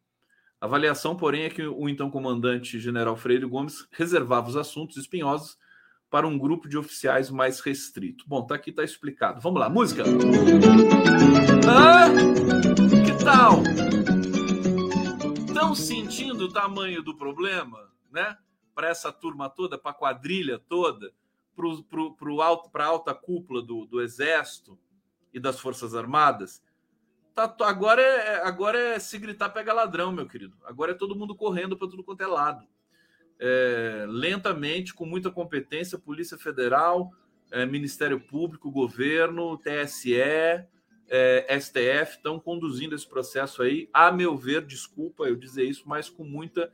A 0.59 0.65
avaliação, 0.65 1.15
porém, 1.15 1.43
é 1.43 1.49
que 1.49 1.63
o 1.63 1.89
então 1.89 2.09
comandante 2.09 2.79
general 2.79 3.17
Freire 3.17 3.45
Gomes 3.45 3.87
reservava 3.91 4.47
os 4.47 4.55
assuntos 4.55 4.95
espinhosos 4.95 5.57
para 6.09 6.27
um 6.27 6.37
grupo 6.37 6.69
de 6.69 6.77
oficiais 6.77 7.29
mais 7.31 7.59
restrito. 7.59 8.25
Bom, 8.27 8.45
tá 8.45 8.55
aqui, 8.55 8.71
tá 8.71 8.83
explicado. 8.83 9.41
Vamos 9.41 9.59
lá, 9.59 9.69
música. 9.69 10.03
Ah, 11.67 12.09
que 13.05 13.23
tal? 13.23 13.63
Estão 15.47 15.73
sentindo 15.73 16.45
o 16.45 16.53
tamanho 16.53 17.01
do 17.01 17.15
problema, 17.17 17.89
né? 18.11 18.37
Para 18.81 18.89
essa 18.89 19.11
turma 19.11 19.47
toda, 19.47 19.77
para 19.77 19.91
a 19.91 19.93
quadrilha 19.93 20.57
toda, 20.57 21.13
para 22.71 22.83
a 22.83 22.87
alta 22.87 23.13
cúpula 23.13 23.61
do, 23.61 23.85
do 23.85 24.01
Exército 24.01 24.75
e 25.31 25.39
das 25.39 25.59
Forças 25.59 25.93
Armadas. 25.93 26.63
Tá, 27.35 27.55
agora, 27.59 28.01
é, 28.01 28.41
agora 28.43 28.79
é 28.79 28.97
se 28.97 29.19
gritar 29.19 29.49
pega 29.49 29.71
ladrão, 29.71 30.11
meu 30.11 30.27
querido. 30.27 30.57
Agora 30.63 30.93
é 30.93 30.95
todo 30.95 31.15
mundo 31.15 31.35
correndo 31.35 31.77
para 31.77 31.87
tudo 31.87 32.03
quanto 32.03 32.21
é 32.21 32.25
lado. 32.25 32.65
É, 33.39 34.05
lentamente, 34.09 34.95
com 34.95 35.05
muita 35.05 35.29
competência, 35.29 35.99
Polícia 35.99 36.39
Federal, 36.39 37.11
é, 37.51 37.67
Ministério 37.67 38.19
Público, 38.19 38.71
Governo, 38.71 39.59
TSE, 39.59 40.15
é, 40.15 40.67
STF 41.59 42.15
estão 42.17 42.39
conduzindo 42.39 42.95
esse 42.95 43.07
processo 43.07 43.61
aí. 43.61 43.87
A 43.93 44.11
meu 44.11 44.35
ver, 44.35 44.65
desculpa 44.65 45.25
eu 45.25 45.35
dizer 45.35 45.65
isso, 45.65 45.83
mas 45.85 46.09
com 46.09 46.23
muita 46.23 46.71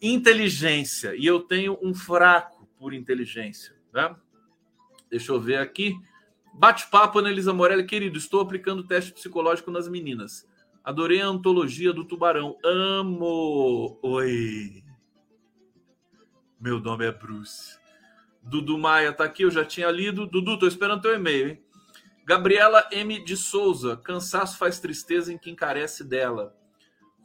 inteligência. 0.00 1.14
E 1.16 1.26
eu 1.26 1.40
tenho 1.40 1.78
um 1.82 1.94
fraco 1.94 2.68
por 2.78 2.92
inteligência. 2.92 3.74
Né? 3.92 4.14
Deixa 5.10 5.32
eu 5.32 5.40
ver 5.40 5.58
aqui. 5.58 5.94
Bate-papo, 6.54 7.18
Anelisa 7.18 7.52
Morelli. 7.52 7.84
Querido, 7.84 8.18
estou 8.18 8.40
aplicando 8.40 8.86
teste 8.86 9.12
psicológico 9.12 9.70
nas 9.70 9.88
meninas. 9.88 10.46
Adorei 10.82 11.20
a 11.20 11.26
antologia 11.26 11.92
do 11.92 12.04
Tubarão. 12.04 12.56
Amo! 12.64 13.98
Oi! 14.02 14.82
Meu 16.60 16.80
nome 16.80 17.04
é 17.04 17.12
Bruce. 17.12 17.78
Dudu 18.42 18.78
Maia 18.78 19.12
tá 19.12 19.24
aqui, 19.24 19.42
eu 19.42 19.50
já 19.50 19.64
tinha 19.64 19.90
lido. 19.90 20.26
Dudu, 20.26 20.58
tô 20.58 20.66
esperando 20.66 21.02
teu 21.02 21.14
e-mail, 21.14 21.48
hein? 21.48 21.62
Gabriela 22.24 22.88
M. 22.90 23.22
de 23.24 23.36
Souza. 23.36 23.96
Cansaço 23.96 24.56
faz 24.56 24.80
tristeza 24.80 25.32
em 25.32 25.38
quem 25.38 25.54
carece 25.54 26.02
dela. 26.02 26.55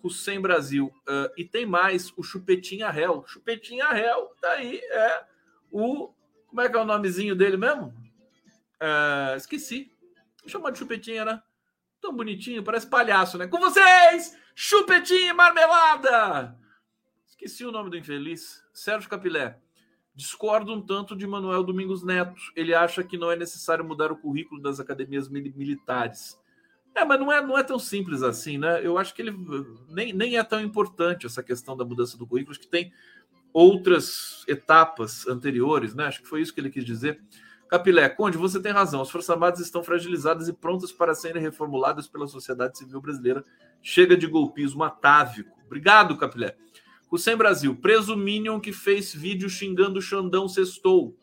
Hussein 0.04 0.42
Brasil. 0.42 0.92
Uh, 1.08 1.32
e 1.38 1.46
tem 1.46 1.66
mais, 1.66 2.12
o 2.18 2.24
Chupetinha 2.24 2.90
Réu. 2.90 3.24
Chupetinha 3.28 3.90
Réu, 3.90 4.32
daí 4.42 4.78
é 4.78 5.26
o. 5.72 6.14
Como 6.48 6.62
é 6.62 6.70
que 6.70 6.76
é 6.76 6.80
o 6.80 6.86
nomezinho 6.86 7.36
dele 7.36 7.58
mesmo? 7.58 7.88
Uh, 8.82 9.36
esqueci. 9.38 9.92
Chama 10.48 10.72
de 10.72 10.80
Chupetinha, 10.80 11.24
né? 11.24 11.42
Tão 12.02 12.16
bonitinho, 12.16 12.64
parece 12.64 12.88
palhaço, 12.88 13.38
né? 13.38 13.48
Com 13.48 13.60
vocês, 13.60 14.36
Chupetinha 14.56 15.34
Marmelada! 15.34 16.58
Esqueci 17.28 17.64
o 17.64 17.72
nome 17.72 17.90
do 17.90 17.98
infeliz. 17.98 18.64
Sérgio 18.74 19.10
Capilé. 19.10 19.60
Discordo 20.14 20.74
um 20.74 20.82
tanto 20.82 21.16
de 21.16 21.26
Manuel 21.26 21.64
Domingos 21.64 22.04
Neto. 22.04 22.42
Ele 22.56 22.74
acha 22.74 23.04
que 23.04 23.18
não 23.18 23.32
é 23.32 23.36
necessário 23.36 23.86
mudar 23.86 24.12
o 24.12 24.18
currículo 24.18 24.62
das 24.62 24.80
academias 24.80 25.30
militares 25.30 26.41
é, 26.96 27.06
mas 27.06 27.20
não 27.20 27.32
é, 27.32 27.42
não 27.42 27.58
é 27.58 27.64
tão 27.64 27.80
simples 27.80 28.22
assim, 28.22 28.58
né? 28.58 28.86
Eu 28.86 28.98
acho 28.98 29.14
que 29.14 29.22
ele 29.22 29.34
nem, 29.90 30.14
nem 30.14 30.38
é 30.38 30.44
tão 30.44 30.60
importante 30.60 31.26
essa 31.26 31.42
questão 31.42 31.76
da 31.76 31.86
mudança 31.86 32.18
do 32.18 32.28
currículo, 32.28 32.52
acho 32.52 32.60
que 32.60 32.68
tem 32.68 32.92
outras 33.54 34.44
etapas 34.48 35.28
anteriores, 35.28 35.94
né? 35.94 36.06
Acho 36.06 36.22
que 36.22 36.28
foi 36.28 36.42
isso 36.42 36.54
que 36.54 36.60
ele 36.60 36.70
quis 36.70 36.86
dizer. 36.86 37.22
Capilé, 37.70 38.10
Conde, 38.10 38.38
você 38.38 38.62
tem 38.62 38.74
razão. 38.74 39.02
As 39.02 39.10
Forças 39.10 39.30
Armadas 39.30 39.62
estão 39.62 39.82
fragilizadas 39.82 40.50
e 40.50 40.54
prontas 40.54 40.92
para 40.92 41.16
serem 41.16 41.42
reformuladas 41.42 42.08
pela 42.08 42.28
sociedade 42.28 42.78
civil 42.78 43.00
brasileira. 43.00 43.46
Chega 43.82 44.18
de 44.18 44.28
golpismo 44.28 44.84
atávico. 44.84 45.58
Obrigado, 45.66 46.18
Capilé. 46.18 46.58
Hussein 47.10 47.38
Brasil, 47.38 47.76
preso 47.76 48.16
Minion 48.16 48.60
que 48.60 48.72
fez 48.74 49.14
vídeo 49.14 49.50
xingando 49.50 50.00
o 50.00 50.02
Xandão 50.02 50.48
sextou. 50.48 51.18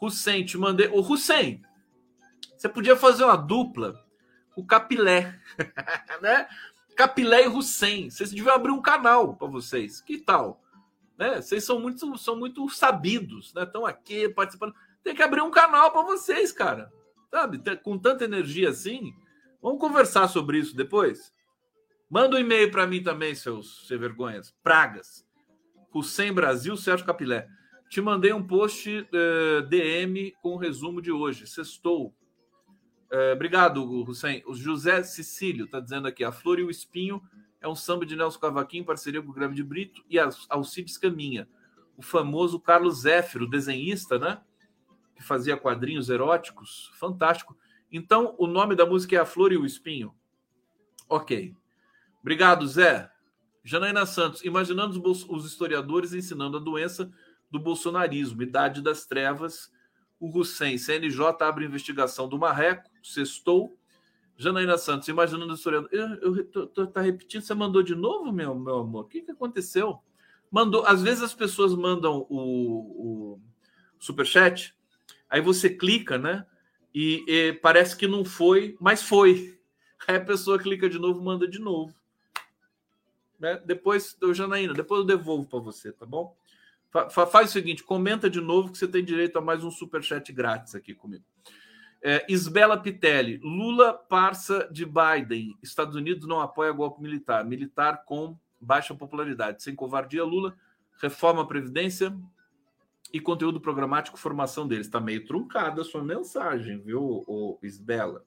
Hussein, 0.00 0.44
te 0.44 0.58
mandei. 0.58 0.88
Ô, 0.88 1.00
Hussein, 1.00 1.62
você 2.56 2.68
podia 2.68 2.96
fazer 2.96 3.24
uma 3.24 3.36
dupla 3.36 3.94
o 4.56 4.64
Capilé, 4.64 5.38
né? 6.20 6.48
Capilé 6.96 7.44
e 7.44 7.48
Hussein. 7.48 8.10
Vocês 8.10 8.30
deviam 8.30 8.54
abrir 8.54 8.72
um 8.72 8.82
canal 8.82 9.34
para 9.34 9.48
vocês. 9.48 10.00
Que 10.00 10.18
tal? 10.18 10.62
né? 11.22 11.40
Vocês 11.40 11.64
são 11.64 11.78
muito, 11.78 12.18
são 12.18 12.36
muito 12.36 12.68
sabidos, 12.68 13.54
né? 13.54 13.62
Estão 13.62 13.86
aqui 13.86 14.28
participando. 14.28 14.74
Tem 15.04 15.14
que 15.14 15.22
abrir 15.22 15.40
um 15.40 15.50
canal 15.50 15.92
para 15.92 16.02
vocês, 16.02 16.52
cara. 16.52 16.92
Sabe? 17.30 17.60
Com 17.76 17.96
tanta 17.98 18.24
energia 18.24 18.70
assim. 18.70 19.14
Vamos 19.60 19.80
conversar 19.80 20.28
sobre 20.28 20.58
isso 20.58 20.76
depois? 20.76 21.32
Manda 22.10 22.36
um 22.36 22.40
e-mail 22.40 22.70
para 22.70 22.86
mim 22.86 23.02
também, 23.02 23.34
seus 23.34 23.86
sem 23.86 23.96
vergonhas. 23.96 24.54
Pragas. 24.62 25.24
Hussein 25.94 26.32
Brasil, 26.32 26.76
Sérgio 26.76 27.06
Capilé. 27.06 27.46
Te 27.88 28.00
mandei 28.00 28.32
um 28.32 28.44
post 28.44 29.06
eh, 29.12 29.62
DM 29.68 30.32
com 30.42 30.54
o 30.54 30.56
resumo 30.56 31.00
de 31.00 31.12
hoje. 31.12 31.46
Sextou. 31.46 32.14
Uh, 33.12 33.34
obrigado, 33.34 33.84
Hussein. 33.84 34.42
O 34.46 34.54
José 34.54 35.02
Cecílio 35.02 35.66
está 35.66 35.78
dizendo 35.78 36.08
aqui: 36.08 36.24
A 36.24 36.32
Flor 36.32 36.58
e 36.58 36.64
o 36.64 36.70
Espinho 36.70 37.22
é 37.60 37.68
um 37.68 37.74
samba 37.74 38.06
de 38.06 38.16
Nelson 38.16 38.38
Cavaquinho, 38.38 38.86
parceria 38.86 39.20
com 39.20 39.28
o 39.28 39.34
Grave 39.34 39.54
de 39.54 39.62
Brito 39.62 40.02
e 40.08 40.18
Alcides 40.48 40.96
Caminha. 40.96 41.46
O 41.96 42.02
famoso 42.02 42.58
Carlos 42.58 43.02
Zéfiro, 43.02 43.46
desenhista, 43.46 44.18
né? 44.18 44.40
Que 45.14 45.22
fazia 45.22 45.58
quadrinhos 45.58 46.08
eróticos. 46.08 46.90
Fantástico. 46.94 47.54
Então, 47.90 48.34
o 48.38 48.46
nome 48.46 48.74
da 48.74 48.86
música 48.86 49.14
é 49.14 49.18
A 49.18 49.26
Flor 49.26 49.52
e 49.52 49.58
o 49.58 49.66
Espinho. 49.66 50.14
Ok. 51.06 51.54
Obrigado, 52.22 52.66
Zé. 52.66 53.10
Janaína 53.62 54.06
Santos, 54.06 54.42
imaginando 54.42 55.00
os 55.06 55.44
historiadores 55.44 56.14
ensinando 56.14 56.56
a 56.56 56.60
doença 56.60 57.12
do 57.50 57.60
bolsonarismo, 57.60 58.42
idade 58.42 58.80
das 58.80 59.04
trevas. 59.04 59.70
O 60.18 60.36
Hussein, 60.36 60.78
CNJ 60.78 61.20
abre 61.40 61.66
investigação 61.66 62.26
do 62.28 62.38
Marreco, 62.38 62.88
sextou. 63.02 63.76
Janaína 64.36 64.78
Santos, 64.78 65.08
imaginando 65.08 65.52
o 65.52 65.54
historiador. 65.54 65.88
Eu, 65.92 66.36
eu 66.36 66.66
tô, 66.66 66.86
tá 66.86 67.00
repetindo, 67.00 67.42
você 67.42 67.54
mandou 67.54 67.82
de 67.82 67.94
novo, 67.94 68.32
meu, 68.32 68.54
meu 68.54 68.78
amor? 68.78 69.04
O 69.04 69.08
que, 69.08 69.22
que 69.22 69.30
aconteceu? 69.30 70.00
Mandou. 70.50 70.84
Às 70.86 71.02
vezes 71.02 71.22
as 71.22 71.34
pessoas 71.34 71.74
mandam 71.74 72.26
o, 72.28 73.36
o 73.36 73.40
superchat, 73.98 74.74
aí 75.30 75.40
você 75.40 75.70
clica, 75.70 76.18
né? 76.18 76.44
E, 76.94 77.24
e, 77.26 77.52
parece 77.54 77.96
que 77.96 78.06
não 78.06 78.24
foi, 78.24 78.76
mas 78.80 79.02
foi. 79.02 79.58
Aí 80.08 80.16
a 80.16 80.24
pessoa 80.24 80.58
clica 80.58 80.90
de 80.90 80.98
novo, 80.98 81.22
manda 81.22 81.46
de 81.46 81.60
novo. 81.60 81.94
Né? 83.38 83.62
Depois, 83.64 84.16
eu, 84.20 84.34
Janaína, 84.34 84.74
depois 84.74 85.00
eu 85.00 85.06
devolvo 85.06 85.46
para 85.46 85.60
você, 85.60 85.92
tá 85.92 86.04
bom? 86.04 86.36
Fa 86.90 87.08
faz 87.08 87.48
o 87.48 87.52
seguinte, 87.52 87.84
comenta 87.84 88.28
de 88.28 88.40
novo 88.40 88.70
que 88.70 88.76
você 88.76 88.86
tem 88.86 89.04
direito 89.04 89.38
a 89.38 89.40
mais 89.40 89.64
um 89.64 89.70
super 89.70 90.02
chat 90.02 90.30
grátis 90.32 90.74
aqui 90.74 90.92
comigo. 90.92 91.24
É, 92.04 92.26
Isbela 92.28 92.76
Pitelli, 92.76 93.38
Lula 93.38 93.94
parça 93.94 94.68
de 94.72 94.84
Biden. 94.84 95.56
Estados 95.62 95.94
Unidos 95.94 96.26
não 96.26 96.40
apoia 96.40 96.72
golpe 96.72 97.00
militar. 97.00 97.44
Militar 97.44 98.04
com 98.04 98.36
baixa 98.60 98.94
popularidade. 98.94 99.62
Sem 99.62 99.74
covardia, 99.74 100.24
Lula 100.24 100.56
reforma 101.00 101.42
a 101.42 101.46
Previdência 101.46 102.16
e 103.12 103.20
conteúdo 103.20 103.60
programático, 103.60 104.18
formação 104.18 104.66
deles. 104.66 104.86
Está 104.86 105.00
meio 105.00 105.24
truncada 105.24 105.82
a 105.82 105.84
sua 105.84 106.02
mensagem, 106.02 106.80
viu, 106.80 107.24
o 107.26 107.58
Isbela? 107.62 108.24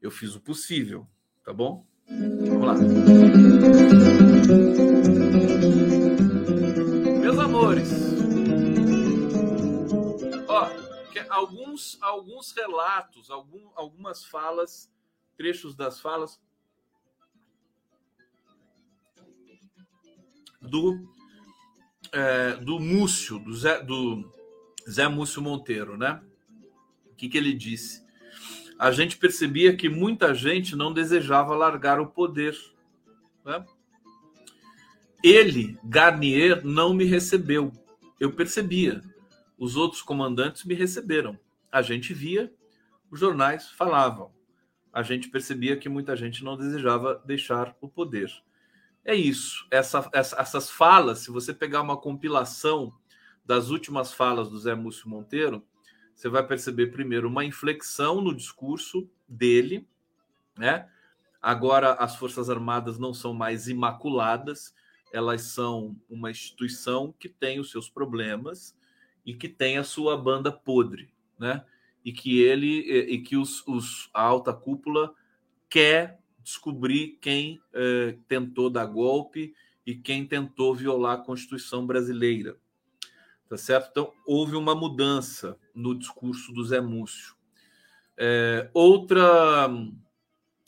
Eu 0.00 0.10
fiz 0.10 0.34
o 0.34 0.40
possível, 0.40 1.06
tá 1.44 1.52
bom? 1.52 1.84
Vamos 2.08 2.66
lá. 2.66 2.74
Meus 7.20 7.38
amores, 7.38 8.09
alguns, 11.30 11.98
alguns 12.02 12.52
relatos, 12.52 13.30
algum, 13.30 13.70
algumas 13.74 14.24
falas, 14.24 14.90
trechos 15.36 15.74
das 15.74 16.00
falas 16.00 16.40
do 20.60 21.08
é, 22.12 22.56
do 22.56 22.78
Múcio, 22.78 23.38
do 23.38 23.54
Zé, 23.54 23.82
do 23.82 24.30
Zé 24.88 25.08
Múcio 25.08 25.40
Monteiro, 25.40 25.96
né? 25.96 26.20
O 27.10 27.14
que, 27.14 27.28
que 27.28 27.38
ele 27.38 27.54
disse? 27.54 28.04
A 28.78 28.90
gente 28.90 29.16
percebia 29.16 29.76
que 29.76 29.88
muita 29.88 30.34
gente 30.34 30.74
não 30.74 30.92
desejava 30.92 31.54
largar 31.54 32.00
o 32.00 32.06
poder. 32.06 32.56
Né? 33.44 33.64
Ele, 35.22 35.78
Garnier, 35.84 36.64
não 36.64 36.94
me 36.94 37.04
recebeu. 37.04 37.72
Eu 38.18 38.32
percebia. 38.32 39.02
Os 39.60 39.76
outros 39.76 40.00
comandantes 40.00 40.64
me 40.64 40.72
receberam. 40.72 41.38
A 41.70 41.82
gente 41.82 42.14
via, 42.14 42.50
os 43.10 43.20
jornais 43.20 43.70
falavam. 43.70 44.32
A 44.90 45.02
gente 45.02 45.28
percebia 45.28 45.76
que 45.76 45.86
muita 45.86 46.16
gente 46.16 46.42
não 46.42 46.56
desejava 46.56 47.22
deixar 47.26 47.76
o 47.78 47.86
poder. 47.86 48.32
É 49.04 49.14
isso. 49.14 49.66
Essa, 49.70 50.08
essa, 50.14 50.40
essas 50.40 50.70
falas, 50.70 51.18
se 51.18 51.30
você 51.30 51.52
pegar 51.52 51.82
uma 51.82 51.98
compilação 51.98 52.90
das 53.44 53.68
últimas 53.68 54.14
falas 54.14 54.48
do 54.48 54.58
Zé 54.58 54.74
Múcio 54.74 55.10
Monteiro, 55.10 55.62
você 56.14 56.30
vai 56.30 56.46
perceber 56.46 56.86
primeiro 56.86 57.28
uma 57.28 57.44
inflexão 57.44 58.22
no 58.22 58.34
discurso 58.34 59.10
dele, 59.28 59.86
né? 60.56 60.88
Agora 61.40 61.92
as 61.94 62.16
Forças 62.16 62.48
Armadas 62.48 62.98
não 62.98 63.12
são 63.12 63.34
mais 63.34 63.68
imaculadas, 63.68 64.74
elas 65.12 65.42
são 65.42 65.94
uma 66.08 66.30
instituição 66.30 67.14
que 67.18 67.28
tem 67.28 67.60
os 67.60 67.70
seus 67.70 67.90
problemas 67.90 68.74
e 69.30 69.34
que 69.34 69.48
tem 69.48 69.78
a 69.78 69.84
sua 69.84 70.16
banda 70.16 70.50
podre, 70.50 71.08
né? 71.38 71.64
E 72.04 72.12
que 72.12 72.40
ele 72.40 72.80
e 72.90 73.22
que 73.22 73.36
os, 73.36 73.64
os 73.66 74.10
a 74.12 74.22
alta 74.22 74.52
cúpula 74.52 75.14
quer 75.68 76.18
descobrir 76.42 77.18
quem 77.20 77.60
eh, 77.72 78.16
tentou 78.26 78.68
dar 78.68 78.86
golpe 78.86 79.54
e 79.86 79.94
quem 79.94 80.26
tentou 80.26 80.74
violar 80.74 81.20
a 81.20 81.22
Constituição 81.22 81.86
brasileira. 81.86 82.56
Tá 83.48 83.56
certo? 83.56 83.90
Então, 83.90 84.12
houve 84.26 84.56
uma 84.56 84.74
mudança 84.74 85.56
no 85.72 85.96
discurso 85.96 86.52
do 86.52 86.64
Zé 86.64 86.80
Múcio. 86.80 87.36
É, 88.16 88.68
outra 88.74 89.68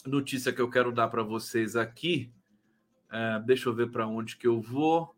notícia 0.07 0.53
que 0.53 0.61
eu 0.61 0.71
quero 0.71 0.93
dar 0.93 1.09
para 1.09 1.23
vocês 1.23 1.75
aqui, 1.75 2.33
é, 3.11 3.41
deixa 3.41 3.69
eu 3.69 3.75
ver 3.75 3.91
para 3.91 4.07
onde 4.07 4.37
que 4.37 4.47
eu 4.47 4.61
vou. 4.61 5.15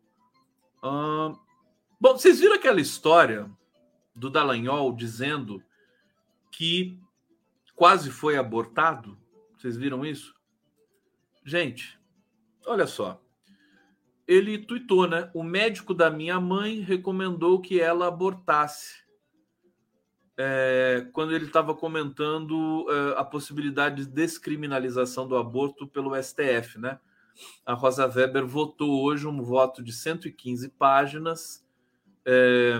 Bom, 1.99 2.13
vocês 2.13 2.39
viram 2.39 2.55
aquela 2.55 2.81
história 2.81 3.49
do 4.15 4.29
Dallagnol 4.29 4.95
dizendo 4.95 5.63
que 6.51 6.99
quase 7.75 8.09
foi 8.11 8.37
abortado? 8.37 9.17
Vocês 9.57 9.75
viram 9.77 10.05
isso? 10.05 10.33
Gente, 11.43 11.99
olha 12.65 12.87
só 12.87 13.21
ele 14.27 14.57
tuitou, 14.57 15.07
né? 15.07 15.29
O 15.33 15.43
médico 15.43 15.93
da 15.93 16.09
minha 16.09 16.39
mãe 16.39 16.79
recomendou 16.79 17.61
que 17.61 17.79
ela 17.79 18.07
abortasse. 18.07 19.03
É, 20.37 21.07
quando 21.13 21.33
ele 21.33 21.45
estava 21.45 21.73
comentando 21.73 22.85
é, 22.89 23.19
a 23.19 23.23
possibilidade 23.23 24.05
de 24.05 24.11
descriminalização 24.11 25.27
do 25.27 25.37
aborto 25.37 25.87
pelo 25.87 26.11
STF, 26.21 26.77
né? 26.79 26.99
A 27.65 27.73
Rosa 27.73 28.07
Weber 28.07 28.45
votou 28.45 29.03
hoje 29.03 29.27
um 29.27 29.41
voto 29.41 29.83
de 29.83 29.93
115 29.93 30.69
páginas 30.69 31.64
é, 32.25 32.79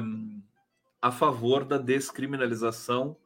a 1.02 1.12
favor 1.12 1.64
da 1.64 1.78
descriminalização 1.78 3.18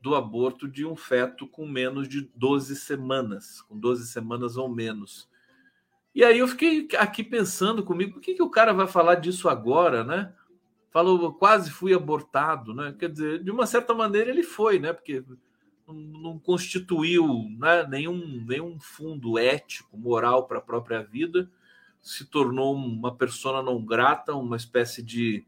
do 0.00 0.14
aborto 0.14 0.68
de 0.68 0.86
um 0.86 0.94
feto 0.94 1.46
com 1.46 1.66
menos 1.66 2.08
de 2.08 2.30
12 2.34 2.76
semanas, 2.76 3.60
com 3.62 3.76
12 3.76 4.06
semanas 4.06 4.56
ou 4.56 4.68
menos. 4.68 5.28
E 6.14 6.24
aí 6.24 6.38
eu 6.38 6.48
fiquei 6.48 6.88
aqui 6.96 7.24
pensando 7.24 7.82
comigo, 7.84 8.14
por 8.14 8.20
que, 8.20 8.34
que 8.34 8.42
o 8.42 8.48
cara 8.48 8.72
vai 8.72 8.86
falar 8.86 9.16
disso 9.16 9.48
agora, 9.48 10.04
né? 10.04 10.32
Falou, 10.90 11.34
quase 11.34 11.70
fui 11.70 11.92
abortado, 11.92 12.72
né? 12.72 12.94
Quer 12.98 13.10
dizer, 13.10 13.42
de 13.42 13.50
uma 13.50 13.66
certa 13.66 13.92
maneira 13.92 14.30
ele 14.30 14.42
foi, 14.42 14.78
né? 14.78 14.92
Porque 14.92 15.22
não 15.86 16.38
constituiu 16.38 17.48
né, 17.58 17.86
nenhum, 17.86 18.44
nenhum 18.46 18.78
fundo 18.80 19.38
ético, 19.38 19.96
moral 19.96 20.46
para 20.46 20.58
a 20.58 20.62
própria 20.62 21.02
vida, 21.02 21.50
se 22.00 22.24
tornou 22.24 22.74
uma 22.74 23.14
persona 23.14 23.62
não 23.62 23.84
grata, 23.84 24.34
uma 24.34 24.56
espécie 24.56 25.02
de 25.02 25.44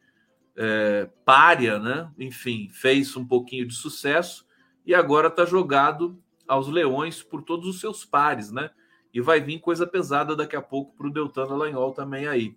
é, 0.58 1.08
párea, 1.24 1.78
né? 1.78 2.10
Enfim, 2.18 2.68
fez 2.72 3.16
um 3.16 3.24
pouquinho 3.24 3.64
de 3.66 3.74
sucesso 3.74 4.44
e 4.84 4.92
agora 4.92 5.28
está 5.28 5.44
jogado 5.44 6.20
aos 6.48 6.66
leões 6.66 7.22
por 7.22 7.42
todos 7.42 7.68
os 7.68 7.80
seus 7.80 8.04
pares, 8.04 8.50
né? 8.50 8.70
E 9.14 9.20
vai 9.20 9.40
vir 9.40 9.60
coisa 9.60 9.86
pesada 9.86 10.34
daqui 10.34 10.56
a 10.56 10.62
pouco 10.62 10.96
para 10.96 11.06
o 11.06 11.12
Deltan 11.12 11.46
Dallagnol 11.46 11.92
também 11.92 12.26
aí. 12.26 12.56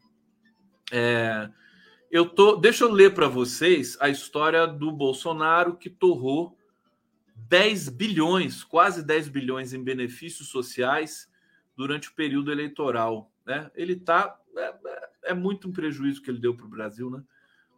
É, 0.91 1.49
eu 2.10 2.28
tô, 2.28 2.56
deixa 2.56 2.84
eu 2.86 2.91
ler 2.91 3.14
para 3.14 3.28
vocês 3.28 3.97
a 4.02 4.10
história 4.10 4.66
do 4.66 4.91
Bolsonaro 4.91 5.78
que 5.78 5.89
torrou 5.89 6.58
10 7.36 7.89
bilhões, 7.89 8.64
quase 8.64 9.04
10 9.06 9.30
bilhões 9.30 9.74
em 9.74 9.84
benefícios 9.84 10.49
sociais 10.49 11.30
durante 11.78 12.10
o 12.10 12.14
período 12.14 12.52
eleitoral. 12.52 13.32
Né? 13.45 13.70
Ele 13.76 13.93
está. 13.93 14.38
É, 14.58 14.76
é, 15.26 15.34
muito 15.34 15.70
um 15.70 15.72
prejuízo 15.72 16.22
que 16.22 16.30
ele 16.30 16.39
deu 16.39 16.56
para 16.56 16.66
o 16.66 16.70
Brasil. 16.70 17.10
Né? 17.10 17.24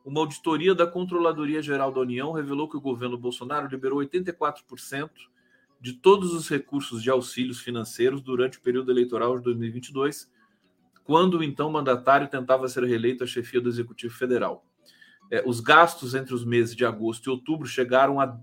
Uma 0.06 0.20
auditoria 0.20 0.76
da 0.76 0.86
Controladoria 0.86 1.62
Geral 1.62 1.92
da 1.92 2.02
União 2.02 2.34
revelou 2.34 2.70
que 2.70 2.76
o 2.76 2.82
governo 2.82 3.18
Bolsonaro 3.18 3.70
liberou 3.70 4.00
84% 4.00 5.10
de 5.80 5.94
todos 5.94 6.34
os 6.34 6.50
recursos 6.50 7.02
de 7.02 7.10
auxílios 7.10 7.60
financeiros 7.60 8.22
durante 8.22 8.58
o 8.58 8.62
período 8.62 8.92
eleitoral 8.92 9.38
de 9.38 9.44
2022, 9.44 10.30
quando 11.04 11.38
o 11.38 11.44
então 11.44 11.72
mandatário 11.72 12.28
tentava 12.28 12.68
ser 12.68 12.84
reeleito 12.84 13.24
à 13.24 13.28
chefia 13.28 13.62
do 13.62 13.70
Executivo 13.70 14.14
Federal. 14.14 14.66
É, 15.32 15.42
os 15.46 15.62
gastos 15.62 16.16
entre 16.16 16.34
os 16.34 16.44
meses 16.44 16.76
de 16.76 16.86
agosto 16.86 17.28
e 17.28 17.30
outubro 17.30 17.68
chegaram 17.68 18.20
a 18.20 18.38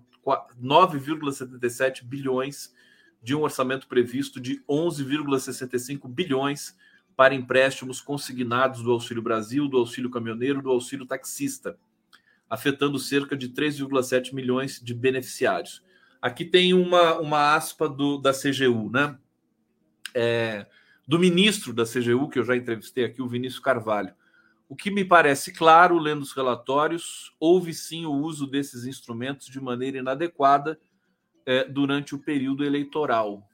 9,77 0.61 2.05
bilhões 2.05 2.75
de 3.23 3.35
um 3.35 3.43
orçamento 3.43 3.87
previsto 3.87 4.41
de 4.41 4.63
11,65 4.69 6.09
bilhões 6.09 6.75
para 7.21 7.35
empréstimos 7.35 8.01
consignados 8.01 8.83
do 8.83 8.91
Auxílio 8.91 9.23
Brasil, 9.23 9.68
do 9.68 9.77
Auxílio 9.77 10.09
Caminhoneiro, 10.09 10.62
do 10.62 10.71
Auxílio 10.71 11.05
Taxista, 11.05 11.79
afetando 12.49 12.99
cerca 12.99 13.37
de 13.37 13.51
3,7 13.51 14.33
milhões 14.33 14.81
de 14.83 14.95
beneficiários. 14.95 15.85
Aqui 16.23 16.47
tem 16.47 16.73
uma, 16.73 17.18
uma 17.18 17.55
aspa 17.55 17.87
do, 17.87 18.16
da 18.16 18.33
CGU, 18.33 18.89
né? 18.91 19.18
É, 20.14 20.66
do 21.07 21.18
ministro 21.18 21.75
da 21.75 21.85
CGU, 21.85 22.27
que 22.31 22.39
eu 22.39 22.45
já 22.45 22.57
entrevistei 22.57 23.05
aqui, 23.05 23.21
o 23.21 23.29
Vinícius 23.29 23.61
Carvalho. 23.61 24.14
O 24.66 24.75
que 24.75 24.91
me 24.91 25.05
parece 25.05 25.53
claro, 25.53 25.99
lendo 25.99 26.23
os 26.23 26.33
relatórios, 26.33 27.37
houve 27.39 27.75
sim 27.75 28.07
o 28.07 28.14
uso 28.14 28.47
desses 28.47 28.87
instrumentos 28.87 29.49
de 29.49 29.61
maneira 29.61 29.99
inadequada 29.99 30.81
é, 31.45 31.64
durante 31.64 32.14
o 32.14 32.18
período 32.18 32.64
eleitoral. 32.64 33.47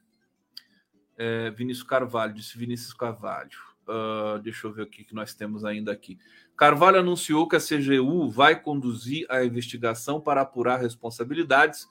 É, 1.16 1.50
Vinícius 1.50 1.86
Carvalho, 1.86 2.34
disse 2.34 2.58
Vinícius 2.58 2.92
Carvalho. 2.92 3.58
Uh, 3.86 4.38
deixa 4.40 4.66
eu 4.66 4.72
ver 4.72 4.82
o 4.82 4.86
que 4.86 5.06
nós 5.14 5.32
temos 5.32 5.64
ainda 5.64 5.92
aqui. 5.92 6.18
Carvalho 6.56 6.98
anunciou 6.98 7.46
que 7.48 7.54
a 7.54 7.60
CGU 7.60 8.28
vai 8.28 8.60
conduzir 8.60 9.26
a 9.30 9.44
investigação 9.44 10.20
para 10.20 10.40
apurar 10.40 10.80
responsabilidades 10.80 11.88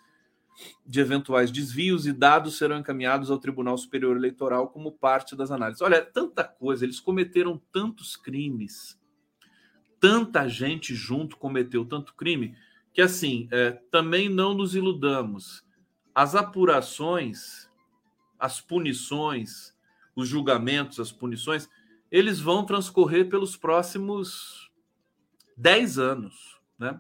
de 0.85 0.99
eventuais 0.99 1.51
desvios 1.51 2.07
e 2.07 2.13
dados 2.13 2.57
serão 2.57 2.79
encaminhados 2.79 3.29
ao 3.29 3.37
Tribunal 3.37 3.77
Superior 3.77 4.15
Eleitoral 4.15 4.69
como 4.69 4.91
parte 4.91 5.35
das 5.35 5.51
análises. 5.51 5.81
Olha, 5.81 6.01
tanta 6.01 6.43
coisa, 6.43 6.85
eles 6.85 6.99
cometeram 6.99 7.61
tantos 7.71 8.15
crimes, 8.15 8.99
tanta 9.99 10.47
gente 10.47 10.95
junto 10.95 11.37
cometeu 11.37 11.85
tanto 11.85 12.13
crime, 12.15 12.55
que 12.93 13.01
assim, 13.01 13.47
é, 13.51 13.71
também 13.91 14.29
não 14.29 14.53
nos 14.53 14.75
iludamos. 14.75 15.63
As 16.13 16.35
apurações, 16.35 17.69
as 18.39 18.61
punições, 18.61 19.75
os 20.15 20.27
julgamentos, 20.27 20.99
as 20.99 21.11
punições, 21.11 21.69
eles 22.11 22.39
vão 22.39 22.65
transcorrer 22.65 23.29
pelos 23.29 23.57
próximos 23.57 24.71
10 25.57 25.99
anos, 25.99 26.59
né? 26.77 26.99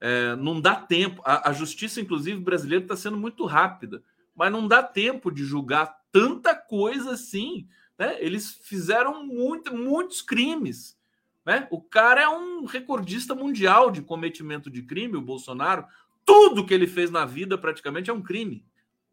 É, 0.00 0.36
não 0.36 0.60
dá 0.60 0.76
tempo. 0.76 1.20
A, 1.24 1.50
a 1.50 1.52
justiça, 1.52 2.00
inclusive, 2.00 2.40
brasileira 2.40 2.84
está 2.84 2.96
sendo 2.96 3.16
muito 3.16 3.44
rápida, 3.44 4.02
mas 4.34 4.52
não 4.52 4.68
dá 4.68 4.82
tempo 4.82 5.30
de 5.30 5.44
julgar 5.44 6.02
tanta 6.12 6.54
coisa 6.54 7.12
assim. 7.12 7.68
Né? 7.98 8.16
Eles 8.20 8.60
fizeram 8.62 9.26
muito, 9.26 9.76
muitos 9.76 10.22
crimes. 10.22 10.96
Né? 11.44 11.66
O 11.70 11.80
cara 11.80 12.22
é 12.22 12.28
um 12.28 12.64
recordista 12.64 13.34
mundial 13.34 13.90
de 13.90 14.02
cometimento 14.02 14.70
de 14.70 14.82
crime, 14.82 15.16
o 15.16 15.22
Bolsonaro. 15.22 15.84
Tudo 16.24 16.64
que 16.64 16.74
ele 16.74 16.86
fez 16.86 17.10
na 17.10 17.24
vida 17.24 17.58
praticamente 17.58 18.08
é 18.08 18.12
um 18.12 18.22
crime. 18.22 18.64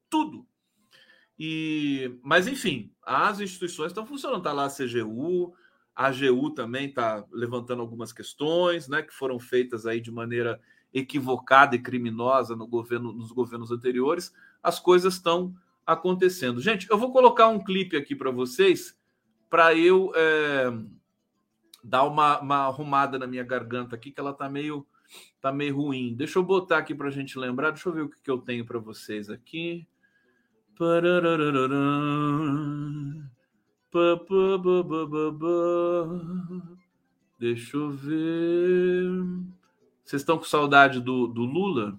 Tudo. 0.10 0.45
E, 1.38 2.18
mas 2.24 2.48
enfim, 2.48 2.92
as 3.04 3.40
instituições 3.40 3.92
estão 3.92 4.06
funcionando. 4.06 4.40
Está 4.40 4.54
lá 4.54 4.66
a 4.66 4.70
CGU, 4.70 5.54
a 5.96 6.08
AGU 6.08 6.52
também 6.52 6.90
está 6.90 7.26
levantando 7.32 7.82
algumas 7.82 8.12
questões, 8.12 8.88
né, 8.88 9.02
que 9.02 9.14
foram 9.14 9.40
feitas 9.40 9.86
aí 9.86 10.02
de 10.02 10.12
maneira 10.12 10.60
equivocada 10.94 11.76
e 11.76 11.82
criminosa 11.82 12.56
no 12.56 12.66
governo, 12.66 13.12
nos 13.12 13.32
governos 13.32 13.70
anteriores, 13.70 14.34
as 14.64 14.80
coisas 14.80 15.16
estão 15.16 15.54
acontecendo. 15.86 16.62
Gente, 16.62 16.90
eu 16.90 16.98
vou 16.98 17.12
colocar 17.12 17.50
um 17.50 17.62
clipe 17.62 17.98
aqui 17.98 18.16
para 18.16 18.32
vocês, 18.32 18.98
para 19.50 19.76
eu 19.76 20.12
é, 20.16 20.72
dar 21.84 22.04
uma, 22.04 22.40
uma, 22.40 22.68
arrumada 22.68 23.20
na 23.20 23.28
minha 23.28 23.44
garganta 23.44 23.96
aqui, 23.96 24.10
que 24.10 24.20
ela 24.20 24.34
tá 24.34 24.50
meio, 24.50 24.88
tá 25.42 25.52
meio 25.52 25.76
ruim. 25.76 26.16
Deixa 26.16 26.40
eu 26.40 26.44
botar 26.44 26.78
aqui 26.78 26.96
para 26.96 27.10
a 27.10 27.12
gente 27.12 27.38
lembrar. 27.38 27.72
Deixa 27.72 27.90
eu 27.90 27.94
ver 27.94 28.02
o 28.04 28.10
que, 28.10 28.22
que 28.22 28.32
eu 28.32 28.38
tenho 28.38 28.66
para 28.66 28.80
vocês 28.80 29.30
aqui. 29.30 29.86
Deixa 37.39 37.78
eu 37.78 37.89
ver. 37.91 39.09
Vocês 40.03 40.21
estão 40.21 40.38
com 40.38 40.43
saudade 40.43 40.99
do, 40.99 41.28
do 41.28 41.41
Lula? 41.43 41.97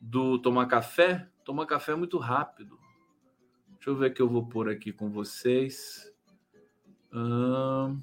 Do 0.00 0.38
tomar 0.38 0.66
café? 0.66 1.28
Tomar 1.44 1.66
café 1.66 1.92
é 1.92 1.96
muito 1.96 2.18
rápido. 2.18 2.78
Deixa 3.74 3.90
eu 3.90 3.96
ver 3.96 4.14
que 4.14 4.22
eu 4.22 4.28
vou 4.28 4.46
pôr 4.46 4.68
aqui 4.68 4.92
com 4.92 5.10
vocês. 5.10 6.12
O 7.12 7.96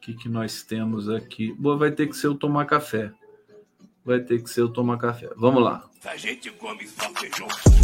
que, 0.00 0.12
que 0.14 0.28
nós 0.28 0.62
temos 0.62 1.08
aqui? 1.08 1.52
Boa, 1.54 1.78
vai 1.78 1.90
ter 1.90 2.06
que 2.08 2.16
ser 2.16 2.28
o 2.28 2.34
tomar 2.34 2.66
café. 2.66 3.12
Vai 4.08 4.20
ter 4.20 4.42
que 4.42 4.48
ser 4.48 4.62
o 4.62 4.70
tomar 4.70 4.96
café. 4.96 5.28
Vamos 5.36 5.62
lá. 5.62 5.84
A 6.02 6.16
gente 6.16 6.50
come 6.52 6.88
só 6.88 7.12
feijão 7.14 7.46
puro, 7.46 7.76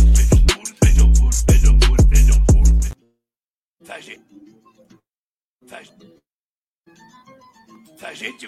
puro, 0.46 0.74
puro, 0.80 1.76
puro, 1.76 2.06
puro. 2.46 2.72
A 3.90 4.00
gente... 4.00 4.24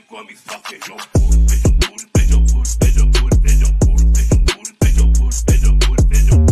Come 0.09 0.37
só 0.37 0.59
feijão 0.61 0.97
puro, 1.13 1.49
feijão 1.51 1.77
puro, 1.77 2.09
feijão 2.17 2.43
puro, 2.47 2.67
feijão 2.81 3.11
puro, 3.11 3.37
feijão 3.43 3.73
puro, 3.79 4.13
feijão 4.17 4.43
puro, 4.49 4.73
feijão 4.81 5.13
puro, 5.13 5.33
feijão 5.47 5.79
puro, 5.79 6.09
feijão 6.09 6.46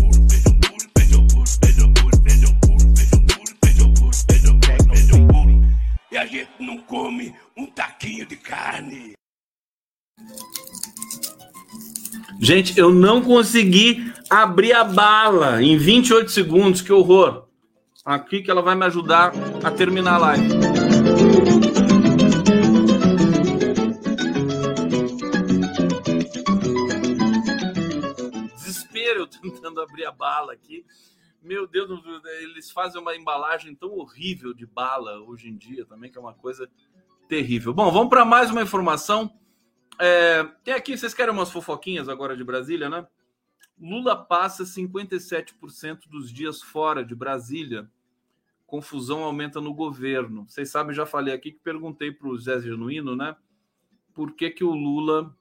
Gente, 12.44 12.78
eu 12.78 12.92
não 12.92 13.22
consegui 13.22 14.12
abrir 14.28 14.74
a 14.74 14.84
bala 14.84 15.62
em 15.62 15.78
28 15.78 16.30
segundos, 16.30 16.82
que 16.82 16.92
horror. 16.92 17.48
Aqui 18.04 18.42
que 18.42 18.50
ela 18.50 18.60
vai 18.60 18.74
me 18.74 18.84
ajudar 18.84 19.32
a 19.62 19.70
terminar 19.70 20.16
a 20.16 20.18
live. 20.18 20.48
tentando 29.40 29.80
abrir 29.80 30.04
a 30.04 30.12
bala 30.12 30.52
aqui. 30.52 30.84
Meu 31.42 31.66
Deus, 31.66 31.88
eles 32.42 32.70
fazem 32.70 33.00
uma 33.00 33.16
embalagem 33.16 33.74
tão 33.74 33.90
horrível 33.92 34.52
de 34.52 34.66
bala 34.66 35.18
hoje 35.20 35.48
em 35.48 35.56
dia 35.56 35.86
também, 35.86 36.10
que 36.10 36.18
é 36.18 36.20
uma 36.20 36.34
coisa 36.34 36.68
terrível. 37.26 37.72
Bom, 37.72 37.90
vamos 37.90 38.10
para 38.10 38.22
mais 38.22 38.50
uma 38.50 38.62
informação. 38.62 39.32
É, 39.98 40.44
tem 40.64 40.74
aqui, 40.74 40.96
vocês 40.96 41.14
querem 41.14 41.32
umas 41.32 41.50
fofoquinhas 41.50 42.08
agora 42.08 42.36
de 42.36 42.44
Brasília, 42.44 42.88
né? 42.88 43.06
Lula 43.78 44.16
passa 44.16 44.64
57% 44.64 46.08
dos 46.08 46.32
dias 46.32 46.62
fora 46.62 47.04
de 47.04 47.14
Brasília. 47.14 47.90
Confusão 48.66 49.22
aumenta 49.22 49.60
no 49.60 49.74
governo. 49.74 50.46
Vocês 50.48 50.70
sabem, 50.70 50.94
já 50.94 51.04
falei 51.04 51.34
aqui 51.34 51.52
que 51.52 51.60
perguntei 51.60 52.10
para 52.10 52.28
o 52.28 52.38
Zé 52.38 52.60
Genuíno, 52.60 53.14
né? 53.16 53.36
Por 54.14 54.32
que, 54.32 54.50
que 54.50 54.64
o 54.64 54.72
Lula 54.72 55.36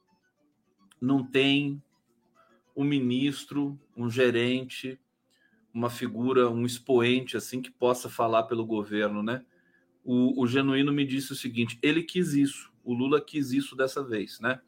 não 1.00 1.24
tem 1.24 1.82
um 2.76 2.84
ministro, 2.84 3.80
um 3.96 4.10
gerente, 4.10 5.00
uma 5.74 5.90
figura, 5.90 6.50
um 6.50 6.66
expoente 6.66 7.38
assim 7.38 7.62
que 7.62 7.72
possa 7.72 8.10
falar 8.10 8.44
pelo 8.44 8.66
governo, 8.66 9.22
né? 9.22 9.46
O, 10.04 10.42
o 10.42 10.48
Genuíno 10.48 10.92
me 10.92 11.06
disse 11.06 11.32
o 11.32 11.36
seguinte: 11.36 11.78
ele 11.82 12.04
quis 12.04 12.34
isso, 12.34 12.73
o 12.84 12.94
Lula 12.94 13.22
quis 13.22 13.52
isso 13.52 13.76
dessa 13.76 14.04
vez, 14.04 14.40
né? 14.40 14.60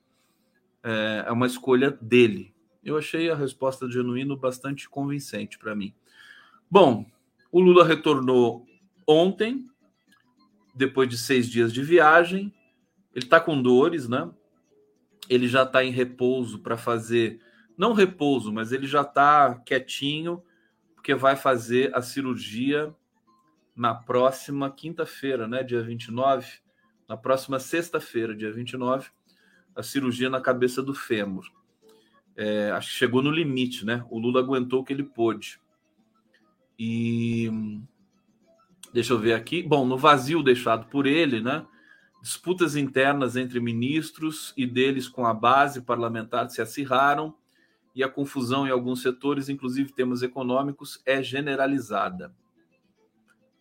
É, 0.83 1.25
é 1.27 1.31
uma 1.31 1.47
escolha 1.47 1.91
dele. 2.01 2.53
Eu 2.83 2.97
achei 2.97 3.29
a 3.29 3.35
resposta 3.35 3.85
do 3.85 3.91
Genuíno 3.91 4.37
bastante 4.37 4.87
convincente 4.87 5.57
para 5.57 5.75
mim. 5.75 5.93
Bom, 6.69 7.05
o 7.51 7.59
Lula 7.59 7.83
retornou 7.83 8.65
ontem, 9.07 9.65
depois 10.73 11.09
de 11.09 11.17
seis 11.17 11.49
dias 11.49 11.73
de 11.73 11.83
viagem. 11.83 12.53
Ele 13.13 13.25
está 13.25 13.39
com 13.39 13.61
dores, 13.61 14.07
né? 14.07 14.29
Ele 15.29 15.47
já 15.47 15.63
está 15.63 15.83
em 15.83 15.91
repouso 15.91 16.59
para 16.59 16.77
fazer 16.77 17.39
não 17.77 17.93
repouso, 17.93 18.53
mas 18.53 18.71
ele 18.71 18.87
já 18.87 19.01
está 19.01 19.55
quietinho, 19.65 20.41
porque 20.93 21.13
vai 21.13 21.35
fazer 21.35 21.95
a 21.95 22.01
cirurgia 22.01 22.95
na 23.75 23.93
próxima 23.93 24.71
quinta-feira, 24.71 25.47
né, 25.47 25.61
dia 25.61 25.81
29, 25.81 26.59
na 27.07 27.15
próxima 27.15 27.59
sexta-feira, 27.59 28.35
dia 28.35 28.51
29, 28.51 29.09
a 29.75 29.83
cirurgia 29.83 30.29
na 30.29 30.41
cabeça 30.41 30.81
do 30.81 30.93
fêmur. 30.93 31.45
É, 32.35 32.71
acho 32.71 32.89
que 32.89 32.97
chegou 32.97 33.21
no 33.21 33.31
limite, 33.31 33.85
né? 33.85 34.05
O 34.09 34.19
Lula 34.19 34.41
aguentou 34.41 34.81
o 34.81 34.83
que 34.83 34.91
ele 34.91 35.03
pôde. 35.03 35.59
E 36.77 37.49
deixa 38.93 39.13
eu 39.13 39.19
ver 39.19 39.33
aqui. 39.33 39.63
Bom, 39.63 39.85
no 39.85 39.97
vazio 39.97 40.43
deixado 40.43 40.87
por 40.87 41.05
ele, 41.05 41.39
né? 41.39 41.65
Disputas 42.21 42.75
internas 42.75 43.35
entre 43.35 43.59
ministros 43.59 44.53
e 44.57 44.65
deles 44.65 45.07
com 45.07 45.25
a 45.25 45.33
base 45.33 45.81
parlamentar 45.81 46.49
se 46.49 46.61
acirraram 46.61 47.35
e 47.93 48.03
a 48.03 48.09
confusão 48.09 48.67
em 48.67 48.71
alguns 48.71 49.01
setores, 49.01 49.47
inclusive 49.47 49.93
temas 49.93 50.21
econômicos, 50.21 51.01
é 51.05 51.23
generalizada. 51.23 52.35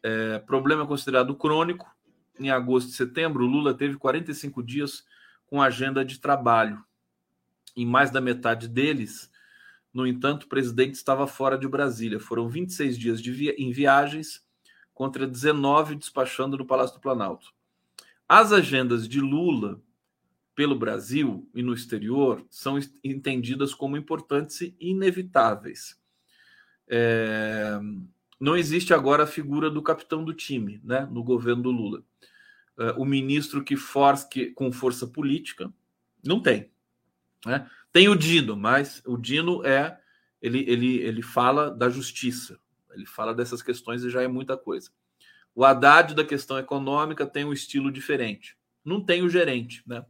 É, 0.02 0.38
problema 0.40 0.86
considerado 0.86 1.36
crônico. 1.36 1.93
Em 2.38 2.50
agosto 2.50 2.90
e 2.90 2.92
setembro, 2.92 3.46
Lula 3.46 3.74
teve 3.74 3.96
45 3.96 4.62
dias 4.62 5.04
com 5.46 5.62
agenda 5.62 6.04
de 6.04 6.18
trabalho. 6.18 6.84
Em 7.76 7.86
mais 7.86 8.10
da 8.10 8.20
metade 8.20 8.68
deles, 8.68 9.30
no 9.92 10.06
entanto, 10.06 10.44
o 10.44 10.48
presidente 10.48 10.94
estava 10.94 11.26
fora 11.26 11.56
de 11.56 11.68
Brasília. 11.68 12.18
Foram 12.18 12.48
26 12.48 12.98
dias 12.98 13.20
via 13.20 13.54
em 13.56 13.70
viagens, 13.70 14.44
contra 14.92 15.26
19 15.26 15.96
despachando 15.96 16.56
no 16.56 16.66
Palácio 16.66 16.96
do 16.96 17.00
Planalto. 17.00 17.52
As 18.28 18.52
agendas 18.52 19.08
de 19.08 19.20
Lula 19.20 19.80
pelo 20.54 20.78
Brasil 20.78 21.48
e 21.54 21.62
no 21.62 21.74
exterior 21.74 22.44
são 22.48 22.78
entendidas 23.02 23.74
como 23.74 23.96
importantes 23.96 24.60
e 24.60 24.74
inevitáveis. 24.80 26.00
É... 26.88 27.78
Não 28.40 28.56
existe 28.56 28.92
agora 28.92 29.24
a 29.24 29.26
figura 29.26 29.70
do 29.70 29.82
capitão 29.82 30.24
do 30.24 30.34
time 30.34 30.80
né, 30.84 31.08
no 31.10 31.22
governo 31.22 31.62
do 31.62 31.70
Lula. 31.70 32.02
É, 32.78 32.92
o 32.92 33.04
ministro 33.04 33.62
que 33.62 33.76
força 33.76 34.28
que, 34.28 34.46
com 34.46 34.72
força 34.72 35.06
política 35.06 35.72
não 36.24 36.40
tem. 36.40 36.70
Né? 37.46 37.68
Tem 37.92 38.08
o 38.08 38.16
Dino, 38.16 38.56
mas 38.56 39.02
o 39.06 39.16
Dino 39.16 39.64
é 39.64 39.98
ele, 40.42 40.64
ele, 40.68 40.98
ele 40.98 41.22
fala 41.22 41.70
da 41.70 41.88
justiça, 41.88 42.58
ele 42.92 43.06
fala 43.06 43.34
dessas 43.34 43.62
questões 43.62 44.04
e 44.04 44.10
já 44.10 44.22
é 44.22 44.28
muita 44.28 44.56
coisa. 44.58 44.90
O 45.54 45.64
Haddad 45.64 46.14
da 46.14 46.24
questão 46.24 46.58
econômica 46.58 47.24
tem 47.24 47.44
um 47.44 47.52
estilo 47.52 47.90
diferente. 47.90 48.56
Não 48.84 49.00
tem 49.00 49.22
o 49.22 49.28
gerente, 49.30 49.82
né? 49.86 50.04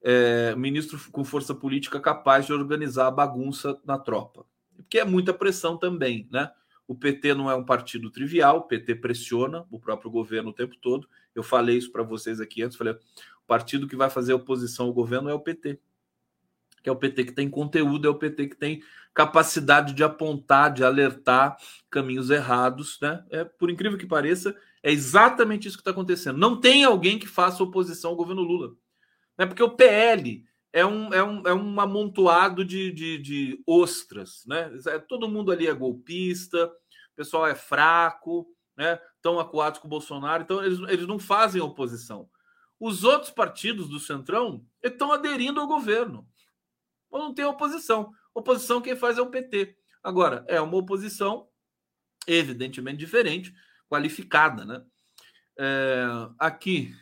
É, 0.00 0.54
ministro 0.54 0.96
com 1.10 1.24
força 1.24 1.52
política 1.52 1.98
capaz 1.98 2.46
de 2.46 2.52
organizar 2.52 3.08
a 3.08 3.10
bagunça 3.10 3.76
na 3.84 3.98
tropa. 3.98 4.46
Porque 4.76 5.00
é 5.00 5.04
muita 5.04 5.34
pressão 5.34 5.76
também, 5.76 6.28
né? 6.30 6.52
O 6.88 6.94
PT 6.94 7.34
não 7.34 7.50
é 7.50 7.54
um 7.54 7.64
partido 7.64 8.10
trivial, 8.10 8.58
o 8.58 8.62
PT 8.62 8.94
pressiona 8.94 9.66
o 9.70 9.78
próprio 9.78 10.10
governo 10.10 10.48
o 10.48 10.54
tempo 10.54 10.74
todo. 10.80 11.06
Eu 11.34 11.42
falei 11.42 11.76
isso 11.76 11.92
para 11.92 12.02
vocês 12.02 12.40
aqui 12.40 12.62
antes, 12.62 12.78
falei, 12.78 12.94
o 12.94 13.46
partido 13.46 13.86
que 13.86 13.94
vai 13.94 14.08
fazer 14.08 14.32
oposição 14.32 14.86
ao 14.86 14.92
governo 14.94 15.28
é 15.28 15.34
o 15.34 15.38
PT. 15.38 15.78
Que 16.82 16.88
é 16.88 16.92
o 16.92 16.96
PT 16.96 17.24
que 17.24 17.32
tem 17.32 17.50
conteúdo, 17.50 18.08
é 18.08 18.10
o 18.10 18.14
PT 18.14 18.48
que 18.48 18.56
tem 18.56 18.82
capacidade 19.12 19.92
de 19.92 20.02
apontar, 20.02 20.72
de 20.72 20.82
alertar 20.82 21.58
caminhos 21.90 22.30
errados, 22.30 22.98
né? 23.02 23.22
É, 23.28 23.44
por 23.44 23.70
incrível 23.70 23.98
que 23.98 24.06
pareça, 24.06 24.56
é 24.82 24.90
exatamente 24.90 25.68
isso 25.68 25.76
que 25.76 25.82
está 25.82 25.90
acontecendo. 25.90 26.38
Não 26.38 26.58
tem 26.58 26.84
alguém 26.84 27.18
que 27.18 27.26
faça 27.26 27.62
oposição 27.62 28.10
ao 28.10 28.16
governo 28.16 28.40
Lula. 28.40 28.74
Né? 29.36 29.44
Porque 29.44 29.62
o 29.62 29.70
PL 29.70 30.46
é 30.72 30.84
um, 30.84 31.12
é 31.12 31.22
um, 31.22 31.42
é 31.46 31.54
um 31.54 31.80
amontoado 31.80 32.64
de, 32.64 32.92
de, 32.92 33.18
de 33.18 33.62
ostras, 33.66 34.44
né? 34.46 34.70
É, 34.86 34.98
todo 34.98 35.28
mundo 35.28 35.50
ali 35.50 35.66
é 35.66 35.74
golpista, 35.74 36.66
o 36.66 37.16
pessoal 37.16 37.46
é 37.46 37.54
fraco, 37.54 38.46
né? 38.76 39.00
Estão 39.16 39.40
acuados 39.40 39.80
com 39.80 39.86
o 39.86 39.90
Bolsonaro, 39.90 40.42
então 40.42 40.62
eles, 40.64 40.78
eles 40.88 41.06
não 41.06 41.18
fazem 41.18 41.60
oposição. 41.60 42.28
Os 42.78 43.02
outros 43.02 43.30
partidos 43.30 43.88
do 43.88 43.98
Centrão 43.98 44.64
estão 44.82 45.12
aderindo 45.12 45.60
ao 45.60 45.66
governo. 45.66 46.28
Não 47.10 47.34
tem 47.34 47.44
oposição. 47.44 48.12
Oposição 48.32 48.80
quem 48.80 48.94
faz 48.94 49.18
é 49.18 49.22
o 49.22 49.30
PT. 49.30 49.76
Agora, 50.02 50.44
é 50.46 50.60
uma 50.60 50.76
oposição 50.76 51.48
evidentemente 52.26 52.98
diferente, 52.98 53.52
qualificada, 53.88 54.64
né? 54.64 54.84
É, 55.58 56.06
aqui, 56.38 56.94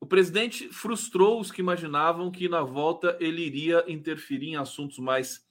o 0.00 0.06
presidente 0.06 0.68
frustrou 0.68 1.40
os 1.40 1.50
que 1.50 1.60
imaginavam 1.60 2.30
que 2.30 2.48
na 2.48 2.62
volta 2.62 3.16
ele 3.20 3.42
iria 3.42 3.84
interferir 3.88 4.48
em 4.48 4.56
assuntos 4.56 4.98
mais 4.98 5.46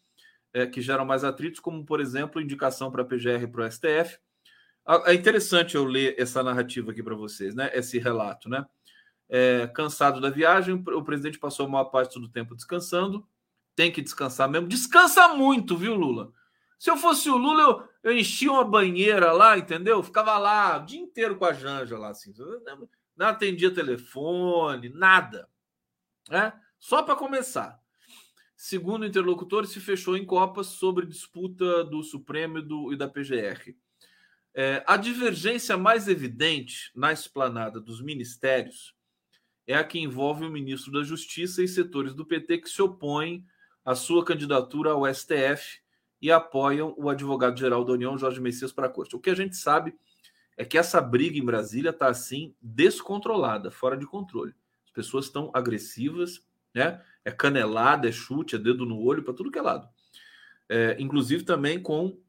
é, 0.54 0.66
que 0.66 0.82
geram 0.82 1.06
mais 1.06 1.24
atritos, 1.24 1.60
como, 1.60 1.86
por 1.86 2.00
exemplo, 2.00 2.42
indicação 2.42 2.92
para 2.92 3.02
a 3.02 3.06
PGR 3.06 3.44
e 3.44 3.48
para 3.48 3.66
o 3.66 3.72
STF. 3.72 4.20
É 5.06 5.14
interessante 5.14 5.76
eu 5.76 5.84
ler 5.84 6.16
essa 6.18 6.42
narrativa 6.42 6.92
aqui 6.92 7.04
para 7.04 7.16
vocês, 7.16 7.54
né? 7.54 7.70
Esse 7.74 8.00
relato, 8.00 8.48
né? 8.48 8.66
É, 9.28 9.68
cansado 9.68 10.22
da 10.22 10.30
viagem, 10.30 10.74
o 10.76 11.04
presidente 11.04 11.38
passou 11.38 11.66
a 11.66 11.70
maior 11.70 11.86
parte 11.86 12.18
do 12.18 12.30
tempo 12.30 12.56
descansando 12.56 13.28
tem 13.78 13.92
que 13.92 14.02
descansar 14.02 14.50
mesmo. 14.50 14.68
Descansa 14.68 15.28
muito, 15.30 15.78
viu, 15.78 15.94
Lula? 15.94 16.34
Se 16.80 16.90
eu 16.90 16.98
fosse 16.98 17.30
o 17.30 17.38
Lula, 17.38 17.62
eu, 17.62 18.12
eu 18.12 18.18
enchia 18.18 18.52
uma 18.52 18.66
banheira 18.66 19.32
lá, 19.32 19.56
entendeu? 19.56 20.02
Ficava 20.02 20.36
lá 20.40 20.78
o 20.78 20.86
dia 20.86 21.00
inteiro 21.00 21.38
com 21.38 21.46
a 21.46 21.54
Janja 21.54 21.96
lá, 21.96 22.10
assim. 22.10 22.34
Não 23.18 23.28
atendia 23.28 23.74
telefone, 23.74 24.90
nada. 24.90 25.50
Né? 26.30 26.54
Só 26.78 27.02
para 27.02 27.16
começar. 27.16 27.82
Segundo 28.56 29.06
interlocutor, 29.06 29.66
se 29.66 29.80
fechou 29.80 30.16
em 30.16 30.26
Copas 30.26 30.68
sobre 30.68 31.06
disputa 31.06 31.84
do 31.84 32.04
Supremo 32.04 32.60
e, 32.60 32.62
do, 32.62 32.94
e 32.94 32.96
da 32.96 33.08
PGR. 33.08 33.76
É, 34.54 34.84
a 34.88 34.98
divergência 34.98 35.78
mais 35.78 36.08
evidente 36.08 36.92
na 36.96 37.12
esplanada 37.12 37.80
dos 37.80 38.02
ministérios 38.02 38.96
é 39.68 39.76
a 39.76 39.84
que 39.84 40.00
envolve 40.00 40.46
o 40.46 40.50
ministro 40.50 40.92
da 40.92 41.04
Justiça 41.04 41.62
e 41.62 41.68
setores 41.68 42.14
do 42.14 42.26
PT 42.26 42.60
que 42.60 42.70
se 42.70 42.82
opõem 42.82 43.46
a 43.84 43.94
sua 43.94 44.24
candidatura 44.26 44.92
ao 44.92 45.06
STF 45.14 45.80
e 46.22 46.32
apoiam 46.32 46.96
o 46.98 47.10
advogado-geral 47.10 47.86
da 47.86 47.94
União, 47.94 48.18
Jorge 48.18 48.42
Messias, 48.42 48.72
para 48.72 48.88
a 48.88 48.90
corte. 48.90 49.16
O 49.16 49.20
que 49.20 49.30
a 49.30 49.36
gente 49.36 49.56
sabe 49.56 49.94
é 50.58 50.66
que 50.66 50.78
essa 50.78 51.00
briga 51.00 51.38
em 51.38 51.46
Brasília 51.46 51.92
está 51.92 52.08
assim 52.08 52.56
descontrolada, 52.60 53.70
fora 53.70 53.96
de 53.96 54.08
controle. 54.08 54.56
As 54.84 54.92
pessoas 54.92 55.26
estão 55.26 55.52
agressivas, 55.54 56.44
né? 56.74 57.02
É 57.24 57.32
canelada, 57.32 58.10
é 58.10 58.12
chute, 58.12 58.56
é 58.56 58.60
dedo 58.60 58.86
no 58.86 59.00
olho 59.00 59.24
para 59.24 59.34
tudo 59.34 59.52
que 59.52 59.60
é 59.60 59.62
lado. 59.62 59.88
É, 60.68 60.98
inclusive 61.00 61.44
também 61.44 61.80
com 61.80 62.20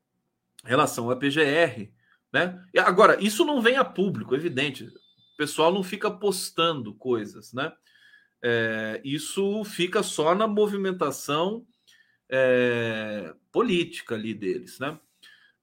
relação 0.62 1.10
à 1.10 1.16
PGR, 1.16 1.90
né? 2.30 2.62
E 2.74 2.78
agora, 2.78 3.16
isso 3.22 3.44
não 3.44 3.62
vem 3.62 3.76
a 3.76 3.84
público, 3.84 4.34
evidente. 4.34 4.84
O 4.84 5.36
pessoal 5.38 5.72
não 5.72 5.82
fica 5.82 6.10
postando 6.10 6.94
coisas, 6.94 7.52
né? 7.54 7.72
É, 8.42 9.00
isso 9.02 9.64
fica 9.64 10.02
só 10.02 10.34
na 10.34 10.46
movimentação 10.46 11.66
é, 12.28 13.34
política 13.50 14.14
ali 14.14 14.34
deles, 14.34 14.78
né? 14.78 14.98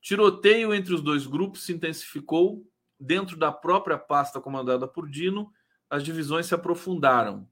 Tiroteio 0.06 0.72
entre 0.72 0.93
os 0.93 1.01
dois 1.01 1.26
grupos 1.26 1.64
se 1.64 1.74
intensificou 1.74 2.64
dentro 2.99 3.36
da 3.36 3.51
própria 3.51 3.97
pasta 3.97 4.39
comandada 4.39 4.88
por 4.88 5.10
Dino. 5.10 5.51
As 5.89 6.03
divisões 6.03 6.45
se 6.45 6.53
aprofundaram 6.53 7.49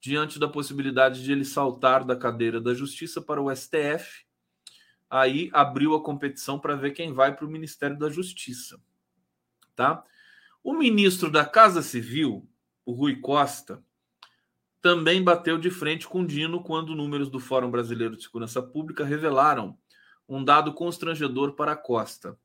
diante 0.00 0.38
da 0.38 0.46
possibilidade 0.46 1.24
de 1.24 1.32
ele 1.32 1.44
saltar 1.44 2.04
da 2.04 2.14
cadeira 2.14 2.60
da 2.60 2.72
Justiça 2.72 3.20
para 3.20 3.42
o 3.42 3.52
STF. 3.52 4.24
Aí 5.10 5.50
abriu 5.52 5.96
a 5.96 6.00
competição 6.00 6.60
para 6.60 6.76
ver 6.76 6.92
quem 6.92 7.12
vai 7.12 7.34
para 7.34 7.44
o 7.44 7.50
Ministério 7.50 7.98
da 7.98 8.08
Justiça, 8.08 8.80
tá? 9.74 10.04
O 10.62 10.74
ministro 10.74 11.28
da 11.28 11.44
Casa 11.44 11.82
Civil, 11.82 12.48
o 12.84 12.92
Rui 12.92 13.16
Costa, 13.16 13.82
também 14.80 15.24
bateu 15.24 15.58
de 15.58 15.70
frente 15.70 16.06
com 16.06 16.24
Dino 16.24 16.62
quando 16.62 16.94
números 16.94 17.28
do 17.28 17.40
Fórum 17.40 17.68
Brasileiro 17.68 18.16
de 18.16 18.22
Segurança 18.22 18.62
Pública 18.62 19.04
revelaram 19.04 19.76
um 20.28 20.42
dado 20.42 20.72
constrangedor 20.72 21.52
para 21.52 21.72
a 21.72 21.76
Costa, 21.76 22.38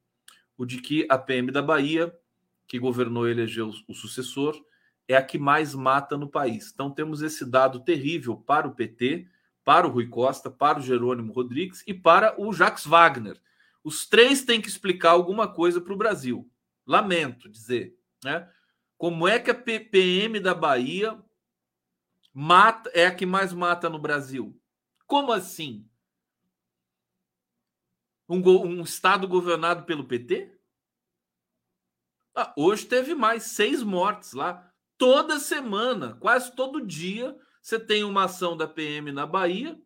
o 0.58 0.66
de 0.66 0.80
que 0.80 1.06
a 1.10 1.18
PM 1.18 1.52
da 1.52 1.62
Bahia, 1.62 2.16
que 2.68 2.80
governou 2.80 3.28
e 3.28 3.32
elegeu 3.32 3.72
o 3.88 3.94
sucessor, 3.94 4.56
é 5.08 5.16
a 5.16 5.24
que 5.24 5.38
mais 5.38 5.74
mata 5.74 6.18
no 6.18 6.30
país. 6.30 6.72
Então 6.74 6.92
temos 6.92 7.22
esse 7.22 7.46
dado 7.46 7.80
terrível 7.80 8.38
para 8.38 8.68
o 8.68 8.76
PT, 8.76 9.28
para 9.64 9.88
o 9.88 9.90
Rui 9.90 10.08
Costa, 10.08 10.50
para 10.50 10.80
o 10.80 10.82
Jerônimo 10.82 11.34
Rodrigues 11.34 11.84
e 11.86 11.94
para 11.94 12.40
o 12.40 12.54
Jacques 12.54 12.86
Wagner. 12.86 13.40
Os 13.84 14.06
três 14.06 14.44
têm 14.44 14.62
que 14.62 14.68
explicar 14.68 15.12
alguma 15.12 15.48
coisa 15.48 15.82
para 15.82 15.94
o 15.94 15.98
Brasil. 15.98 16.50
Lamento 16.86 17.50
dizer, 17.50 17.98
né? 18.24 18.48
Como 18.98 19.28
é 19.28 19.40
que 19.40 19.50
a 19.50 19.56
PM 19.56 20.40
da 20.40 20.54
Bahia 20.54 21.18
mata 22.34 22.90
é 22.94 23.06
a 23.06 23.14
que 23.14 23.26
mais 23.26 23.52
mata 23.52 23.90
no 23.90 24.00
Brasil. 24.00 24.58
Como 25.08 25.32
assim? 25.32 25.86
Um, 28.32 28.40
um 28.66 28.82
estado 28.82 29.28
governado 29.28 29.84
pelo 29.84 30.06
PT? 30.06 30.58
Ah, 32.34 32.54
hoje 32.56 32.86
teve 32.86 33.14
mais 33.14 33.44
seis 33.44 33.84
mortes 33.84 34.32
lá. 34.32 34.72
Toda 34.98 35.38
semana, 35.38 36.16
quase 36.16 36.56
todo 36.56 36.86
dia, 36.86 37.38
você 37.62 37.78
tem 37.78 38.06
uma 38.06 38.24
ação 38.24 38.56
da 38.56 38.66
PM 38.66 39.12
na 39.12 39.26
Bahia 39.26 39.78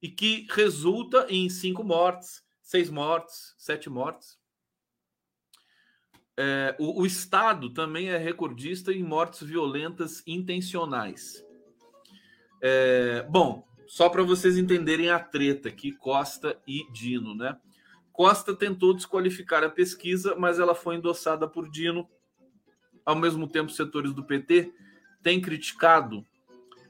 e 0.00 0.08
que 0.08 0.44
resulta 0.50 1.26
em 1.28 1.48
cinco 1.48 1.84
mortes, 1.84 2.44
seis 2.60 2.90
mortes, 2.90 3.54
sete 3.56 3.88
mortes. 3.88 4.36
É, 6.36 6.74
o, 6.80 7.02
o 7.02 7.06
Estado 7.06 7.72
também 7.72 8.08
é 8.08 8.16
recordista 8.16 8.92
em 8.92 9.04
mortes 9.04 9.40
violentas 9.42 10.20
intencionais. 10.26 11.46
É, 12.60 13.22
bom, 13.30 13.64
só 13.92 14.08
para 14.08 14.22
vocês 14.22 14.56
entenderem 14.56 15.10
a 15.10 15.18
treta 15.18 15.68
aqui, 15.68 15.92
Costa 15.92 16.58
e 16.66 16.90
Dino, 16.90 17.34
né? 17.34 17.58
Costa 18.10 18.56
tentou 18.56 18.94
desqualificar 18.94 19.62
a 19.62 19.68
pesquisa, 19.68 20.34
mas 20.34 20.58
ela 20.58 20.74
foi 20.74 20.96
endossada 20.96 21.46
por 21.46 21.68
Dino. 21.68 22.08
Ao 23.04 23.14
mesmo 23.14 23.46
tempo, 23.46 23.70
setores 23.70 24.14
do 24.14 24.24
PT 24.24 24.72
têm 25.22 25.42
criticado 25.42 26.26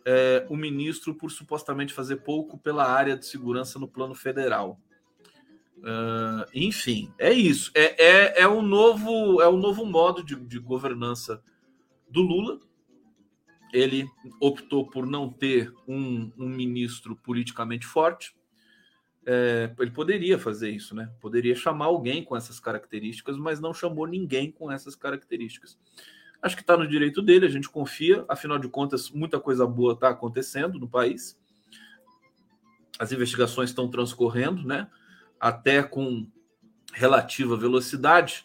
é, 0.05 0.47
o 0.49 0.55
ministro 0.55 1.13
por 1.13 1.33
supostamente 1.33 1.93
fazer 1.93 2.19
pouco 2.19 2.57
pela 2.57 2.89
área 2.89 3.17
de 3.17 3.27
segurança 3.27 3.81
no 3.81 3.89
plano 3.89 4.15
federal. 4.15 4.81
Uh, 5.79 6.47
enfim, 6.55 7.13
é 7.19 7.33
isso. 7.33 7.73
É, 7.75 8.01
é, 8.01 8.43
é, 8.43 8.49
um 8.49 8.63
novo, 8.63 9.43
é 9.43 9.49
um 9.49 9.57
novo 9.57 9.85
modo 9.85 10.23
de, 10.23 10.37
de 10.37 10.61
governança 10.61 11.43
do 12.09 12.21
Lula. 12.23 12.61
Ele 13.73 14.07
optou 14.41 14.87
por 14.87 15.07
não 15.07 15.31
ter 15.31 15.73
um, 15.89 16.31
um 16.37 16.49
ministro 16.49 17.17
politicamente 17.17 17.87
forte. 17.87 18.35
É, 19.25 19.73
ele 19.79 19.91
poderia 19.91 20.39
fazer 20.39 20.71
isso, 20.71 20.95
né? 20.95 21.11
Poderia 21.21 21.55
chamar 21.55 21.87
alguém 21.87 22.25
com 22.25 22.37
essas 22.37 22.59
características, 22.59 23.37
mas 23.37 23.61
não 23.61 23.73
chamou 23.73 24.07
ninguém 24.07 24.51
com 24.51 24.71
essas 24.71 24.95
características. 24.97 25.79
Acho 26.43 26.57
que 26.57 26.63
está 26.63 26.77
no 26.77 26.89
direito 26.89 27.23
dele, 27.23 27.47
a 27.47 27.49
gente 27.49 27.69
confia, 27.69 28.25
afinal 28.29 28.59
de 28.59 28.69
contas, 28.69 29.11
muita 29.11 29.39
coisa 29.39 29.65
boa 29.65 29.93
está 29.93 30.09
acontecendo 30.09 30.79
no 30.79 30.89
país. 30.89 31.39
As 32.99 33.13
investigações 33.13 33.71
estão 33.71 33.89
transcorrendo, 33.89 34.67
né? 34.67 34.91
Até 35.39 35.83
com 35.85 36.27
relativa 36.93 37.57
velocidade. 37.57 38.45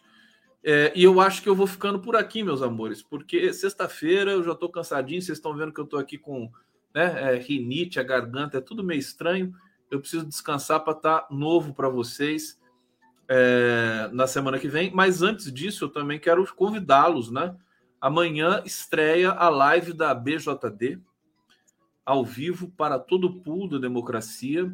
É, 0.70 0.91
e 0.93 1.01
eu 1.01 1.22
acho 1.22 1.41
que 1.41 1.47
eu 1.47 1.55
vou 1.55 1.65
ficando 1.65 1.97
por 1.97 2.13
aqui, 2.13 2.43
meus 2.43 2.61
amores, 2.61 3.01
porque 3.01 3.53
sexta-feira 3.53 4.32
eu 4.32 4.43
já 4.43 4.51
estou 4.51 4.68
cansadinho, 4.68 5.22
vocês 5.22 5.38
estão 5.38 5.55
vendo 5.55 5.72
que 5.72 5.80
eu 5.80 5.86
estou 5.86 5.97
aqui 5.97 6.18
com 6.18 6.51
né, 6.93 7.36
é, 7.36 7.38
rinite, 7.38 8.01
a 8.01 8.03
garganta, 8.03 8.57
é 8.57 8.61
tudo 8.61 8.84
meio 8.84 8.99
estranho. 8.99 9.55
Eu 9.89 10.01
preciso 10.01 10.26
descansar 10.26 10.82
para 10.82 10.91
estar 10.91 11.20
tá 11.22 11.28
novo 11.34 11.74
para 11.74 11.88
vocês 11.88 12.59
é, 13.30 14.09
na 14.11 14.28
semana 14.28 14.59
que 14.59 14.68
vem. 14.68 14.91
Mas 14.93 15.22
antes 15.22 15.53
disso, 15.53 15.86
eu 15.86 15.89
também 15.89 16.20
quero 16.20 16.45
convidá-los, 16.53 17.32
né? 17.32 17.55
Amanhã 18.01 18.61
estreia 18.65 19.32
a 19.32 19.47
live 19.47 19.93
da 19.93 20.13
BJD, 20.13 20.99
ao 22.05 22.26
vivo 22.26 22.70
para 22.76 22.99
todo 22.99 23.28
o 23.28 23.39
pool 23.39 23.70
da 23.70 23.78
democracia, 23.78 24.70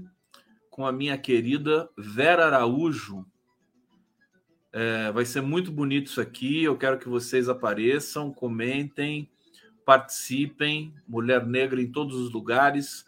com 0.72 0.88
a 0.88 0.92
minha 0.92 1.20
querida 1.20 1.88
Vera 1.96 2.48
Araújo. 2.48 3.28
É, 4.74 5.12
vai 5.12 5.24
ser 5.24 5.42
muito 5.42 5.72
bonito 5.72 6.08
isso 6.08 6.20
aqui. 6.20 6.64
Eu 6.64 6.76
quero 6.76 6.98
que 6.98 7.08
vocês 7.08 7.48
apareçam, 7.48 8.34
comentem, 8.34 9.30
participem. 9.86 10.94
Mulher 11.08 11.46
negra 11.46 11.80
em 11.80 11.92
todos 11.92 12.16
os 12.16 12.32
lugares. 12.34 13.06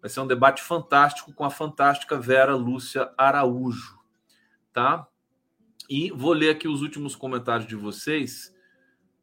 Vai 0.00 0.10
ser 0.10 0.20
um 0.20 0.26
debate 0.26 0.60
fantástico 0.60 1.32
com 1.32 1.44
a 1.44 1.50
fantástica 1.50 2.18
Vera 2.18 2.54
Lúcia 2.54 3.10
Araújo, 3.16 3.98
tá? 4.72 5.06
E 5.88 6.10
vou 6.10 6.32
ler 6.32 6.50
aqui 6.50 6.68
os 6.68 6.82
últimos 6.82 7.16
comentários 7.16 7.68
de 7.68 7.76
vocês. 7.76 8.54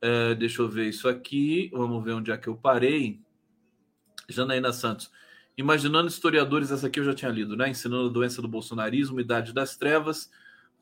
É, 0.01 0.33
deixa 0.33 0.61
eu 0.61 0.69
ver 0.69 0.89
isso 0.89 1.07
aqui. 1.07 1.69
Vamos 1.73 2.03
ver 2.03 2.13
onde 2.13 2.31
é 2.31 2.37
que 2.37 2.47
eu 2.47 2.55
parei. 2.55 3.21
Janaína 4.29 4.73
Santos. 4.73 5.11
Imaginando 5.57 6.07
historiadores, 6.07 6.71
essa 6.71 6.87
aqui 6.87 6.99
eu 6.99 7.05
já 7.05 7.13
tinha 7.13 7.31
lido, 7.31 7.55
né? 7.55 7.69
Ensinando 7.69 8.09
a 8.09 8.11
doença 8.11 8.41
do 8.41 8.47
bolsonarismo, 8.47 9.21
Idade 9.21 9.53
das 9.53 9.77
Trevas, 9.77 10.29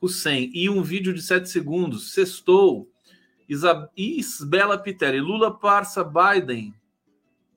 Hussein. 0.04 0.52
E 0.54 0.70
um 0.70 0.84
vídeo 0.84 1.14
de 1.14 1.22
sete 1.22 1.50
segundos. 1.50 2.12
Sextou. 2.12 2.90
Isab... 3.48 3.90
Isbela 3.96 4.78
Pitelli. 4.78 5.22
Lula 5.22 5.58
parça 5.58 6.04
Biden. 6.04 6.74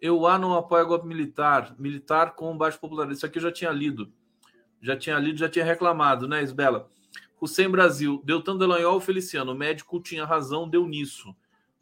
Eu 0.01 0.27
a 0.27 0.39
não 0.39 0.55
apoio 0.55 0.87
golpe 0.87 1.07
militar. 1.07 1.75
Militar 1.79 2.35
com 2.35 2.57
baixo 2.57 2.79
popularidade. 2.79 3.19
Isso 3.19 3.27
aqui 3.27 3.39
eu 3.39 3.43
já 3.43 3.51
tinha 3.53 3.71
lido. 3.71 4.13
Já 4.81 4.97
tinha 4.97 5.19
lido, 5.19 5.39
já 5.39 5.49
tinha 5.49 5.65
reclamado, 5.65 6.29
né, 6.29 6.43
Isbela? 6.43 6.89
Hussein 7.41 7.69
Brasil. 7.69 8.23
Deltan 8.25 8.57
Delanhol 8.57 9.01
Feliciano. 9.01 9.53
O 9.53 9.57
médico 9.57 9.99
tinha 10.01 10.25
razão, 10.25 10.69
deu 10.69 10.87
nisso. 10.87 11.35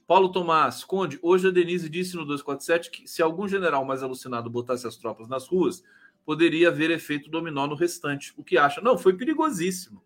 Paulo 0.07 0.31
Tomás, 0.31 0.85
Conde, 0.85 1.19
hoje 1.23 1.49
a 1.49 1.51
Denise 1.51 1.89
disse 1.89 2.15
no 2.15 2.27
247 2.27 2.91
que 2.91 3.09
se 3.09 3.23
algum 3.23 3.49
general 3.49 3.87
mais 3.87 4.03
alucinado 4.03 4.51
botasse 4.51 4.87
as 4.87 4.97
tropas 4.97 5.29
nas 5.29 5.49
ruas, 5.49 5.83
poderia 6.27 6.69
haver 6.69 6.91
efeito 6.91 7.31
dominó 7.31 7.67
no 7.67 7.75
restante. 7.75 8.33
O 8.37 8.45
que 8.45 8.59
acha? 8.59 8.83
Não, 8.83 8.99
foi 8.99 9.15
perigosíssimo. 9.15 10.03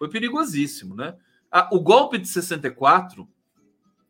Foi 0.00 0.08
perigosíssimo, 0.08 0.96
né? 0.96 1.14
o 1.70 1.78
golpe 1.78 2.16
de 2.16 2.26
64 2.26 3.28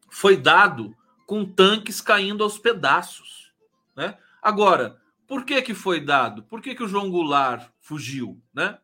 foi 0.08 0.36
dado 0.36 0.96
com 1.26 1.44
tanques 1.44 2.00
caindo 2.00 2.44
aos 2.44 2.58
pedaços, 2.58 3.52
né? 3.96 4.16
Agora, 4.40 5.00
por 5.26 5.44
que 5.44 5.60
que 5.62 5.74
foi 5.74 6.00
dado? 6.00 6.44
Por 6.44 6.62
que 6.62 6.76
que 6.76 6.84
o 6.84 6.86
João 6.86 7.10
Goulart 7.10 7.68
fugiu, 7.80 8.40
né? 8.54 8.78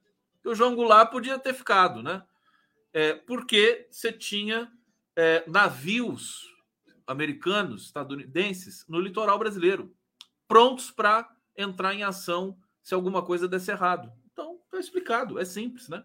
O 0.45 0.53
João 0.53 0.75
Goulart 0.75 1.13
podia 1.13 1.39
ter 1.39 1.55
ficado, 1.55 2.03
né? 2.03 2.25
É, 2.93 3.15
porque 3.15 3.87
você 3.89 4.11
tinha 4.11 4.69
é, 5.15 5.45
navios 5.47 6.53
americanos, 7.07 7.85
estadunidenses, 7.85 8.85
no 8.89 8.99
litoral 8.99 9.39
brasileiro, 9.39 9.95
prontos 10.49 10.91
para 10.91 11.31
entrar 11.57 11.95
em 11.95 12.03
ação 12.03 12.59
se 12.83 12.95
alguma 12.95 13.23
coisa 13.23 13.47
desse 13.47 13.71
errado. 13.71 14.13
Então, 14.33 14.59
está 14.65 14.81
explicado, 14.81 15.39
é 15.39 15.45
simples, 15.45 15.89
né? 15.89 16.05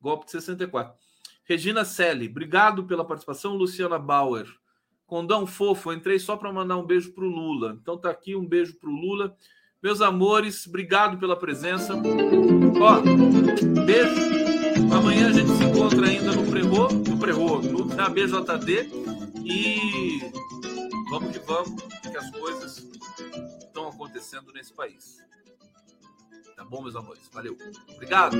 Golpe 0.00 0.26
de 0.26 0.32
64. 0.32 0.94
Regina 1.44 1.84
Selle, 1.84 2.28
obrigado 2.28 2.84
pela 2.84 3.04
participação. 3.04 3.56
Luciana 3.56 3.98
Bauer, 3.98 4.46
Condão 5.08 5.46
fofo, 5.46 5.90
entrei 5.90 6.18
só 6.18 6.36
para 6.36 6.52
mandar 6.52 6.76
um 6.76 6.84
beijo 6.84 7.12
para 7.14 7.24
o 7.24 7.28
Lula. 7.28 7.78
Então 7.80 7.96
tá 7.96 8.10
aqui 8.10 8.36
um 8.36 8.46
beijo 8.46 8.78
para 8.78 8.90
o 8.90 8.92
Lula. 8.92 9.34
Meus 9.82 10.02
amores, 10.02 10.66
obrigado 10.66 11.16
pela 11.16 11.34
presença. 11.34 11.94
Ó, 11.94 13.00
beijo. 13.86 14.38
Amanhã 14.94 15.28
a 15.28 15.32
gente 15.32 15.50
se 15.52 15.64
encontra 15.64 16.06
ainda 16.06 16.32
no 16.32 16.50
Prerro, 16.50 16.92
no 16.92 17.18
Prerro, 17.18 17.86
na 17.94 18.10
BJD. 18.10 18.90
E 19.46 20.20
vamos 21.08 21.32
que 21.32 21.38
vamos, 21.38 21.82
que 22.02 22.16
as 22.16 22.30
coisas 22.30 22.86
estão 23.60 23.88
acontecendo 23.88 24.52
nesse 24.52 24.74
país. 24.74 25.16
Tá 26.54 26.64
bom, 26.66 26.82
meus 26.82 26.96
amores? 26.96 27.30
Valeu. 27.32 27.56
Obrigado. 27.94 28.36